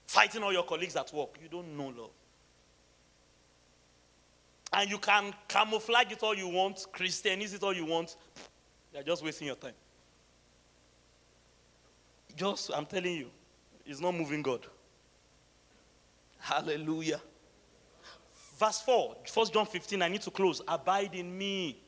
Fighting 0.07 0.43
all 0.43 0.51
your 0.51 0.63
colleagues 0.63 0.95
at 0.97 1.11
work. 1.13 1.37
You 1.41 1.47
don't 1.47 1.77
know 1.77 1.87
love. 1.87 2.11
And 4.73 4.89
you 4.89 4.97
can 4.97 5.33
camouflage 5.47 6.11
it 6.11 6.21
all 6.21 6.35
you 6.35 6.49
want, 6.49 6.85
Christianize 6.91 7.53
it 7.53 7.63
all 7.63 7.73
you 7.73 7.85
want. 7.85 8.17
You're 8.93 9.03
just 9.03 9.23
wasting 9.23 9.47
your 9.47 9.55
time. 9.55 9.73
Just, 12.37 12.69
I'm 12.73 12.85
telling 12.85 13.15
you, 13.15 13.29
it's 13.85 13.99
not 13.99 14.13
moving 14.13 14.43
God. 14.43 14.65
Hallelujah. 16.39 17.19
Verse 18.59 18.79
4, 18.81 19.17
1 19.33 19.47
John 19.51 19.65
15, 19.65 20.01
I 20.03 20.07
need 20.07 20.21
to 20.21 20.31
close. 20.31 20.61
Abide 20.67 21.15
in 21.15 21.35
me. 21.35 21.81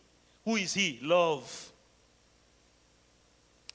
Who 0.43 0.55
is 0.55 0.73
he? 0.73 0.99
Love. 1.03 1.71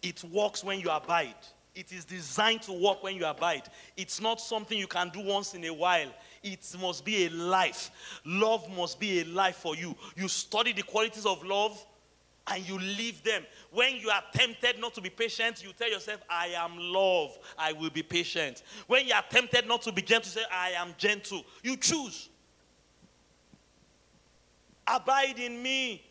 It 0.03 0.23
works 0.25 0.65
when 0.65 0.81
you 0.81 0.91
abide. 0.91 1.35
It 1.75 1.93
is 1.93 2.05
designed 2.05 2.63
to 2.63 2.73
work 2.73 3.03
when 3.03 3.17
you 3.17 3.25
abide. 3.25 3.63
It's 3.97 4.21
not 4.21 4.41
something 4.41 4.77
you 4.77 4.87
can 4.89 5.11
do 5.11 5.21
once 5.21 5.55
in 5.55 5.65
a 5.65 5.73
while. 5.73 6.09
It 6.43 6.61
must 6.81 7.05
be 7.05 7.27
a 7.27 7.31
life. 7.31 7.91
Love 8.25 8.69
must 8.77 8.99
be 8.99 9.21
a 9.21 9.25
life 9.25 9.57
for 9.57 9.77
you. 9.77 9.97
You 10.17 10.29
study 10.29 10.73
the 10.73 10.83
qualities 10.83 11.27
of 11.27 11.45
love 11.45 11.85
and 12.47 12.69
you 12.69 12.79
leave 12.79 13.23
them. 13.23 13.45
When 13.71 13.97
you 13.97 14.11
are 14.11 14.23
tempted 14.33 14.79
not 14.79 14.95
to 14.95 15.01
be 15.01 15.11
patient, 15.11 15.65
you 15.65 15.73
tell 15.73 15.91
yourself, 15.91 16.21
I 16.29 16.49
am 16.49 16.77
love. 16.79 17.39
I 17.59 17.73
will 17.73 17.91
be 17.91 18.03
patient. 18.03 18.63
When 18.87 19.07
you 19.07 19.15
are 19.15 19.25
tempted 19.29 19.67
not 19.67 19.83
to 19.83 19.93
be 19.93 20.03
gentle, 20.03 20.31
say, 20.31 20.43
I 20.53 20.71
am 20.71 20.95
gentle. 20.99 21.45
You 21.63 21.77
choose. 21.77 22.29
Abide 24.87 25.39
in 25.39 25.63
me. 25.63 26.05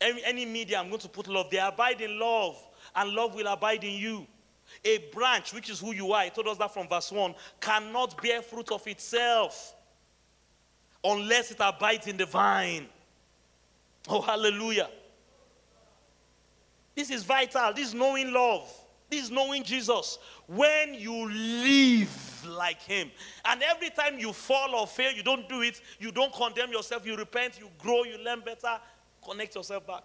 Any, 0.00 0.24
any 0.24 0.46
media, 0.46 0.78
I'm 0.78 0.88
going 0.88 1.00
to 1.00 1.08
put 1.08 1.28
love. 1.28 1.50
They 1.50 1.58
abide 1.58 2.00
in 2.00 2.18
love, 2.18 2.56
and 2.96 3.10
love 3.10 3.34
will 3.34 3.46
abide 3.46 3.84
in 3.84 3.94
you. 3.94 4.26
A 4.84 4.98
branch, 5.14 5.54
which 5.54 5.70
is 5.70 5.78
who 5.78 5.92
you 5.92 6.12
are, 6.12 6.24
he 6.24 6.30
told 6.30 6.48
us 6.48 6.58
that 6.58 6.74
from 6.74 6.88
verse 6.88 7.12
1, 7.12 7.34
cannot 7.60 8.20
bear 8.20 8.42
fruit 8.42 8.72
of 8.72 8.86
itself 8.88 9.74
unless 11.04 11.52
it 11.52 11.58
abides 11.60 12.08
in 12.08 12.16
the 12.16 12.26
vine. 12.26 12.88
Oh, 14.08 14.20
hallelujah. 14.20 14.88
This 16.94 17.10
is 17.10 17.22
vital. 17.24 17.72
This 17.74 17.88
is 17.88 17.94
knowing 17.94 18.32
love. 18.32 18.70
This 19.10 19.24
is 19.24 19.30
knowing 19.30 19.62
Jesus. 19.62 20.18
When 20.46 20.94
you 20.94 21.28
live 21.30 22.46
like 22.46 22.80
Him, 22.82 23.10
and 23.44 23.62
every 23.62 23.90
time 23.90 24.18
you 24.18 24.32
fall 24.32 24.74
or 24.74 24.86
fail, 24.86 25.12
you 25.12 25.22
don't 25.22 25.48
do 25.48 25.62
it, 25.62 25.80
you 25.98 26.12
don't 26.12 26.32
condemn 26.32 26.70
yourself, 26.70 27.06
you 27.06 27.16
repent, 27.16 27.58
you 27.58 27.68
grow, 27.78 28.04
you 28.04 28.18
learn 28.18 28.40
better, 28.40 28.78
connect 29.26 29.54
yourself 29.54 29.86
back. 29.86 30.04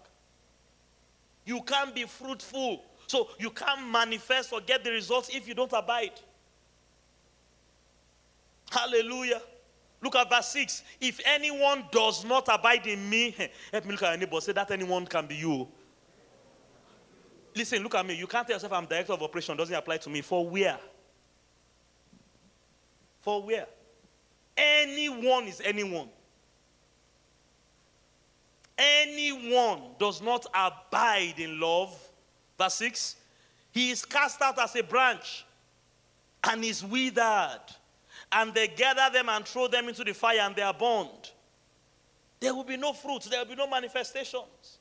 You 1.44 1.62
can't 1.62 1.94
be 1.94 2.04
fruitful. 2.04 2.84
So 3.06 3.28
you 3.38 3.50
can't 3.50 3.88
manifest 3.90 4.52
or 4.52 4.60
get 4.60 4.84
the 4.84 4.92
results 4.92 5.30
if 5.34 5.48
you 5.48 5.54
don't 5.54 5.72
abide. 5.72 6.12
Hallelujah. 8.70 9.42
Look 10.00 10.14
at 10.14 10.30
verse 10.30 10.48
6. 10.48 10.82
If 11.00 11.20
anyone 11.26 11.84
does 11.90 12.24
not 12.24 12.48
abide 12.48 12.86
in 12.86 13.10
me, 13.10 13.34
help 13.72 13.84
me 13.84 13.92
look 13.92 14.02
at 14.04 14.18
neighbor. 14.18 14.40
Say 14.40 14.52
that 14.52 14.70
anyone 14.70 15.06
can 15.06 15.26
be 15.26 15.34
you. 15.36 15.66
Listen, 17.54 17.82
look 17.82 17.94
at 17.94 18.06
me. 18.06 18.14
You 18.14 18.26
can't 18.26 18.46
tell 18.46 18.56
yourself 18.56 18.72
I'm 18.72 18.86
director 18.86 19.12
of 19.12 19.22
operation. 19.22 19.56
Doesn't 19.56 19.74
apply 19.74 19.98
to 19.98 20.10
me. 20.10 20.20
For 20.20 20.48
where? 20.48 20.78
For 23.20 23.42
where? 23.42 23.66
Anyone 24.56 25.44
is 25.44 25.60
anyone. 25.64 26.08
Anyone 28.78 29.82
does 29.98 30.22
not 30.22 30.46
abide 30.54 31.34
in 31.38 31.60
love. 31.60 31.98
Verse 32.58 32.74
6. 32.74 33.16
He 33.72 33.90
is 33.90 34.04
cast 34.04 34.40
out 34.42 34.58
as 34.58 34.74
a 34.76 34.82
branch 34.82 35.44
and 36.44 36.64
is 36.64 36.84
withered 36.84 37.60
and 38.32 38.54
they 38.54 38.68
gather 38.68 39.12
them 39.12 39.28
and 39.28 39.44
throw 39.44 39.68
them 39.68 39.88
into 39.88 40.04
the 40.04 40.14
fire 40.14 40.40
and 40.40 40.56
they 40.56 40.62
are 40.62 40.74
burned. 40.74 41.30
There 42.40 42.54
will 42.54 42.64
be 42.64 42.76
no 42.76 42.92
fruit, 42.92 43.22
there 43.30 43.40
will 43.40 43.46
be 43.46 43.54
no 43.54 43.68
manifestations. 43.68 44.78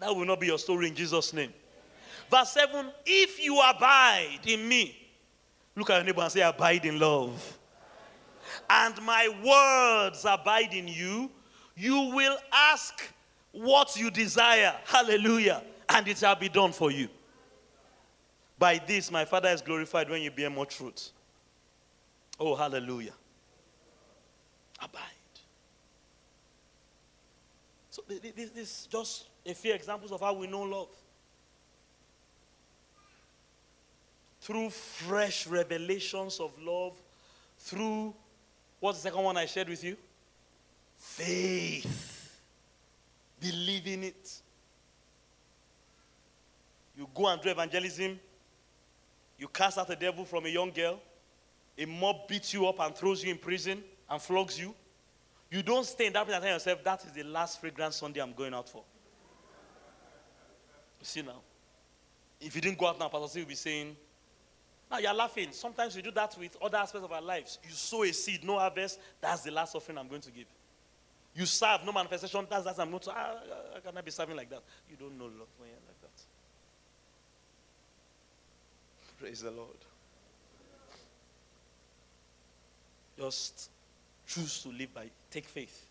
That 0.00 0.16
will 0.16 0.24
not 0.24 0.40
be 0.40 0.46
your 0.46 0.58
story 0.58 0.88
in 0.88 0.94
Jesus' 0.94 1.32
name. 1.32 1.52
Verse 2.30 2.50
7 2.52 2.90
If 3.04 3.42
you 3.42 3.60
abide 3.60 4.40
in 4.46 4.66
me, 4.66 4.96
look 5.76 5.90
at 5.90 5.96
your 5.96 6.04
neighbor 6.04 6.22
and 6.22 6.32
say, 6.32 6.40
Abide 6.40 6.86
in 6.86 6.98
love. 6.98 7.58
And 8.68 9.00
my 9.02 9.28
words 9.44 10.24
abide 10.24 10.72
in 10.72 10.88
you, 10.88 11.30
you 11.76 12.12
will 12.14 12.36
ask 12.52 13.12
what 13.52 13.96
you 13.96 14.10
desire. 14.10 14.74
Hallelujah. 14.84 15.62
And 15.88 16.08
it 16.08 16.18
shall 16.18 16.36
be 16.36 16.48
done 16.48 16.72
for 16.72 16.90
you. 16.90 17.08
By 18.58 18.80
this, 18.84 19.10
my 19.10 19.24
Father 19.24 19.48
is 19.48 19.62
glorified 19.62 20.08
when 20.08 20.22
you 20.22 20.30
bear 20.30 20.50
more 20.50 20.66
truth. 20.66 21.10
Oh, 22.38 22.54
hallelujah. 22.54 23.14
Abide. 24.80 25.00
So, 27.90 28.02
this 28.08 28.50
is 28.56 28.88
just 28.90 29.29
a 29.46 29.54
few 29.54 29.72
examples 29.72 30.12
of 30.12 30.20
how 30.20 30.34
we 30.34 30.46
know 30.46 30.62
love. 30.62 30.88
Through 34.40 34.70
fresh 34.70 35.46
revelations 35.46 36.40
of 36.40 36.52
love, 36.60 37.00
through 37.58 38.14
what's 38.80 38.98
the 38.98 39.10
second 39.10 39.22
one 39.22 39.36
I 39.36 39.46
shared 39.46 39.68
with 39.68 39.84
you? 39.84 39.96
Faith. 40.96 42.40
Believing 43.38 44.04
it. 44.04 44.40
You 46.96 47.08
go 47.14 47.28
and 47.28 47.40
do 47.40 47.48
evangelism, 47.48 48.20
you 49.38 49.48
cast 49.48 49.78
out 49.78 49.88
the 49.88 49.96
devil 49.96 50.24
from 50.26 50.44
a 50.44 50.50
young 50.50 50.70
girl, 50.70 51.00
a 51.78 51.86
mob 51.86 52.28
beats 52.28 52.52
you 52.52 52.66
up 52.66 52.78
and 52.80 52.94
throws 52.94 53.24
you 53.24 53.30
in 53.30 53.38
prison 53.38 53.82
and 54.10 54.20
flogs 54.20 54.60
you, 54.60 54.74
you 55.50 55.62
don't 55.62 55.86
stay 55.86 56.06
in 56.06 56.12
that 56.12 56.24
place 56.26 56.36
and 56.36 56.44
tell 56.44 56.52
yourself, 56.52 56.84
that 56.84 57.04
is 57.04 57.12
the 57.12 57.22
last 57.22 57.60
fragrant 57.60 57.94
Sunday 57.94 58.20
I'm 58.20 58.34
going 58.34 58.52
out 58.52 58.68
for. 58.68 58.84
You 61.00 61.06
see 61.06 61.22
now? 61.22 61.40
If 62.40 62.54
you 62.54 62.60
didn't 62.60 62.78
go 62.78 62.86
out 62.86 62.98
now, 62.98 63.08
Pastor 63.08 63.28
C 63.28 63.40
will 63.40 63.48
be 63.48 63.54
saying, 63.54 63.96
now 64.90 64.98
you're 64.98 65.14
laughing. 65.14 65.48
Sometimes 65.52 65.94
we 65.94 66.02
do 66.02 66.10
that 66.12 66.36
with 66.38 66.56
other 66.60 66.78
aspects 66.78 67.04
of 67.04 67.12
our 67.12 67.22
lives. 67.22 67.58
You 67.62 67.70
sow 67.70 68.02
a 68.02 68.12
seed, 68.12 68.44
no 68.44 68.58
harvest, 68.58 68.98
that's 69.20 69.42
the 69.42 69.50
last 69.50 69.74
offering 69.74 69.98
I'm 69.98 70.08
going 70.08 70.22
to 70.22 70.30
give. 70.30 70.46
You 71.34 71.46
serve, 71.46 71.84
no 71.84 71.92
manifestation, 71.92 72.46
that's 72.50 72.64
that 72.64 72.78
I'm 72.78 72.90
going 72.90 73.00
to, 73.00 73.12
ah, 73.12 73.34
I 73.76 73.80
cannot 73.80 74.04
be 74.04 74.10
serving 74.10 74.36
like 74.36 74.50
that. 74.50 74.62
You 74.90 74.96
don't 74.96 75.16
know 75.16 75.26
love 75.26 75.48
when 75.58 75.68
you're 75.68 75.78
like 75.86 76.00
that. 76.00 76.10
Praise 79.20 79.42
the 79.42 79.50
Lord. 79.50 79.76
Just 83.16 83.70
choose 84.26 84.62
to 84.62 84.70
live 84.70 84.92
by, 84.94 85.10
take 85.30 85.44
faith 85.44 85.86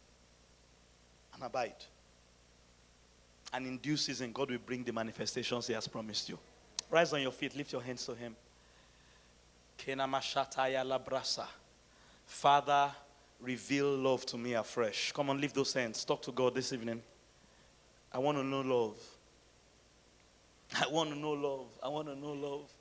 and 1.36 1.43
abide. 1.43 1.76
And 3.54 3.66
in 3.66 3.78
due 3.78 3.97
season, 3.97 4.32
God 4.32 4.52
will 4.52 4.60
bring 4.60 4.84
the 4.84 4.93
manifestations 4.93 5.68
He 5.68 5.74
has 5.74 5.88
promised 5.88 6.30
you. 6.30 6.38
Rise 6.89 7.14
on 7.14 7.22
your 7.22 7.32
feet, 7.32 7.56
lift 7.56 7.72
your 7.72 7.82
hands 7.82 8.06
to 8.06 8.16
Him. 8.16 8.36
Father, 12.26 12.91
reveal 13.39 13.95
love 13.95 14.26
to 14.28 14.38
me 14.38 14.54
afresh. 14.54 15.12
Come 15.12 15.30
on, 15.30 15.39
lift 15.39 15.56
those 15.56 15.74
hands. 15.74 16.04
Talk 16.04 16.22
to 16.24 16.32
God 16.32 16.54
this 16.54 16.74
evening. 16.74 17.02
I 18.14 18.20
want 18.20 18.38
to 18.38 18.43
know 18.43 18.62
love. 18.62 18.97
I 20.80 20.88
want 20.88 21.10
to 21.10 21.16
know 21.16 21.32
love. 21.32 21.68
I 21.84 21.88
want 21.88 22.08
to 22.08 22.16
know 22.16 22.34
love. 22.34 22.72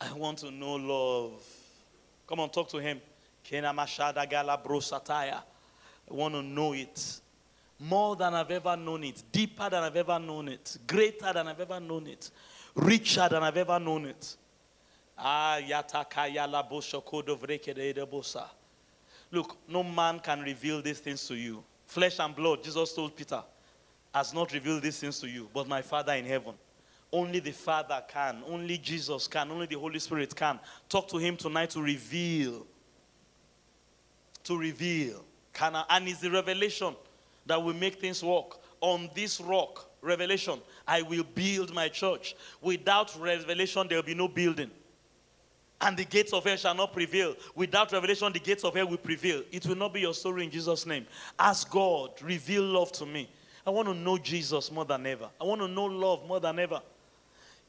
I 0.00 0.12
want 0.12 0.38
to 0.38 0.50
know 0.50 0.74
love. 0.74 1.42
Come 2.26 2.40
on, 2.40 2.50
talk 2.50 2.68
to 2.70 2.78
him. 2.78 3.00
I 3.52 3.86
want 6.08 6.34
to 6.34 6.42
know 6.42 6.72
it 6.72 7.20
more 7.78 8.16
than 8.16 8.34
I've 8.34 8.50
ever 8.50 8.76
known 8.76 9.04
it, 9.04 9.22
deeper 9.32 9.68
than 9.68 9.82
I've 9.82 9.96
ever 9.96 10.18
known 10.18 10.48
it, 10.48 10.76
greater 10.86 11.32
than 11.32 11.48
I've 11.48 11.60
ever 11.60 11.80
known 11.80 12.06
it, 12.06 12.30
richer 12.74 13.28
than 13.28 13.42
I've 13.42 13.56
ever 13.56 13.78
known 13.78 14.06
it. 14.06 14.36
Ah. 15.18 15.58
Look, 19.30 19.56
no 19.68 19.82
man 19.82 20.20
can 20.20 20.40
reveal 20.40 20.82
these 20.82 20.98
things 20.98 21.26
to 21.28 21.34
you. 21.34 21.62
Flesh 21.86 22.18
and 22.18 22.34
blood, 22.34 22.62
Jesus 22.64 22.92
told 22.94 23.16
Peter, 23.16 23.42
has 24.14 24.32
not 24.32 24.52
revealed 24.52 24.82
these 24.82 24.98
things 24.98 25.20
to 25.20 25.28
you, 25.28 25.48
but 25.52 25.68
my 25.68 25.82
Father 25.82 26.14
in 26.14 26.24
heaven. 26.24 26.54
Only 27.12 27.40
the 27.40 27.52
Father 27.52 28.02
can. 28.08 28.42
Only 28.46 28.78
Jesus 28.78 29.28
can. 29.28 29.50
Only 29.50 29.66
the 29.66 29.78
Holy 29.78 29.98
Spirit 30.00 30.34
can. 30.34 30.58
Talk 30.88 31.06
to 31.08 31.18
Him 31.18 31.36
tonight 31.36 31.70
to 31.70 31.80
reveal. 31.80 32.66
To 34.44 34.58
reveal. 34.58 35.24
Can 35.52 35.76
I, 35.76 35.84
and 35.90 36.08
it's 36.08 36.20
the 36.20 36.30
revelation 36.30 36.96
that 37.46 37.62
will 37.62 37.74
make 37.74 38.00
things 38.00 38.22
work. 38.22 38.58
On 38.80 39.08
this 39.14 39.40
rock, 39.40 39.90
revelation, 40.02 40.60
I 40.86 41.02
will 41.02 41.24
build 41.24 41.72
my 41.72 41.88
church. 41.88 42.36
Without 42.60 43.14
revelation, 43.18 43.86
there 43.88 43.98
will 43.98 44.04
be 44.04 44.14
no 44.14 44.28
building. 44.28 44.70
And 45.80 45.96
the 45.96 46.04
gates 46.04 46.32
of 46.32 46.44
hell 46.44 46.56
shall 46.56 46.74
not 46.74 46.92
prevail. 46.92 47.34
Without 47.54 47.92
revelation, 47.92 48.32
the 48.32 48.38
gates 48.38 48.64
of 48.64 48.74
hell 48.74 48.88
will 48.88 48.96
prevail. 48.96 49.42
It 49.50 49.66
will 49.66 49.76
not 49.76 49.92
be 49.92 50.00
your 50.00 50.14
story 50.14 50.44
in 50.44 50.50
Jesus' 50.50 50.86
name. 50.86 51.06
Ask 51.38 51.70
God, 51.70 52.10
reveal 52.22 52.62
love 52.62 52.92
to 52.92 53.06
me. 53.06 53.28
I 53.66 53.70
want 53.70 53.88
to 53.88 53.94
know 53.94 54.18
Jesus 54.18 54.70
more 54.70 54.84
than 54.84 55.06
ever. 55.06 55.28
I 55.40 55.44
want 55.44 55.60
to 55.60 55.68
know 55.68 55.84
love 55.84 56.26
more 56.26 56.40
than 56.40 56.58
ever. 56.58 56.80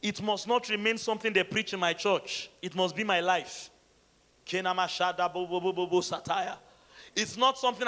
It 0.01 0.21
must 0.21 0.47
not 0.47 0.69
remain 0.69 0.97
something 0.97 1.34
they 1.34 1.43
preach 1.43 1.73
in 1.73 1.80
my 1.80 1.93
church. 1.93 2.49
It 2.61 2.76
must 2.76 2.95
be 2.95 3.03
my 3.03 3.21
life. 3.21 3.69
It's 4.47 4.63
not 7.38 7.57
something. 7.57 7.88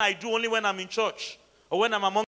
I 0.00 0.12
do 0.12 0.30
only 0.30 0.48
when 0.48 0.66
I'm 0.66 0.80
in 0.80 0.88
church 0.88 1.38
or 1.70 1.78
when 1.80 1.94
I'm 1.94 2.02
among 2.02 2.22